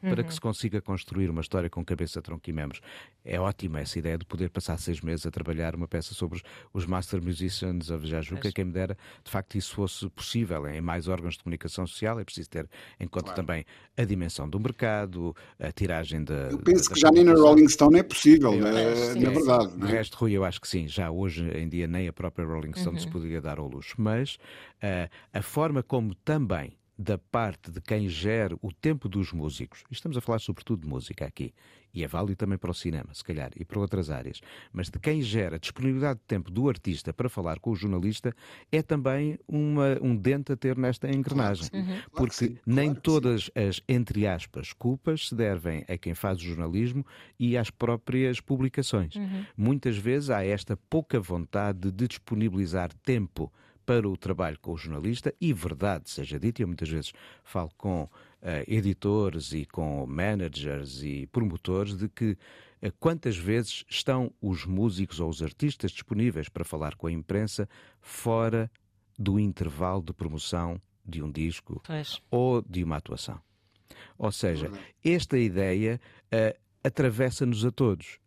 para 0.04 0.22
que 0.22 0.28
uhum. 0.28 0.34
se 0.34 0.40
consiga 0.40 0.80
construir 0.80 1.30
uma 1.30 1.40
história 1.40 1.68
com 1.70 1.84
cabeça, 1.84 2.20
tronco 2.22 2.48
e 2.48 2.52
membros. 2.52 2.80
É 3.24 3.40
ótima 3.40 3.80
essa 3.80 3.98
ideia 3.98 4.18
de 4.18 4.24
poder 4.24 4.50
passar 4.50 4.78
seis 4.78 5.00
meses 5.00 5.26
a 5.26 5.30
trabalhar 5.30 5.74
uma 5.74 5.88
peça 5.88 6.14
sobre 6.14 6.42
os 6.72 6.86
Master 6.86 7.22
Musicians 7.22 7.90
of 7.90 8.06
Jajuca. 8.06 8.52
Quem 8.52 8.64
me 8.64 8.72
dera, 8.72 8.96
de 9.24 9.30
facto, 9.30 9.56
isso 9.56 9.74
fosse 9.74 10.08
possível 10.10 10.66
em 10.68 10.80
mais 10.80 11.08
órgãos 11.08 11.34
de 11.34 11.42
comunicação 11.42 11.86
social. 11.86 12.20
É 12.20 12.24
preciso 12.24 12.50
ter 12.50 12.68
em 13.00 13.06
conta 13.06 13.26
claro. 13.26 13.36
também 13.36 13.64
a 13.96 14.04
dimensão 14.04 14.48
do 14.48 14.60
mercado, 14.60 15.34
a 15.58 15.72
tiragem 15.72 16.22
da. 16.22 16.48
Eu 16.50 16.58
penso 16.58 16.88
da 16.88 16.94
que 16.94 17.00
já 17.00 17.10
nem 17.10 17.24
na 17.24 17.34
Rolling 17.34 17.68
Stone 17.68 17.98
é 17.98 18.02
possível, 18.02 18.52
é, 18.54 19.14
na 19.14 19.30
verdade. 19.30 19.76
De 19.76 19.86
resto, 19.86 20.16
Rui, 20.16 20.32
eu 20.32 20.44
acho 20.44 20.60
que 20.60 20.68
sim. 20.68 20.86
Já 20.88 21.10
hoje 21.10 21.48
em 21.56 21.68
dia 21.68 21.86
nem 21.86 22.08
a 22.08 22.12
própria 22.12 22.46
Rolling 22.46 22.74
Stone 22.74 22.96
uhum. 22.96 23.02
se 23.02 23.08
poderia 23.08 23.40
dar 23.40 23.58
ao 23.58 23.66
luxo. 23.66 23.94
Mas 23.98 24.34
uh, 24.82 25.08
a 25.32 25.42
forma 25.42 25.82
como 25.82 26.14
também 26.16 26.76
da 26.96 27.18
parte 27.18 27.70
de 27.70 27.80
quem 27.80 28.08
gera 28.08 28.56
o 28.62 28.72
tempo 28.72 29.08
dos 29.08 29.32
músicos, 29.32 29.82
estamos 29.90 30.16
a 30.16 30.20
falar 30.20 30.38
sobretudo 30.38 30.82
de 30.82 30.88
música 30.88 31.24
aqui, 31.24 31.52
e 31.92 32.02
é 32.02 32.08
válido 32.08 32.36
também 32.36 32.58
para 32.58 32.70
o 32.70 32.74
cinema, 32.74 33.12
se 33.12 33.22
calhar, 33.22 33.50
e 33.56 33.64
para 33.64 33.78
outras 33.78 34.10
áreas, 34.10 34.40
mas 34.72 34.90
de 34.90 34.98
quem 34.98 35.22
gera 35.22 35.56
a 35.56 35.58
disponibilidade 35.58 36.20
de 36.20 36.26
tempo 36.26 36.50
do 36.50 36.68
artista 36.68 37.12
para 37.12 37.28
falar 37.28 37.58
com 37.58 37.70
o 37.70 37.76
jornalista, 37.76 38.34
é 38.70 38.82
também 38.82 39.38
uma, 39.46 39.98
um 40.02 40.16
dente 40.16 40.52
a 40.52 40.56
ter 40.56 40.76
nesta 40.76 41.08
engrenagem. 41.08 41.68
Claro 41.68 41.86
uhum. 41.86 42.02
Porque 42.12 42.48
claro 42.48 42.60
nem 42.66 42.86
claro 42.88 43.00
todas 43.00 43.50
as, 43.54 43.80
entre 43.88 44.26
aspas, 44.26 44.72
culpas 44.72 45.28
se 45.28 45.34
devem 45.34 45.84
a 45.88 45.96
quem 45.96 46.14
faz 46.14 46.38
o 46.38 46.42
jornalismo 46.42 47.04
e 47.38 47.56
às 47.56 47.70
próprias 47.70 48.40
publicações. 48.40 49.14
Uhum. 49.14 49.44
Muitas 49.56 49.96
vezes 49.96 50.30
há 50.30 50.44
esta 50.44 50.76
pouca 50.76 51.20
vontade 51.20 51.90
de 51.90 52.08
disponibilizar 52.08 52.92
tempo 53.04 53.52
para 53.84 54.08
o 54.08 54.16
trabalho 54.16 54.58
com 54.60 54.72
o 54.72 54.76
jornalista 54.76 55.34
e 55.40 55.52
verdade 55.52 56.10
seja 56.10 56.38
dita, 56.38 56.62
eu 56.62 56.66
muitas 56.66 56.88
vezes 56.88 57.12
falo 57.42 57.70
com 57.76 58.04
uh, 58.04 58.10
editores 58.66 59.52
e 59.52 59.64
com 59.64 60.06
managers 60.06 61.02
e 61.02 61.26
promotores 61.26 61.96
de 61.96 62.08
que 62.08 62.32
uh, 62.82 62.92
quantas 62.98 63.36
vezes 63.36 63.84
estão 63.88 64.32
os 64.40 64.64
músicos 64.64 65.20
ou 65.20 65.28
os 65.28 65.42
artistas 65.42 65.92
disponíveis 65.92 66.48
para 66.48 66.64
falar 66.64 66.96
com 66.96 67.06
a 67.06 67.12
imprensa 67.12 67.68
fora 68.00 68.70
do 69.18 69.38
intervalo 69.38 70.02
de 70.02 70.12
promoção 70.12 70.80
de 71.04 71.22
um 71.22 71.30
disco 71.30 71.80
pois. 71.84 72.20
ou 72.30 72.62
de 72.62 72.82
uma 72.82 72.96
atuação. 72.96 73.40
Ou 74.18 74.32
seja, 74.32 74.70
esta 75.04 75.38
ideia 75.38 76.00
uh, 76.26 76.58
atravessa-nos 76.82 77.64
a 77.64 77.70
todos. 77.70 78.18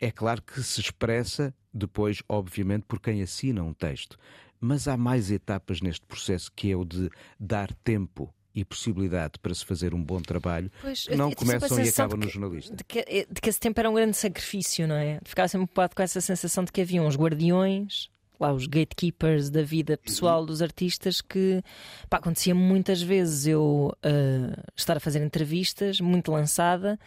É 0.00 0.10
claro 0.10 0.40
que 0.42 0.62
se 0.62 0.80
expressa 0.80 1.52
depois, 1.72 2.22
obviamente, 2.28 2.84
por 2.86 3.00
quem 3.00 3.22
assina 3.22 3.62
um 3.62 3.72
texto 3.72 4.16
mas 4.60 4.88
há 4.88 4.96
mais 4.96 5.30
etapas 5.30 5.80
neste 5.80 6.04
processo 6.06 6.50
que 6.54 6.70
é 6.70 6.76
o 6.76 6.84
de 6.84 7.10
dar 7.38 7.72
tempo 7.84 8.32
e 8.54 8.64
possibilidade 8.64 9.38
para 9.40 9.54
se 9.54 9.64
fazer 9.64 9.94
um 9.94 10.02
bom 10.02 10.20
trabalho 10.20 10.70
Pois, 10.80 11.04
que 11.04 11.14
não 11.14 11.28
sempre 11.30 11.46
começam 11.46 11.78
e 11.78 11.88
acabam 11.88 12.18
de 12.18 12.26
no 12.26 12.32
jornalista. 12.32 12.74
De 12.74 12.84
que, 12.84 12.98
eh, 13.00 13.26
de 13.30 13.40
que 13.40 13.48
esse 13.48 13.60
tempo 13.60 13.78
era 13.78 13.88
um 13.88 13.94
grande 13.94 14.16
sacrifício, 14.16 14.88
não 14.88 14.96
é? 14.96 15.20
Ficava 15.24 15.46
sempre 15.48 15.64
um 15.64 15.66
bocado 15.66 15.94
com 15.94 16.02
essa 16.02 16.20
sensação 16.20 16.64
de 16.64 16.72
que 16.72 16.80
havia 16.80 17.00
uns 17.00 17.16
guardiões, 17.16 18.10
lá 18.40 18.52
os 18.52 18.66
gatekeepers 18.66 19.50
da 19.50 19.62
vida 19.62 19.96
pessoal 19.96 20.44
dos 20.44 20.62
artistas, 20.62 21.20
que 21.20 21.62
pá, 22.08 22.18
acontecia 22.18 22.54
muitas 22.54 23.02
vezes 23.02 23.46
eu 23.46 23.92
ah, 24.02 24.60
estar 24.76 24.96
a 24.96 25.00
fazer 25.00 25.22
entrevistas, 25.22 26.00
muito 26.00 26.32
lançada, 26.32 26.98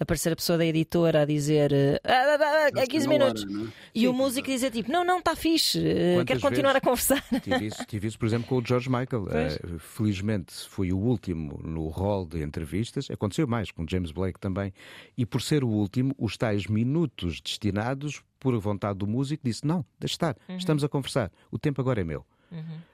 aparecer 0.00 0.32
a 0.32 0.36
pessoa 0.36 0.56
da 0.58 0.64
editora 0.66 1.22
a 1.22 1.24
dizer 1.24 1.72
ah, 2.04 2.10
ah, 2.10 2.38
ah, 2.40 2.82
ah, 2.82 2.86
15 2.86 3.06
Na 3.06 3.12
hora, 3.14 3.24
minutos. 3.24 3.44
não 3.44 3.66
é? 3.66 3.72
E 3.94 4.08
o 4.08 4.12
músico 4.12 4.48
dizer 4.48 4.70
tipo: 4.70 4.90
Não, 4.90 5.04
não, 5.04 5.18
está 5.18 5.36
fixe, 5.36 5.78
eh, 5.78 6.14
Quantas 6.16 6.26
quero 6.26 6.40
continuar 6.40 6.74
a 6.76 6.80
conversar. 6.80 7.22
Tive 7.42 7.66
isso, 7.66 7.84
tive 7.86 8.08
isso, 8.08 8.18
por 8.18 8.26
exemplo, 8.26 8.48
com 8.48 8.56
o 8.56 8.64
George 8.66 8.88
Michael. 8.88 9.28
Eh, 9.30 9.78
felizmente 9.78 10.52
fui 10.68 10.92
o 10.92 10.98
último 10.98 11.60
no 11.62 11.88
rol 11.88 12.26
de 12.26 12.42
entrevistas. 12.42 13.10
Aconteceu 13.10 13.46
mais 13.46 13.70
com 13.70 13.84
James 13.88 14.10
Blake 14.10 14.40
também. 14.40 14.72
E 15.16 15.26
por 15.26 15.42
ser 15.42 15.62
o 15.62 15.68
último, 15.68 16.14
os 16.18 16.36
tais 16.36 16.66
minutos 16.66 17.40
destinados, 17.40 18.22
por 18.38 18.58
vontade 18.58 18.98
do 18.98 19.06
músico, 19.06 19.42
disse: 19.44 19.66
Não, 19.66 19.84
deixa 19.98 20.14
estar, 20.14 20.36
Uhum. 20.48 20.56
estamos 20.56 20.82
a 20.82 20.88
conversar. 20.88 21.30
O 21.50 21.58
tempo 21.58 21.80
agora 21.80 22.00
é 22.00 22.04
meu. 22.04 22.24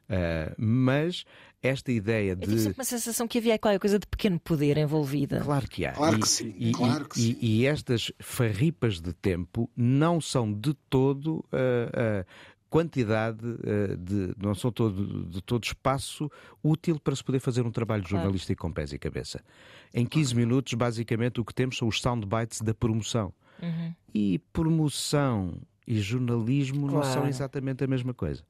Eh, 0.09 0.55
mas 0.59 1.25
esta 1.63 1.91
ideia 1.91 2.37
de. 2.37 2.59
sempre 2.61 2.79
uma 2.79 2.85
sensação 2.85 3.27
que 3.27 3.39
havia 3.39 3.59
qualquer 3.59 3.79
coisa 3.81 3.99
de 3.99 4.07
pequeno 4.07 4.39
poder 4.39 4.77
envolvida. 4.77 5.41
Claro 5.41 5.69
que 5.69 5.85
há. 5.87 5.93
Claro 5.93 6.17
E- 6.17 6.21
que 6.21 6.29
sim, 6.29 6.55
E, 6.59 6.73
claro 6.73 7.09
que 7.09 7.19
e- 7.19 7.23
sim. 7.35 7.39
e 7.41 7.67
estas 7.67 8.13
farripas 8.21 9.01
de 9.01 9.13
tempo 9.13 9.69
não 9.77 10.21
são 10.21 10.53
de 10.53 10.75
todo 10.89 11.45
a 11.53 12.25
quantidade 12.69 13.45
eh, 13.65 13.97
de. 13.97 14.35
não 14.41 14.55
são 14.55 14.71
todo, 14.71 15.25
de 15.25 15.41
todo 15.43 15.65
espaço 15.65 16.31
útil 16.63 17.01
para 17.01 17.17
se 17.17 17.25
poder 17.25 17.41
fazer 17.41 17.63
um 17.63 17.71
trabalho 17.71 18.03
Claro. 18.03 18.17
jornalístico 18.17 18.63
com 18.63 18.73
pés 18.73 18.93
e 18.93 18.99
cabeça. 18.99 19.41
Em 19.95 20.05
15 20.05 20.35
minutos, 20.37 20.75
basicamente, 20.75 21.41
o 21.41 21.45
que 21.45 21.55
temos 21.55 21.79
são 21.79 21.89
os 21.89 22.01
soundbites 22.01 22.61
da 22.61 22.75
promoção. 22.75 23.33
Uhum. 23.63 23.95
E 24.15 24.39
promoção 24.53 25.55
e 25.87 25.99
jornalismo 26.01 26.87
não 26.91 27.03
são 27.03 27.13
Claro. 27.15 27.29
exatamente 27.29 27.83
a 27.83 27.87
mesma 27.87 28.13
coisa. 28.13 28.43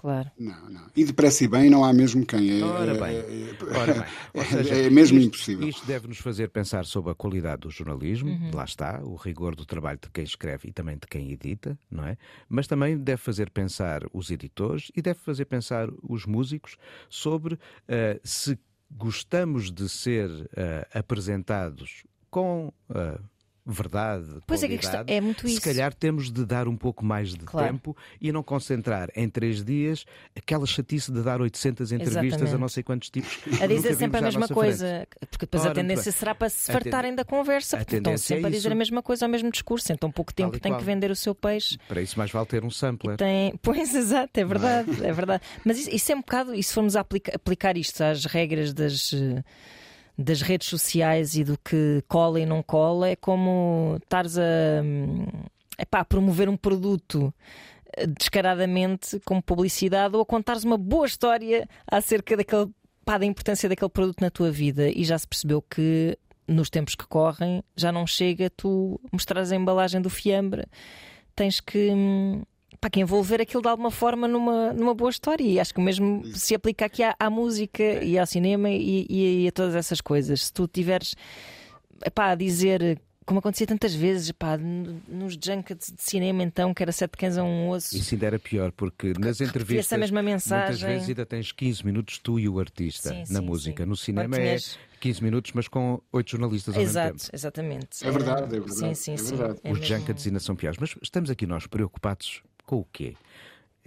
Claro. 0.00 0.30
Não, 0.38 0.70
não. 0.70 0.80
E 0.96 1.04
depressa 1.04 1.44
e 1.44 1.48
bem 1.48 1.68
não 1.68 1.84
há 1.84 1.92
mesmo 1.92 2.24
quem. 2.24 2.58
É, 2.60 2.64
Ora 2.64 2.92
é- 2.92 2.98
bem, 2.98 3.16
é- 3.18 3.78
ora 3.78 3.92
bem. 3.92 4.04
Ou 4.32 4.44
seja, 4.46 4.74
é 4.76 4.88
mesmo 4.88 5.18
isto- 5.18 5.26
impossível. 5.28 5.68
Isto 5.68 5.86
deve-nos 5.86 6.16
fazer 6.16 6.48
pensar 6.48 6.86
sobre 6.86 7.12
a 7.12 7.14
qualidade 7.14 7.60
do 7.60 7.70
jornalismo, 7.70 8.30
Uhum. 8.30 8.50
lá 8.54 8.64
está, 8.64 9.02
o 9.04 9.14
rigor 9.14 9.54
do 9.54 9.66
trabalho 9.66 9.98
de 10.02 10.08
quem 10.10 10.24
escreve 10.24 10.68
e 10.68 10.72
também 10.72 10.96
de 10.96 11.06
quem 11.06 11.30
edita, 11.30 11.78
não 11.90 12.04
é? 12.06 12.16
Mas 12.48 12.66
também 12.66 12.96
deve 12.96 13.20
fazer 13.20 13.50
pensar 13.50 14.00
os 14.14 14.30
editores 14.30 14.90
e 14.96 15.02
deve 15.02 15.18
fazer 15.20 15.44
pensar 15.44 15.88
os 16.02 16.24
músicos 16.24 16.78
sobre 17.10 17.58
eh, 17.86 18.18
se 18.24 18.58
gostamos 18.90 19.70
de 19.70 19.86
ser 19.86 20.30
eh, 20.56 20.88
apresentados 20.94 22.04
com 22.30 22.72
eh, 22.94 23.18
verdade, 23.66 24.26
Pois 24.46 24.62
é 24.62 24.68
que 24.68 24.74
a 24.74 24.78
qualidade, 24.78 25.04
questão- 25.06 25.16
é 25.16 25.20
muito 25.20 25.46
se 25.46 25.54
isso. 25.54 25.60
calhar 25.62 25.92
temos 25.94 26.30
de 26.30 26.44
dar 26.44 26.66
um 26.68 26.76
pouco 26.76 27.04
mais 27.04 27.30
de 27.30 27.44
Claro. 27.44 27.68
tempo 27.68 27.96
e 28.20 28.32
não 28.32 28.42
concentrar 28.42 29.08
em 29.14 29.28
três 29.28 29.64
dias 29.64 30.04
aquela 30.36 30.66
chatice 30.66 31.12
de 31.12 31.22
dar 31.22 31.40
800 31.40 31.92
entrevistas 31.92 32.20
a 32.22 32.26
Exatamente. 32.26 32.60
não 32.60 32.68
sei 32.68 32.82
quantos 32.82 33.10
tipos. 33.10 33.38
A 33.60 33.66
dizer 33.66 33.94
sempre 33.96 34.18
a 34.18 34.22
mesma 34.22 34.48
coisa, 34.48 34.86
frente. 34.86 35.28
porque 35.30 35.46
depois 35.46 35.62
Ora, 35.62 35.72
a 35.72 35.74
tendência 35.74 36.10
será 36.12 36.34
para 36.34 36.48
se 36.48 36.70
A 36.70 36.74
fartarem 36.74 37.14
da 37.14 37.24
conversa, 37.24 37.76
a 37.76 37.80
porque 37.80 37.96
estão 37.96 38.12
é 38.12 38.16
sempre 38.16 38.46
a 38.46 38.50
dizer 38.50 38.72
a 38.72 38.74
mesma 38.74 39.02
coisa 39.02 39.24
ao 39.26 39.30
mesmo 39.30 39.50
discurso, 39.50 39.92
em 39.92 39.96
tão 39.96 40.10
pouco 40.10 40.32
tempo 40.34 40.58
tem 40.58 40.76
que 40.76 40.82
vender 40.84 41.10
o 41.10 41.16
seu 41.16 41.34
peixe. 41.34 41.78
Para 41.88 42.00
isso 42.02 42.18
mais 42.18 42.30
vale 42.30 42.46
ter 42.46 42.64
um 42.64 42.70
sampler. 42.70 43.16
Tem... 43.16 43.54
Pois, 43.62 43.94
exato, 43.94 44.38
é 44.40 44.44
verdade, 44.44 44.90
é 45.04 45.12
verdade. 45.12 45.42
Mas 45.64 45.78
isso, 45.78 45.90
isso 45.94 46.12
é 46.12 46.14
um 46.14 46.20
bocado, 46.20 46.54
e 46.54 46.62
se 46.62 46.72
formos 46.74 46.96
a 46.96 47.00
aplica- 47.00 47.32
aplicar 47.34 47.76
isto 47.76 48.00
às 48.02 48.24
regras 48.24 48.72
das, 48.74 49.12
eh, 49.12 49.44
das 50.16 50.42
redes 50.42 50.68
sociais 50.68 51.34
e 51.34 51.44
do 51.44 51.58
que 51.58 52.02
cola 52.08 52.40
e 52.40 52.46
não 52.46 52.62
cola, 52.62 53.08
é 53.08 53.16
como 53.16 53.96
estares 54.02 54.38
a, 54.38 54.82
hum, 54.82 55.26
epá, 55.78 56.00
a 56.00 56.04
promover 56.04 56.48
um 56.48 56.56
produto 56.56 57.32
eh, 57.96 58.06
descaradamente 58.06 59.20
como 59.24 59.42
publicidade 59.42 60.14
ou 60.14 60.22
a 60.22 60.26
contares 60.26 60.64
uma 60.64 60.76
boa 60.76 61.06
história 61.06 61.68
acerca 61.90 62.36
daquele, 62.36 62.70
da 63.06 63.26
importância 63.26 63.68
daquele 63.68 63.90
produto 63.90 64.20
na 64.20 64.30
tua 64.30 64.50
vida. 64.50 64.88
E 64.90 65.04
já 65.04 65.18
se 65.18 65.26
percebeu 65.26 65.62
que 65.62 66.16
nos 66.46 66.68
tempos 66.68 66.94
que 66.94 67.06
correm 67.06 67.62
já 67.76 67.92
não 67.92 68.06
chega 68.06 68.50
tu 68.50 69.00
mostrares 69.12 69.52
a 69.52 69.56
embalagem 69.56 70.00
do 70.00 70.10
fiambre. 70.10 70.66
Tens 71.34 71.60
que 71.60 71.90
pá, 72.80 72.90
que 72.90 73.00
envolver 73.00 73.40
aquilo 73.40 73.62
de 73.62 73.68
alguma 73.68 73.90
forma 73.90 74.28
numa, 74.28 74.72
numa 74.72 74.94
boa 74.94 75.10
história 75.10 75.44
e 75.44 75.58
acho 75.58 75.72
que 75.74 75.80
o 75.80 75.82
mesmo 75.82 76.24
se 76.34 76.54
aplica 76.54 76.84
aqui 76.86 77.02
à, 77.02 77.14
à 77.18 77.30
música 77.30 77.82
e 78.04 78.18
ao 78.18 78.26
cinema 78.26 78.68
e, 78.70 79.06
e 79.44 79.48
a 79.48 79.52
todas 79.52 79.74
essas 79.74 80.00
coisas 80.00 80.46
se 80.46 80.52
tu 80.52 80.66
tiveres 80.68 81.14
epá, 82.04 82.30
a 82.30 82.34
dizer 82.34 83.00
como 83.26 83.38
acontecia 83.38 83.66
tantas 83.66 83.94
vezes 83.94 84.32
pá, 84.32 84.56
nos 84.56 85.34
junkets 85.34 85.92
de 85.96 86.02
cinema 86.02 86.42
então 86.42 86.74
que 86.74 86.82
era 86.82 86.90
sete 86.90 87.16
cães 87.16 87.36
a 87.38 87.44
um 87.44 87.68
osso 87.68 87.96
Isso 87.96 88.14
ainda 88.14 88.26
era 88.26 88.38
pior, 88.40 88.72
porque 88.72 89.12
nas 89.18 89.40
entrevistas 89.40 89.92
a 89.92 89.98
mesma 89.98 90.20
muitas 90.22 90.44
mensagem. 90.46 90.88
vezes 90.88 91.08
ainda 91.10 91.24
tens 91.26 91.52
15 91.52 91.84
minutos 91.86 92.18
tu 92.18 92.40
e 92.40 92.48
o 92.48 92.58
artista 92.58 93.10
Sim, 93.10 93.20
na 93.32 93.38
sim, 93.40 93.46
música. 93.46 93.84
sim. 93.84 93.88
No 93.88 93.96
cinema 93.96 94.28
Quando 94.34 94.40
é 94.42 94.46
tinhas- 94.56 94.78
15 95.00 95.22
minutos, 95.22 95.52
mas 95.54 95.66
com 95.68 96.00
8 96.12 96.30
jornalistas 96.32 96.74
ao 96.74 96.80
mesmo 96.82 96.94
tempo. 97.00 97.16
Exato, 97.16 97.30
exatamente. 97.34 97.88
É 98.06 98.10
verdade, 98.10 98.42
é 98.56 98.60
verdade, 98.60 98.74
Sim, 98.74 98.94
sim, 98.94 99.12
é 99.14 99.16
sim. 99.16 99.36
verdade. 99.36 99.60
É 99.64 99.72
Os 99.72 99.78
mesmo- 99.78 99.96
junkets 99.96 100.26
ainda 100.26 100.40
são 100.40 100.56
piores. 100.56 100.78
Mas 100.80 100.94
estamos 101.02 101.30
aqui 101.30 101.46
nós 101.46 101.66
preocupados 101.66 102.42
com 102.70 102.76
o 102.76 102.86
quê? 102.92 103.14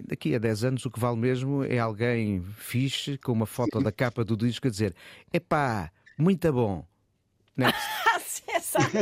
Daqui 0.06 0.34
a 0.34 0.38
10 0.38 0.64
anos 0.64 0.84
o 0.84 0.90
que 0.90 1.00
vale 1.00 1.16
mesmo 1.16 1.64
é 1.64 1.78
alguém 1.78 2.44
fixe 2.58 3.16
com 3.16 3.32
uma 3.32 3.46
foto 3.46 3.80
da 3.80 3.90
capa 3.90 4.22
do 4.22 4.36
disco 4.36 4.66
a 4.66 4.70
dizer 4.70 4.94
epá, 5.32 5.90
muito 6.18 6.52
bom. 6.52 6.84
Next. 7.56 7.80
Ah, 8.16 8.20
sim, 8.20 8.42
exato. 8.56 8.96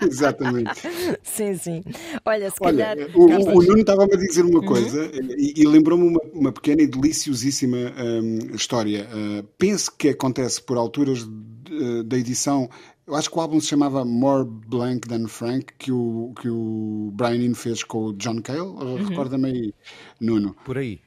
Exatamente. 0.04 0.80
sim, 1.22 1.56
sim. 1.56 1.82
Olha, 2.24 2.50
se 2.50 2.56
Olha, 2.60 2.94
calhar. 2.96 3.08
o, 3.14 3.24
o. 3.56 3.62
Nuno 3.62 3.80
estava-me 3.80 4.12
a 4.12 4.16
dizer 4.16 4.44
Uhum. 4.44 4.50
uma 4.50 4.62
coisa 4.64 5.10
e, 5.36 5.54
e 5.56 5.66
lembrou-me 5.66 6.04
uma, 6.08 6.20
uma 6.32 6.52
pequena 6.52 6.82
e 6.82 6.86
deliciosíssima 6.86 7.76
hum, 7.96 8.54
história. 8.54 9.08
Uh, 9.12 9.42
penso 9.58 9.92
que 9.96 10.08
acontece 10.10 10.60
por 10.62 10.76
alturas 10.76 11.24
de- 11.24 12.02
da 12.04 12.16
edição. 12.16 12.68
Eu 13.08 13.14
acho 13.14 13.30
que 13.30 13.38
o 13.38 13.40
álbum 13.40 13.58
se 13.58 13.68
chamava 13.68 14.04
More 14.04 14.44
Blank 14.46 15.08
Than 15.08 15.26
Frank, 15.28 15.72
que 15.78 15.90
o, 15.90 16.34
que 16.38 16.50
o 16.50 17.10
Brian 17.14 17.42
Eno 17.42 17.54
fez 17.54 17.82
com 17.82 18.08
o 18.08 18.12
John 18.12 18.42
Cale. 18.42 18.60
Uhum. 18.60 18.96
Recorda-me 18.96 19.48
aí, 19.48 19.74
Nuno. 20.20 20.54
Por 20.62 20.76
aí. 20.76 21.00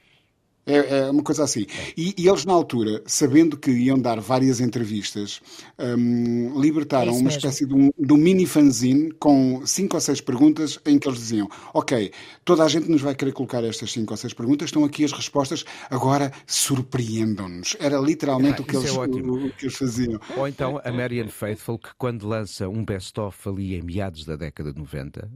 É, 0.64 0.98
é 0.98 1.10
uma 1.10 1.22
coisa 1.24 1.42
assim. 1.42 1.66
E, 1.96 2.14
e 2.16 2.28
eles, 2.28 2.44
na 2.44 2.52
altura, 2.52 3.02
sabendo 3.04 3.56
que 3.56 3.70
iam 3.72 3.98
dar 3.98 4.20
várias 4.20 4.60
entrevistas, 4.60 5.40
hum, 5.78 6.60
libertaram 6.60 7.08
É 7.08 7.10
uma 7.10 7.24
mesmo. 7.24 7.28
espécie 7.30 7.66
de 7.66 7.74
um, 7.74 7.90
de 7.98 8.12
um 8.12 8.16
mini 8.16 8.46
fanzine 8.46 9.10
com 9.12 9.66
cinco 9.66 9.96
ou 9.96 10.00
seis 10.00 10.20
perguntas 10.20 10.78
em 10.86 10.98
que 11.00 11.08
eles 11.08 11.18
diziam: 11.18 11.48
Ok, 11.74 12.12
toda 12.44 12.62
a 12.62 12.68
gente 12.68 12.88
nos 12.88 13.00
vai 13.00 13.14
querer 13.14 13.32
colocar 13.32 13.64
estas 13.64 13.90
cinco 13.92 14.12
ou 14.12 14.16
seis 14.16 14.32
perguntas, 14.32 14.68
estão 14.68 14.84
aqui 14.84 15.04
as 15.04 15.12
respostas, 15.12 15.64
agora 15.90 16.32
surpreendam-nos. 16.46 17.76
Era 17.80 17.98
literalmente 17.98 18.60
Ah, 18.60 18.62
o, 18.62 18.64
que 18.64 18.76
é 18.76 18.78
eles, 18.78 18.92
o, 18.92 19.02
o 19.02 19.50
que 19.52 19.64
eles 19.66 19.76
faziam. 19.76 20.20
Ou 20.36 20.46
então 20.46 20.80
a 20.84 20.92
Marianne 20.92 21.30
Faithful, 21.30 21.78
que 21.78 21.90
quando 21.98 22.26
lança 22.28 22.68
um 22.68 22.84
best-of 22.84 23.48
ali 23.48 23.74
em 23.74 23.82
meados 23.82 24.24
da 24.24 24.36
década 24.36 24.72
de 24.72 24.78
90, 24.78 25.28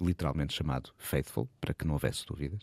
literalmente 0.00 0.54
chamado 0.54 0.90
Faithful, 0.96 1.48
para 1.60 1.74
que 1.74 1.86
não 1.86 1.94
houvesse 1.94 2.26
dúvidas, 2.26 2.60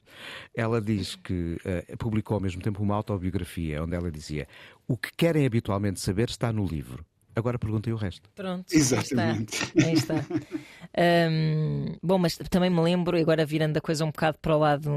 ela 0.56 0.82
diz 0.82 1.16
que 1.16 1.58
eh, 1.64 1.96
publicou 1.98 2.36
ao 2.36 2.42
mesmo 2.42 2.62
tempo 2.62 2.82
uma 2.82 2.96
autobiografia 2.96 3.84
onde 3.84 3.96
ela 3.96 4.12
dizia: 4.12 4.48
O 4.88 4.98
que 4.98 5.12
querem 5.16 5.46
habitualmente 5.46 6.00
saber 6.00 6.30
está 6.30 6.52
no 6.52 6.66
livro. 6.66 7.06
Agora 7.36 7.60
perguntem 7.60 7.94
o 7.94 7.96
resto. 7.96 8.28
Pronto, 8.34 8.66
Exatamente. 8.74 9.72
Aí 9.78 9.94
está. 9.94 10.16
Aí 10.16 10.22
está. 10.24 11.30
Hum, 11.30 11.96
bom, 12.02 12.18
mas 12.18 12.36
também 12.50 12.70
me 12.70 12.82
lembro, 12.82 13.16
e 13.16 13.22
agora 13.22 13.46
virando 13.46 13.78
a 13.78 13.82
coisa 13.82 14.04
um 14.04 14.08
bocado 14.08 14.40
para 14.42 14.56
o 14.56 14.60
lado 14.60 14.90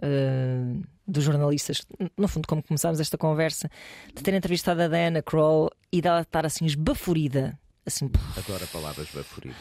hum, 0.00 0.82
dos 1.04 1.24
jornalistas, 1.24 1.84
no 2.16 2.28
fundo, 2.28 2.46
como 2.46 2.62
começámos 2.62 3.00
esta 3.00 3.18
conversa, 3.18 3.68
de 4.14 4.22
ter 4.22 4.34
entrevistado 4.34 4.80
a 4.82 4.86
Diana 4.86 5.20
Kroll 5.20 5.70
e 5.92 6.00
dela 6.00 6.20
estar 6.20 6.46
assim 6.46 6.64
esbaforida. 6.64 7.58
Assim, 7.90 8.08
Adoro 8.36 8.62
a 8.62 8.66
palavra 8.68 9.02
esbaforida. 9.02 9.56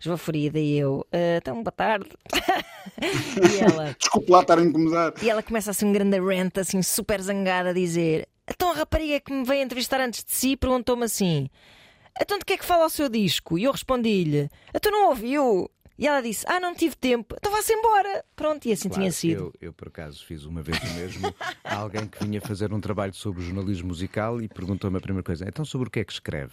esbaforida, 0.00 0.58
e 0.58 0.78
eu, 0.78 1.06
"Ah, 1.12 1.36
então, 1.38 1.62
boa 1.62 1.70
tarde. 1.70 2.08
e 3.00 3.58
ela, 3.62 3.94
Desculpe 3.98 4.30
lá 4.32 4.40
estar 4.40 4.58
a 4.58 4.62
incomodar. 4.62 5.12
e 5.22 5.28
ela 5.28 5.42
começa 5.42 5.70
assim 5.70 5.84
um 5.86 5.92
grande 5.92 6.18
rant, 6.18 6.56
assim, 6.58 6.82
super 6.82 7.20
zangada, 7.20 7.70
a 7.70 7.72
dizer: 7.74 8.26
Então 8.48 8.70
a 8.70 8.74
rapariga 8.74 9.20
que 9.20 9.32
me 9.32 9.44
veio 9.44 9.62
entrevistar 9.62 10.00
antes 10.00 10.24
de 10.24 10.32
si 10.32 10.56
perguntou-me 10.56 11.04
assim: 11.04 11.48
Então 12.20 12.38
de 12.38 12.44
que 12.44 12.54
é 12.54 12.56
que 12.58 12.64
fala 12.64 12.86
o 12.86 12.90
seu 12.90 13.08
disco? 13.08 13.58
E 13.58 13.64
eu 13.64 13.72
respondi-lhe: 13.72 14.48
Então 14.74 14.90
não 14.90 15.08
ouviu? 15.10 15.70
E 15.98 16.06
ela 16.08 16.20
disse: 16.22 16.44
Ah, 16.48 16.58
não 16.58 16.74
tive 16.74 16.96
tempo, 16.96 17.36
então 17.38 17.52
vá-se 17.52 17.72
embora. 17.72 18.24
Pronto, 18.34 18.66
e 18.66 18.72
assim 18.72 18.88
Claro, 18.88 19.02
tinha 19.02 19.12
sido. 19.12 19.52
Eu, 19.60 19.68
eu, 19.68 19.72
por 19.72 19.88
acaso, 19.88 20.24
fiz 20.26 20.44
uma 20.44 20.60
vez 20.62 20.78
o 20.78 20.94
mesmo 20.94 21.34
a 21.62 21.76
alguém 21.76 22.06
que 22.06 22.24
vinha 22.24 22.40
fazer 22.40 22.72
um 22.72 22.80
trabalho 22.80 23.14
sobre 23.14 23.42
jornalismo 23.44 23.88
musical 23.88 24.40
e 24.40 24.48
perguntou-me 24.48 24.96
a 24.96 25.00
primeira 25.00 25.22
coisa: 25.24 25.44
Então, 25.46 25.64
sobre 25.64 25.88
o 25.88 25.90
que 25.90 26.00
é 26.00 26.04
que 26.04 26.12
escreve? 26.12 26.52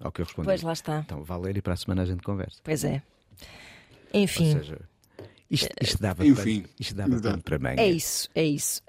Ao 0.00 0.10
que 0.10 0.22
eu 0.22 0.24
respondi: 0.24 0.46
Pois 0.46 0.62
lá 0.62 0.72
está. 0.72 1.00
Então, 1.04 1.24
e 1.54 1.62
para 1.62 1.74
a 1.74 1.76
semana 1.76 2.02
a 2.02 2.06
gente 2.06 2.22
conversa. 2.22 2.58
Pois 2.64 2.84
é. 2.84 3.02
Ou 4.12 4.20
Enfim, 4.20 4.52
seja, 4.52 4.80
Isto, 5.50 5.68
isto 5.80 6.00
dava, 6.00 6.24
Enfim, 6.26 6.62
tanto, 6.62 6.74
isto 6.78 6.94
dava 6.94 7.20
tanto 7.20 7.44
para 7.44 7.58
mim. 7.58 7.74
É 7.76 7.88
isso, 7.88 8.28
é 8.34 8.44
isso. 8.44 8.80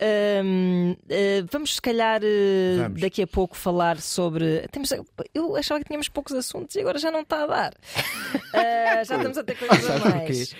Hum, 0.43 0.91
uh, 0.91 1.47
vamos, 1.51 1.75
se 1.75 1.81
calhar, 1.81 2.21
uh, 2.23 2.81
vamos. 2.83 3.01
daqui 3.01 3.21
a 3.21 3.27
pouco 3.27 3.55
falar 3.55 3.99
sobre. 3.99 4.67
Temos, 4.71 4.91
eu 5.33 5.55
achava 5.55 5.79
que 5.79 5.87
tínhamos 5.87 6.07
poucos 6.07 6.33
assuntos 6.33 6.75
e 6.75 6.79
agora 6.79 6.97
já 6.97 7.11
não 7.11 7.21
está 7.21 7.43
a 7.43 7.47
dar. 7.47 7.73
Uh, 7.73 8.53
já 9.05 9.15
estamos 9.17 9.37
a 9.37 9.43
ter 9.43 9.57
coisas 9.57 9.89
a 9.89 9.99
mais. 10.09 10.55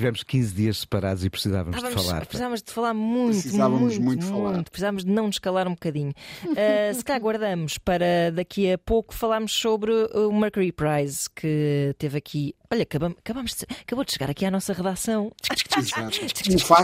Tivemos 0.00 0.22
15 0.22 0.54
dias 0.54 0.78
separados 0.78 1.26
e 1.26 1.28
precisávamos 1.28 1.76
de 1.76 1.90
falar. 1.90 2.24
Precisávamos 2.24 2.62
de 2.62 2.72
falar 2.72 2.94
muito, 2.94 3.42
precisávamos 3.42 3.98
muito, 3.98 4.02
muito, 4.02 4.24
falar. 4.24 4.52
muito. 4.54 4.70
Precisávamos 4.70 5.04
de 5.04 5.10
não 5.10 5.26
nos 5.26 5.38
calar 5.38 5.68
um 5.68 5.72
bocadinho. 5.72 6.14
Uh, 6.42 6.94
se 6.94 7.04
cá 7.04 7.18
guardamos 7.18 7.76
para 7.76 8.32
daqui 8.32 8.72
a 8.72 8.78
pouco 8.78 9.12
falarmos 9.12 9.52
sobre 9.52 9.92
o 9.92 10.32
Mercury 10.32 10.72
Prize 10.72 11.28
que 11.28 11.94
teve 11.98 12.16
aqui. 12.16 12.54
Olha, 12.70 12.82
acabamos, 12.82 13.18
acabamos 13.18 13.54
de, 13.54 13.66
acabou 13.82 14.02
de 14.02 14.12
chegar 14.12 14.30
aqui 14.30 14.46
à 14.46 14.50
nossa 14.50 14.72
redação. 14.72 15.30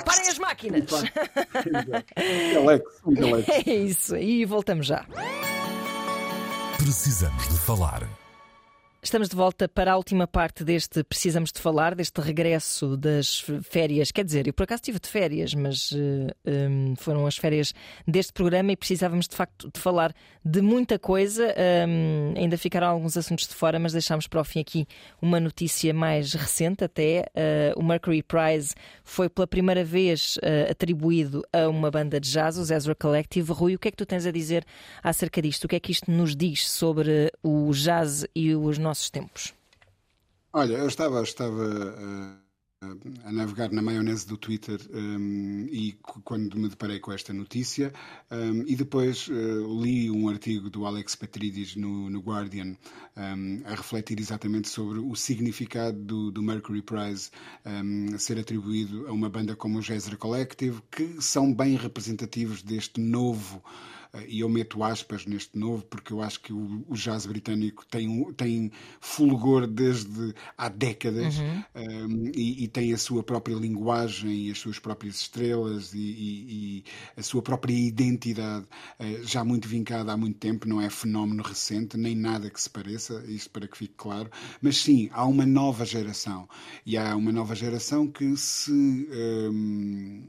Parem 0.04 0.28
as 0.28 0.38
máquinas. 0.38 0.84
É 3.66 3.74
isso, 3.74 4.14
e 4.14 4.44
voltamos 4.44 4.86
já. 4.86 5.06
Precisamos 6.76 7.48
de 7.48 7.58
falar. 7.60 8.25
Estamos 9.06 9.28
de 9.28 9.36
volta 9.36 9.68
para 9.68 9.92
a 9.92 9.96
última 9.96 10.26
parte 10.26 10.64
deste 10.64 11.04
Precisamos 11.04 11.52
de 11.52 11.60
Falar, 11.60 11.94
deste 11.94 12.20
regresso 12.20 12.96
das 12.96 13.46
férias. 13.62 14.10
Quer 14.10 14.24
dizer, 14.24 14.48
eu 14.48 14.52
por 14.52 14.64
acaso 14.64 14.80
estive 14.80 14.98
de 14.98 15.06
férias, 15.06 15.54
mas 15.54 15.92
uh, 15.92 15.96
eh, 16.44 16.68
um, 16.68 16.96
foram 16.96 17.24
as 17.24 17.36
férias 17.36 17.72
deste 18.04 18.32
programa 18.32 18.72
e 18.72 18.76
precisávamos 18.76 19.28
de 19.28 19.36
facto 19.36 19.70
de 19.72 19.78
falar 19.78 20.12
de 20.44 20.60
muita 20.60 20.98
coisa. 20.98 21.54
Um, 21.88 22.34
ainda 22.36 22.58
ficaram 22.58 22.88
alguns 22.88 23.16
assuntos 23.16 23.46
de 23.46 23.54
fora, 23.54 23.78
mas 23.78 23.92
deixámos 23.92 24.26
para 24.26 24.40
o 24.40 24.44
fim 24.44 24.58
aqui 24.58 24.88
uma 25.22 25.38
notícia 25.38 25.94
mais 25.94 26.32
recente 26.34 26.82
até. 26.82 27.26
Uh, 27.76 27.78
o 27.78 27.84
Mercury 27.84 28.24
Prize 28.24 28.74
foi 29.04 29.28
pela 29.28 29.46
primeira 29.46 29.84
vez 29.84 30.36
uh, 30.38 30.72
atribuído 30.72 31.44
a 31.52 31.68
uma 31.68 31.92
banda 31.92 32.18
de 32.18 32.28
jazz, 32.28 32.58
o 32.58 32.74
Ezra 32.74 32.94
Collective. 32.96 33.52
Rui, 33.52 33.76
o 33.76 33.78
que 33.78 33.86
é 33.86 33.90
que 33.92 33.96
tu 33.96 34.04
tens 34.04 34.26
a 34.26 34.32
dizer 34.32 34.64
acerca 35.00 35.40
disto? 35.40 35.66
O 35.66 35.68
que 35.68 35.76
é 35.76 35.80
que 35.80 35.92
isto 35.92 36.10
nos 36.10 36.34
diz 36.34 36.68
sobre 36.68 37.30
o 37.40 37.70
jazz 37.72 38.26
e 38.34 38.52
os 38.52 38.78
nossos 38.78 38.95
nossos 38.96 39.10
tempos? 39.10 39.54
Olha, 40.52 40.74
eu 40.74 40.88
estava, 40.88 41.22
estava 41.22 41.62
uh, 41.62 42.88
a 43.24 43.32
navegar 43.32 43.70
na 43.70 43.82
maionese 43.82 44.26
do 44.26 44.38
Twitter 44.38 44.80
um, 44.90 45.66
e 45.70 45.98
quando 46.24 46.56
me 46.56 46.68
deparei 46.68 46.98
com 46.98 47.12
esta 47.12 47.30
notícia 47.34 47.92
um, 48.30 48.62
e 48.66 48.74
depois 48.74 49.28
uh, 49.28 49.82
li 49.82 50.10
um 50.10 50.30
artigo 50.30 50.70
do 50.70 50.86
Alex 50.86 51.14
Patridis 51.14 51.76
no, 51.76 52.08
no 52.08 52.20
Guardian 52.20 52.74
um, 53.16 53.60
a 53.66 53.74
refletir 53.74 54.18
exatamente 54.18 54.68
sobre 54.70 54.98
o 54.98 55.14
significado 55.14 55.98
do, 55.98 56.30
do 56.30 56.42
Mercury 56.42 56.80
Prize 56.80 57.30
ser 58.18 58.38
atribuído 58.38 59.06
a 59.08 59.12
uma 59.12 59.28
banda 59.28 59.54
como 59.54 59.78
o 59.78 59.82
Jazzer 59.82 60.16
Collective 60.16 60.80
que 60.90 61.20
são 61.20 61.52
bem 61.52 61.76
representativos 61.76 62.62
deste 62.62 62.98
novo 62.98 63.62
e 64.26 64.40
eu 64.40 64.48
meto 64.48 64.82
aspas 64.82 65.26
neste 65.26 65.58
novo 65.58 65.84
porque 65.84 66.12
eu 66.12 66.22
acho 66.22 66.40
que 66.40 66.52
o, 66.52 66.84
o 66.88 66.94
jazz 66.94 67.26
britânico 67.26 67.84
tem, 67.86 68.32
tem 68.34 68.70
fulgor 69.00 69.66
desde 69.66 70.34
há 70.56 70.68
décadas 70.68 71.38
uhum. 71.38 71.64
um, 71.74 72.30
e, 72.34 72.64
e, 72.64 72.68
tem 72.68 72.92
a 72.92 72.98
sua 72.98 73.22
própria 73.22 73.54
linguagem 73.54 74.46
e 74.46 74.50
as 74.50 74.58
suas 74.58 74.78
próprias 74.78 75.16
estrelas 75.16 75.92
e, 75.94 75.98
e, 75.98 76.78
e 76.78 76.84
a 77.16 77.22
sua 77.22 77.42
própria 77.42 77.74
identidade 77.74 78.66
uh, 79.00 79.24
já 79.24 79.44
muito 79.44 79.68
vincada 79.68 80.12
há 80.12 80.16
muito 80.16 80.38
tempo, 80.38 80.68
não 80.68 80.80
é 80.80 80.88
fenómeno 80.90 81.42
recente, 81.42 81.96
nem 81.96 82.14
nada 82.14 82.50
que 82.50 82.60
se 82.60 82.70
pareça, 82.70 83.24
isto 83.26 83.50
para 83.50 83.66
que 83.66 83.76
fique 83.76 83.94
claro, 83.96 84.30
mas 84.60 84.78
sim, 84.78 85.08
há 85.12 85.24
uma 85.26 85.46
nova 85.46 85.84
geração 85.84 86.48
e 86.84 86.96
há 86.96 87.14
uma 87.16 87.32
nova 87.32 87.54
geração 87.54 88.06
que 88.06 88.36
se 88.36 88.72
um, 88.72 90.22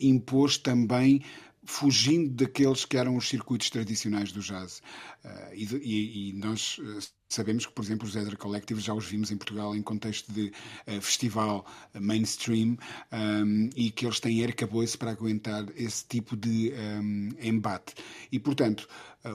impôs 0.00 0.58
também 0.58 1.22
fugindo 1.66 2.30
daqueles 2.30 2.84
que 2.84 2.96
eram 2.96 3.16
os 3.16 3.28
circuitos 3.28 3.70
tradicionais 3.70 4.32
do 4.32 4.40
jazz. 4.40 4.82
Uh, 5.26 5.54
e, 5.54 6.30
e, 6.30 6.32
nós 6.34 6.78
uh, 6.78 6.98
sabemos 7.28 7.66
que, 7.66 7.72
por 7.72 7.84
exemplo, 7.84 8.06
os 8.06 8.14
Edra 8.14 8.36
Collective 8.36 8.80
já 8.80 8.94
os 8.94 9.06
vimos 9.06 9.32
em 9.32 9.36
Portugal 9.36 9.74
em 9.74 9.82
contexto 9.82 10.32
de 10.32 10.52
uh, 10.86 11.00
festival 11.00 11.66
mainstream 11.94 12.78
um, 13.12 13.68
e 13.74 13.90
que 13.90 14.06
eles 14.06 14.20
têm 14.20 14.44
arcabouço 14.44 14.96
para 14.96 15.10
aguentar 15.10 15.66
esse 15.74 16.06
tipo 16.06 16.36
de 16.36 16.72
um, 16.72 17.30
embate. 17.40 17.94
E, 18.30 18.38
portanto, 18.38 18.86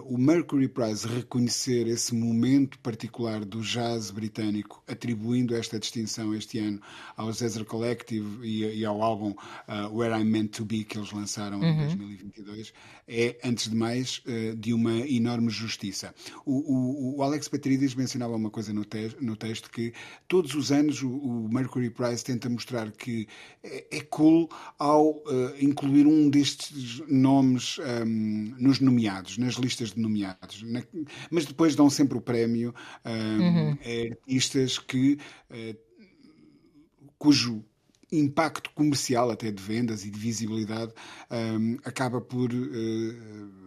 o 0.05 0.17
Mercury 0.17 0.69
Prize 0.69 1.05
reconhecer 1.05 1.85
esse 1.87 2.15
momento 2.15 2.79
particular 2.79 3.43
do 3.43 3.59
jazz 3.61 4.09
britânico, 4.09 4.81
atribuindo 4.87 5.53
esta 5.53 5.77
distinção 5.77 6.33
este 6.33 6.59
ano 6.59 6.81
aos 7.17 7.41
Ezra 7.41 7.65
Collective 7.65 8.47
e, 8.47 8.79
e 8.79 8.85
ao 8.85 9.01
álbum 9.01 9.31
uh, 9.31 9.93
Where 9.93 10.17
I'm 10.17 10.29
Meant 10.29 10.51
to 10.51 10.63
Be 10.63 10.85
que 10.85 10.97
eles 10.97 11.11
lançaram 11.11 11.59
uhum. 11.59 11.73
em 11.73 11.77
2022, 11.77 12.73
é, 13.05 13.37
antes 13.43 13.69
de 13.69 13.75
mais, 13.75 14.21
uh, 14.25 14.55
de 14.55 14.73
uma 14.73 14.93
enorme 14.99 15.49
justiça. 15.49 15.80
O, 16.45 16.51
o, 16.53 17.17
o 17.17 17.23
Alex 17.23 17.47
Patridis 17.47 17.95
mencionava 17.95 18.35
uma 18.35 18.49
coisa 18.49 18.73
no, 18.73 18.85
te 18.85 19.15
no, 19.19 19.35
texto 19.35 19.69
que 19.69 19.93
todos 20.27 20.53
os 20.53 20.71
anos 20.71 21.01
o, 21.01 21.09
o, 21.09 21.49
Mercury 21.51 21.89
Prize 21.89 22.23
tenta 22.23 22.49
mostrar 22.49 22.91
que 22.91 23.27
é, 23.63 23.97
é 23.97 24.01
cool 24.01 24.49
ao 24.77 25.11
uh, 25.11 25.53
incluir 25.59 26.05
um 26.05 26.29
destes 26.29 27.01
nomes 27.07 27.79
um, 28.05 28.55
nos 28.59 28.79
nomeados, 28.79 29.37
nas 29.37 29.55
listas 29.55 29.91
de 29.91 29.99
nomeados. 29.99 30.61
Na, 30.63 30.83
mas 31.29 31.45
depois 31.45 31.75
dão 31.75 31.89
sempre 31.89 32.17
o 32.17 32.21
prémio 32.21 32.73
um, 33.05 33.41
uhum. 33.41 33.77
a 33.83 34.11
artistas 34.11 34.77
que. 34.77 35.17
Uh, 35.49 35.91
cujo 37.21 37.63
impacto 38.11 38.71
comercial, 38.71 39.29
até 39.29 39.51
de 39.51 39.61
vendas 39.61 40.03
e 40.03 40.09
de 40.09 40.19
visibilidade, 40.19 40.91
um, 41.29 41.77
acaba 41.85 42.19
por. 42.19 42.51
Uh, 42.51 43.60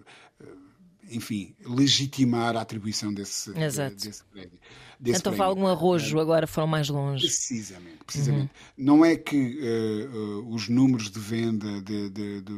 enfim, 1.15 1.55
legitimar 1.65 2.57
a 2.57 2.61
atribuição 2.61 3.12
desse, 3.12 3.53
desse 3.53 4.25
prémio. 4.25 4.59
Desse 4.99 5.19
então, 5.19 5.33
prémio. 5.33 5.47
algum 5.47 5.67
arrojo, 5.67 6.19
agora 6.19 6.47
foram 6.47 6.67
mais 6.67 6.89
longe. 6.89 7.27
Precisamente, 7.27 8.05
precisamente. 8.07 8.51
Uhum. 8.79 8.85
Não 8.85 9.05
é 9.05 9.17
que 9.17 9.37
uh, 9.37 10.17
uh, 10.17 10.55
os 10.55 10.69
números 10.69 11.11
de 11.11 11.19
venda 11.19 11.81
de, 11.83 12.11
de, 12.11 12.41
de, 12.41 12.53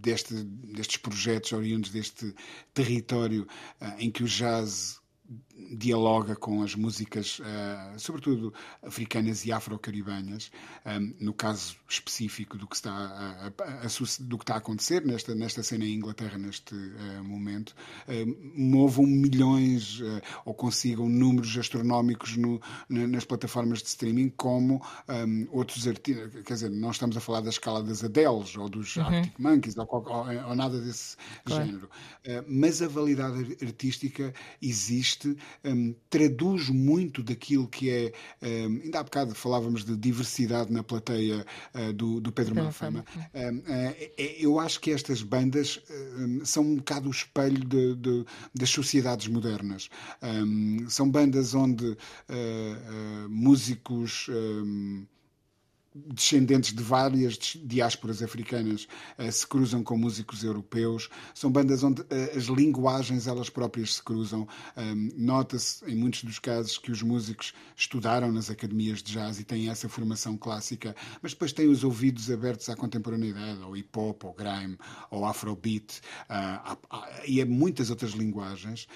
deste, 0.00 0.34
destes 0.34 0.96
projetos 0.96 1.52
oriundos 1.52 1.90
deste 1.90 2.34
território 2.72 3.46
uh, 3.80 3.94
em 3.98 4.10
que 4.10 4.22
o 4.22 4.26
jazz 4.26 5.00
dialoga 5.56 6.34
com 6.34 6.62
as 6.62 6.74
músicas, 6.74 7.38
uh, 7.38 7.98
sobretudo 7.98 8.52
africanas 8.82 9.44
e 9.44 9.52
afro-caribenhas, 9.52 10.50
um, 10.84 10.90
eh, 10.90 11.14
no 11.20 11.32
caso 11.32 11.76
específico 11.88 12.58
do 12.58 12.66
que 12.66 12.76
está 12.76 12.92
a, 12.92 13.46
a, 13.46 13.46
a, 13.46 13.88
do 14.20 14.38
que 14.38 14.44
está 14.44 14.54
a 14.54 14.58
acontecer 14.58 15.04
nesta, 15.04 15.34
nesta 15.34 15.62
cena 15.62 15.84
em 15.84 15.94
Inglaterra 15.94 16.38
neste 16.38 16.74
uh, 16.74 17.24
momento, 17.24 17.74
uh, 18.08 18.60
movam 18.60 19.06
milhões 19.06 20.00
ou 20.44 20.54
consigam 20.54 21.08
números 21.08 21.56
astronómicos 21.56 22.36
no, 22.36 22.60
nas 22.88 23.24
plataformas 23.24 23.82
de 23.82 23.88
streaming, 23.88 24.30
como 24.30 24.82
um, 25.08 25.48
outros 25.50 25.86
artistas. 25.86 26.32
Quer 26.44 26.54
dizer, 26.54 26.70
não 26.70 26.90
estamos 26.90 27.16
a 27.16 27.20
falar 27.20 27.40
da 27.40 27.50
escala 27.50 27.82
das 27.82 28.02
Adeles 28.02 28.56
ou 28.56 28.68
dos 28.68 28.96
uhum. 28.96 29.04
Arctic 29.04 29.38
Monkeys 29.38 29.76
ou, 29.76 29.86
ou, 29.90 30.48
ou, 30.48 30.54
nada 30.54 30.80
desse 30.80 31.16
claro. 31.44 31.64
género. 31.64 31.90
mas 32.48 32.82
a 32.82 32.88
validade 32.88 33.56
artística 33.62 34.32
existe 34.60 35.36
um, 35.64 35.94
traduz 36.10 36.68
muito 36.68 37.22
daquilo 37.22 37.66
que 37.68 37.90
é. 37.90 38.12
Um, 38.42 38.80
ainda 38.84 39.00
há 39.00 39.02
bocado 39.02 39.34
falávamos 39.34 39.84
de 39.84 39.96
diversidade 39.96 40.72
na 40.72 40.82
plateia 40.82 41.44
uh, 41.74 41.92
do, 41.92 42.20
do, 42.20 42.32
Pedro 42.32 42.54
Malfama. 42.54 43.04
Um, 43.34 43.58
uh, 43.58 43.64
eu 44.38 44.58
acho 44.60 44.80
que 44.80 44.90
estas 44.90 45.22
bandas 45.22 45.80
são 46.44 46.62
um 46.64 46.76
bocado 46.76 47.08
o 47.08 47.10
espelho 47.10 47.64
de, 47.64 47.94
de, 47.96 48.24
das 48.54 48.70
sociedades 48.70 49.26
modernas. 49.26 49.88
são 50.88 51.10
bandas 51.10 51.54
onde 51.54 51.84
uh, 51.84 53.28
músicos 53.28 54.28
descendentes 55.94 56.74
de 56.74 56.82
várias 56.82 57.36
diásporas 57.62 58.22
africanas 58.22 58.88
uh, 59.18 59.30
se 59.30 59.46
cruzam 59.46 59.82
com 59.82 59.96
músicos 59.96 60.42
europeus. 60.42 61.08
São 61.32 61.50
bandas 61.50 61.84
onde 61.84 62.02
uh, 62.02 62.06
as 62.36 62.44
linguagens 62.44 63.26
elas 63.26 63.48
próprias 63.48 63.94
se 63.94 64.02
cruzam. 64.02 64.46
Nota-se, 65.16 65.84
em 65.86 65.94
muitos 65.94 66.24
dos 66.24 66.38
casos, 66.38 66.78
que 66.78 66.90
os 66.90 67.02
músicos 67.02 67.52
estudaram 67.76 68.32
nas 68.32 68.50
academias 68.50 69.02
de 69.02 69.12
jazz 69.12 69.38
e 69.38 69.44
têm 69.44 69.68
essa 69.68 69.88
formação 69.88 70.36
clássica, 70.36 70.94
mas 71.22 71.32
depois 71.32 71.52
têm 71.52 71.68
os 71.68 71.84
ouvidos 71.84 72.30
abertos 72.30 72.68
à 72.68 72.76
contemporaneidade, 72.76 73.62
ao 73.62 73.76
hip 73.76 73.96
hop, 73.96 74.24
ao 74.24 74.32
grime, 74.32 74.76
ao 75.10 75.24
afrobeat 75.24 76.00
uh, 76.28 76.76
e 77.26 77.40
a 77.40 77.46
muitas 77.46 77.90
outras 77.90 78.12
linguagens. 78.12 78.88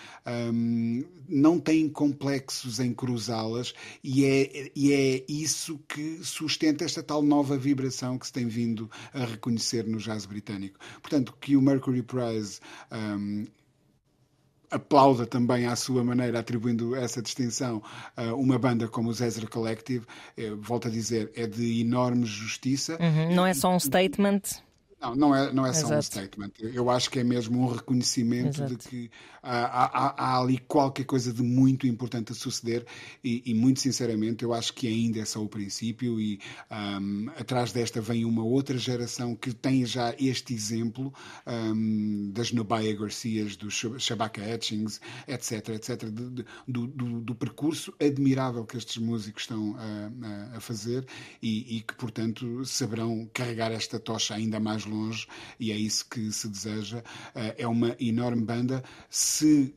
Não 1.28 1.58
têm 1.58 1.88
complexos 1.88 2.80
em 2.80 2.92
cruzá-las 2.92 3.74
e 4.02 4.24
é, 4.24 4.70
e 4.74 4.92
é 4.92 5.24
isso 5.28 5.78
que 5.88 6.20
sustenta 6.22 6.87
esta 6.88 7.02
tal 7.02 7.22
nova 7.22 7.56
vibração 7.56 8.18
que 8.18 8.26
se 8.26 8.32
tem 8.32 8.48
vindo 8.48 8.90
a 9.12 9.24
reconhecer 9.26 9.86
no 9.86 9.98
jazz 9.98 10.24
britânico. 10.24 10.78
Portanto, 11.02 11.34
que 11.38 11.54
o 11.54 11.60
Mercury 11.60 12.02
Prize 12.02 12.60
um, 12.90 13.46
aplauda 14.70 15.26
também 15.26 15.66
à 15.66 15.76
sua 15.76 16.02
maneira, 16.02 16.38
atribuindo 16.38 16.94
essa 16.96 17.22
distinção 17.22 17.82
a 18.16 18.34
uma 18.34 18.58
banda 18.58 18.88
como 18.88 19.10
o 19.10 19.12
Ezra 19.12 19.46
Collective, 19.46 20.06
volto 20.60 20.88
a 20.88 20.90
dizer, 20.90 21.30
é 21.34 21.46
de 21.46 21.80
enorme 21.80 22.26
justiça. 22.26 22.98
Uhum, 23.00 23.34
não 23.34 23.46
é 23.46 23.54
só 23.54 23.74
um 23.74 23.78
statement. 23.78 24.40
Não, 25.00 25.14
não 25.14 25.34
é, 25.34 25.52
não 25.52 25.64
é 25.64 25.72
só 25.72 25.96
um 25.96 26.02
statement. 26.02 26.50
Eu 26.60 26.90
acho 26.90 27.08
que 27.08 27.20
é 27.20 27.24
mesmo 27.24 27.62
um 27.62 27.72
reconhecimento 27.72 28.58
Exato. 28.58 28.76
de 28.76 28.88
que 28.88 29.10
há, 29.40 29.84
há, 29.84 30.14
há, 30.16 30.40
ali 30.40 30.58
qualquer 30.58 31.04
coisa 31.04 31.32
de 31.32 31.42
muito 31.42 31.86
importante 31.86 32.32
a 32.32 32.34
suceder 32.34 32.84
e, 33.22 33.42
e, 33.46 33.54
muito 33.54 33.78
sinceramente, 33.80 34.42
eu 34.42 34.52
acho 34.52 34.72
que 34.74 34.88
ainda 34.88 35.20
é 35.20 35.24
só 35.24 35.42
o 35.42 35.48
princípio 35.48 36.20
e 36.20 36.40
um, 36.70 37.30
atrás 37.36 37.72
desta 37.72 38.00
vem 38.00 38.24
uma 38.24 38.42
outra 38.42 38.76
geração 38.76 39.36
que 39.36 39.52
tem 39.52 39.86
já 39.86 40.14
este 40.18 40.52
exemplo 40.52 41.14
um, 41.46 42.30
das 42.32 42.50
Nobaya 42.50 42.94
Garcias, 42.96 43.56
do 43.56 43.70
Shabaka 43.70 44.40
Etchings, 44.40 45.00
etc, 45.28 45.68
etc, 45.70 46.10
de, 46.10 46.30
de, 46.30 46.44
do, 46.66 46.86
do, 46.88 47.20
do, 47.20 47.34
percurso 47.36 47.94
admirável 48.00 48.64
que 48.64 48.76
estes 48.76 48.96
músicos 48.96 49.42
estão 49.42 49.76
a, 49.76 50.56
a 50.56 50.60
fazer 50.60 51.06
e, 51.40 51.76
e 51.76 51.80
que, 51.82 51.94
portanto, 51.94 52.64
saberão 52.64 53.28
carregar 53.32 53.70
esta 53.70 54.00
tocha 54.00 54.34
ainda 54.34 54.58
mais 54.58 54.87
longe 54.88 55.26
e 55.58 55.72
é 55.72 55.76
isso 55.76 56.08
que 56.08 56.32
se 56.32 56.48
deseja. 56.48 56.98
Uh, 56.98 57.54
é 57.56 57.66
uma 57.66 57.96
enorme 58.00 58.42
banda. 58.42 58.82
Se 59.08 59.74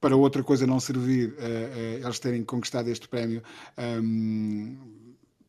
para 0.00 0.16
outra 0.16 0.42
coisa 0.42 0.66
não 0.66 0.80
servir, 0.80 1.30
uh, 1.30 1.34
uh, 1.34 2.04
eles 2.04 2.18
terem 2.18 2.42
conquistado 2.42 2.88
este 2.88 3.06
prémio. 3.06 3.42
Um, 3.76 4.99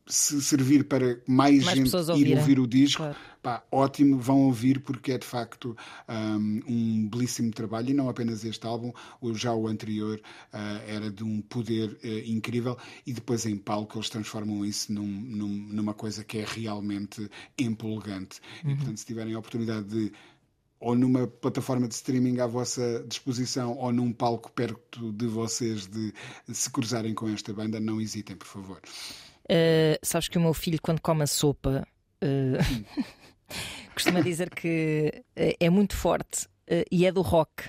se 0.06 0.40
servir 0.42 0.84
para 0.84 1.20
mais, 1.26 1.64
mais 1.64 1.78
gente 1.78 1.90
ir 2.18 2.36
ouvir 2.36 2.58
o 2.58 2.66
disco, 2.66 3.02
claro. 3.02 3.16
pá, 3.40 3.62
ótimo, 3.70 4.18
vão 4.18 4.42
ouvir 4.42 4.80
porque 4.80 5.12
é 5.12 5.18
de 5.18 5.26
facto 5.26 5.76
um, 6.08 6.60
um, 6.66 7.08
belíssimo 7.08 7.52
trabalho 7.52 7.90
e 7.90 7.94
não 7.94 8.08
apenas 8.08 8.44
este 8.44 8.66
álbum, 8.66 8.92
já 9.34 9.54
o 9.54 9.68
anterior 9.68 10.20
uh, 10.52 10.56
era 10.86 11.10
de 11.10 11.22
um 11.22 11.40
poder 11.40 11.98
uh, 12.04 12.30
incrível 12.30 12.76
e 13.06 13.12
depois 13.12 13.46
em 13.46 13.56
palco 13.56 13.96
eles 13.96 14.10
transformam 14.10 14.64
isso 14.64 14.92
num, 14.92 15.06
num, 15.06 15.48
numa 15.48 15.94
coisa 15.94 16.24
que 16.24 16.38
é 16.38 16.44
realmente 16.44 17.30
empolgante. 17.58 18.40
Uhum. 18.64 18.72
E 18.72 18.76
portanto, 18.76 18.96
se 18.98 19.06
tiverem 19.06 19.34
a 19.34 19.38
oportunidade 19.38 19.86
de 19.86 20.12
ou 20.82 20.96
numa 20.96 21.28
plataforma 21.28 21.86
de 21.86 21.94
streaming 21.94 22.40
à 22.40 22.46
vossa 22.46 23.04
disposição 23.06 23.78
ou 23.78 23.92
num 23.92 24.12
palco 24.12 24.50
perto 24.50 25.12
de 25.12 25.28
vocês 25.28 25.86
de 25.86 26.12
se 26.52 26.68
cruzarem 26.68 27.14
com 27.14 27.28
esta 27.28 27.52
banda, 27.52 27.78
não 27.78 28.00
hesitem, 28.00 28.34
por 28.34 28.48
favor. 28.48 28.80
Uh, 29.44 29.98
sabes 30.02 30.28
que 30.28 30.38
o 30.38 30.40
meu 30.40 30.54
filho, 30.54 30.78
quando 30.80 31.00
come 31.00 31.22
a 31.22 31.26
sopa, 31.26 31.86
uh, 32.22 32.94
costuma 33.94 34.20
dizer 34.22 34.50
que 34.50 35.12
uh, 35.36 35.56
é 35.58 35.70
muito 35.70 35.96
forte 35.96 36.46
e 36.90 37.04
é 37.04 37.12
do 37.12 37.20
rock. 37.20 37.64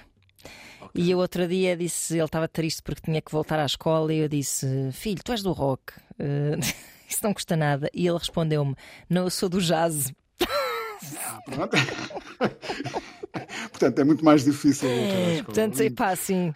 Okay. 0.82 1.04
E 1.04 1.12
eu 1.12 1.18
outro 1.18 1.46
dia 1.48 1.76
disse, 1.76 2.14
ele 2.14 2.24
estava 2.24 2.48
triste 2.48 2.82
porque 2.82 3.02
tinha 3.02 3.22
que 3.22 3.32
voltar 3.32 3.60
à 3.60 3.66
escola, 3.66 4.14
e 4.14 4.20
eu 4.20 4.30
disse: 4.30 4.66
Filho, 4.94 5.22
tu 5.22 5.34
és 5.34 5.42
do 5.44 5.52
rock, 5.52 5.94
isso 7.10 7.20
não 7.22 7.34
custa 7.34 7.58
nada. 7.58 7.90
E 7.94 8.08
ele 8.08 8.18
respondeu-me: 8.18 8.76
Não, 9.10 9.24
eu 9.24 9.30
sou 9.30 9.50
do 9.50 9.60
jazz. 9.60 10.14
Ah, 10.40 11.68
Portanto, 13.72 14.00
é 14.00 14.04
muito 14.06 14.24
mais 14.24 14.46
difícil. 14.46 14.88
Portanto, 15.44 15.82
é 15.82 15.90
pá, 15.90 16.16
sim. 16.16 16.54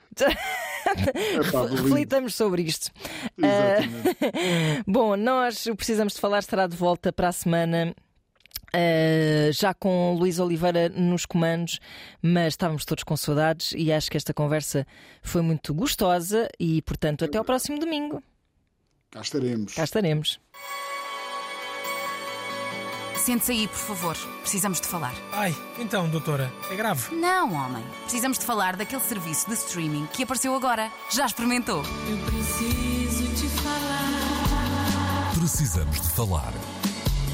Reflitamos 1.83 2.35
sobre 2.35 2.63
isto. 2.63 2.91
Uh, 3.37 4.83
bom, 4.85 5.15
nós 5.15 5.67
precisamos 5.75 6.13
de 6.13 6.19
falar, 6.19 6.39
estará 6.39 6.67
de 6.67 6.75
volta 6.75 7.11
para 7.11 7.29
a 7.29 7.31
semana. 7.31 7.93
Uh, 8.75 9.51
já 9.53 9.73
com 9.73 10.13
Luís 10.13 10.39
Oliveira 10.39 10.89
nos 10.89 11.25
comandos, 11.25 11.79
mas 12.21 12.53
estávamos 12.53 12.83
todos 12.83 13.03
com 13.03 13.15
saudades 13.15 13.73
e 13.75 13.93
acho 13.93 14.11
que 14.11 14.17
esta 14.17 14.33
conversa 14.33 14.85
foi 15.23 15.41
muito 15.41 15.73
gostosa 15.73 16.49
e, 16.59 16.81
portanto, 16.81 17.23
até 17.23 17.37
ao 17.37 17.45
próximo 17.45 17.79
domingo. 17.79 18.21
Cá 19.09 19.21
estaremos. 19.21 19.73
Cá 19.73 19.83
estaremos. 19.85 20.39
Sente-se 23.27 23.51
aí, 23.51 23.67
por 23.67 23.75
favor. 23.75 24.17
Precisamos 24.39 24.79
de 24.79 24.87
falar. 24.87 25.13
Ai, 25.33 25.53
então, 25.77 26.07
doutora, 26.07 26.49
é 26.71 26.75
grave? 26.77 27.13
Não, 27.13 27.51
homem. 27.51 27.83
Precisamos 28.03 28.39
de 28.39 28.45
falar 28.45 28.77
daquele 28.77 29.01
serviço 29.01 29.49
de 29.49 29.53
streaming 29.55 30.07
que 30.13 30.23
apareceu 30.23 30.55
agora. 30.55 30.89
Já 31.09 31.25
experimentou? 31.25 31.83
Eu 32.09 32.17
preciso 32.19 33.27
te 33.35 33.49
falar. 33.61 35.33
Precisamos 35.37 35.99
de 35.99 36.07
falar. 36.07 36.53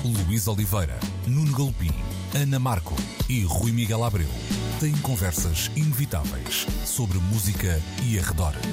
Luís 0.03 0.47
Oliveira, 0.47 0.99
Nuno 1.27 1.55
Galpim, 1.55 1.93
Ana 2.33 2.57
Marco 2.57 2.95
e 3.29 3.43
Rui 3.43 3.71
Miguel 3.71 4.03
Abreu 4.03 4.29
têm 4.79 4.97
conversas 4.97 5.69
inevitáveis 5.75 6.65
sobre 6.87 7.19
música 7.19 7.79
e 8.01 8.17
arredores. 8.17 8.65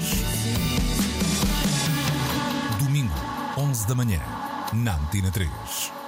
Domingo, 2.82 3.12
11 3.58 3.86
da 3.86 3.94
manhã, 3.94 4.22
na 4.72 4.96
Antena 4.96 5.30
3. 5.30 5.99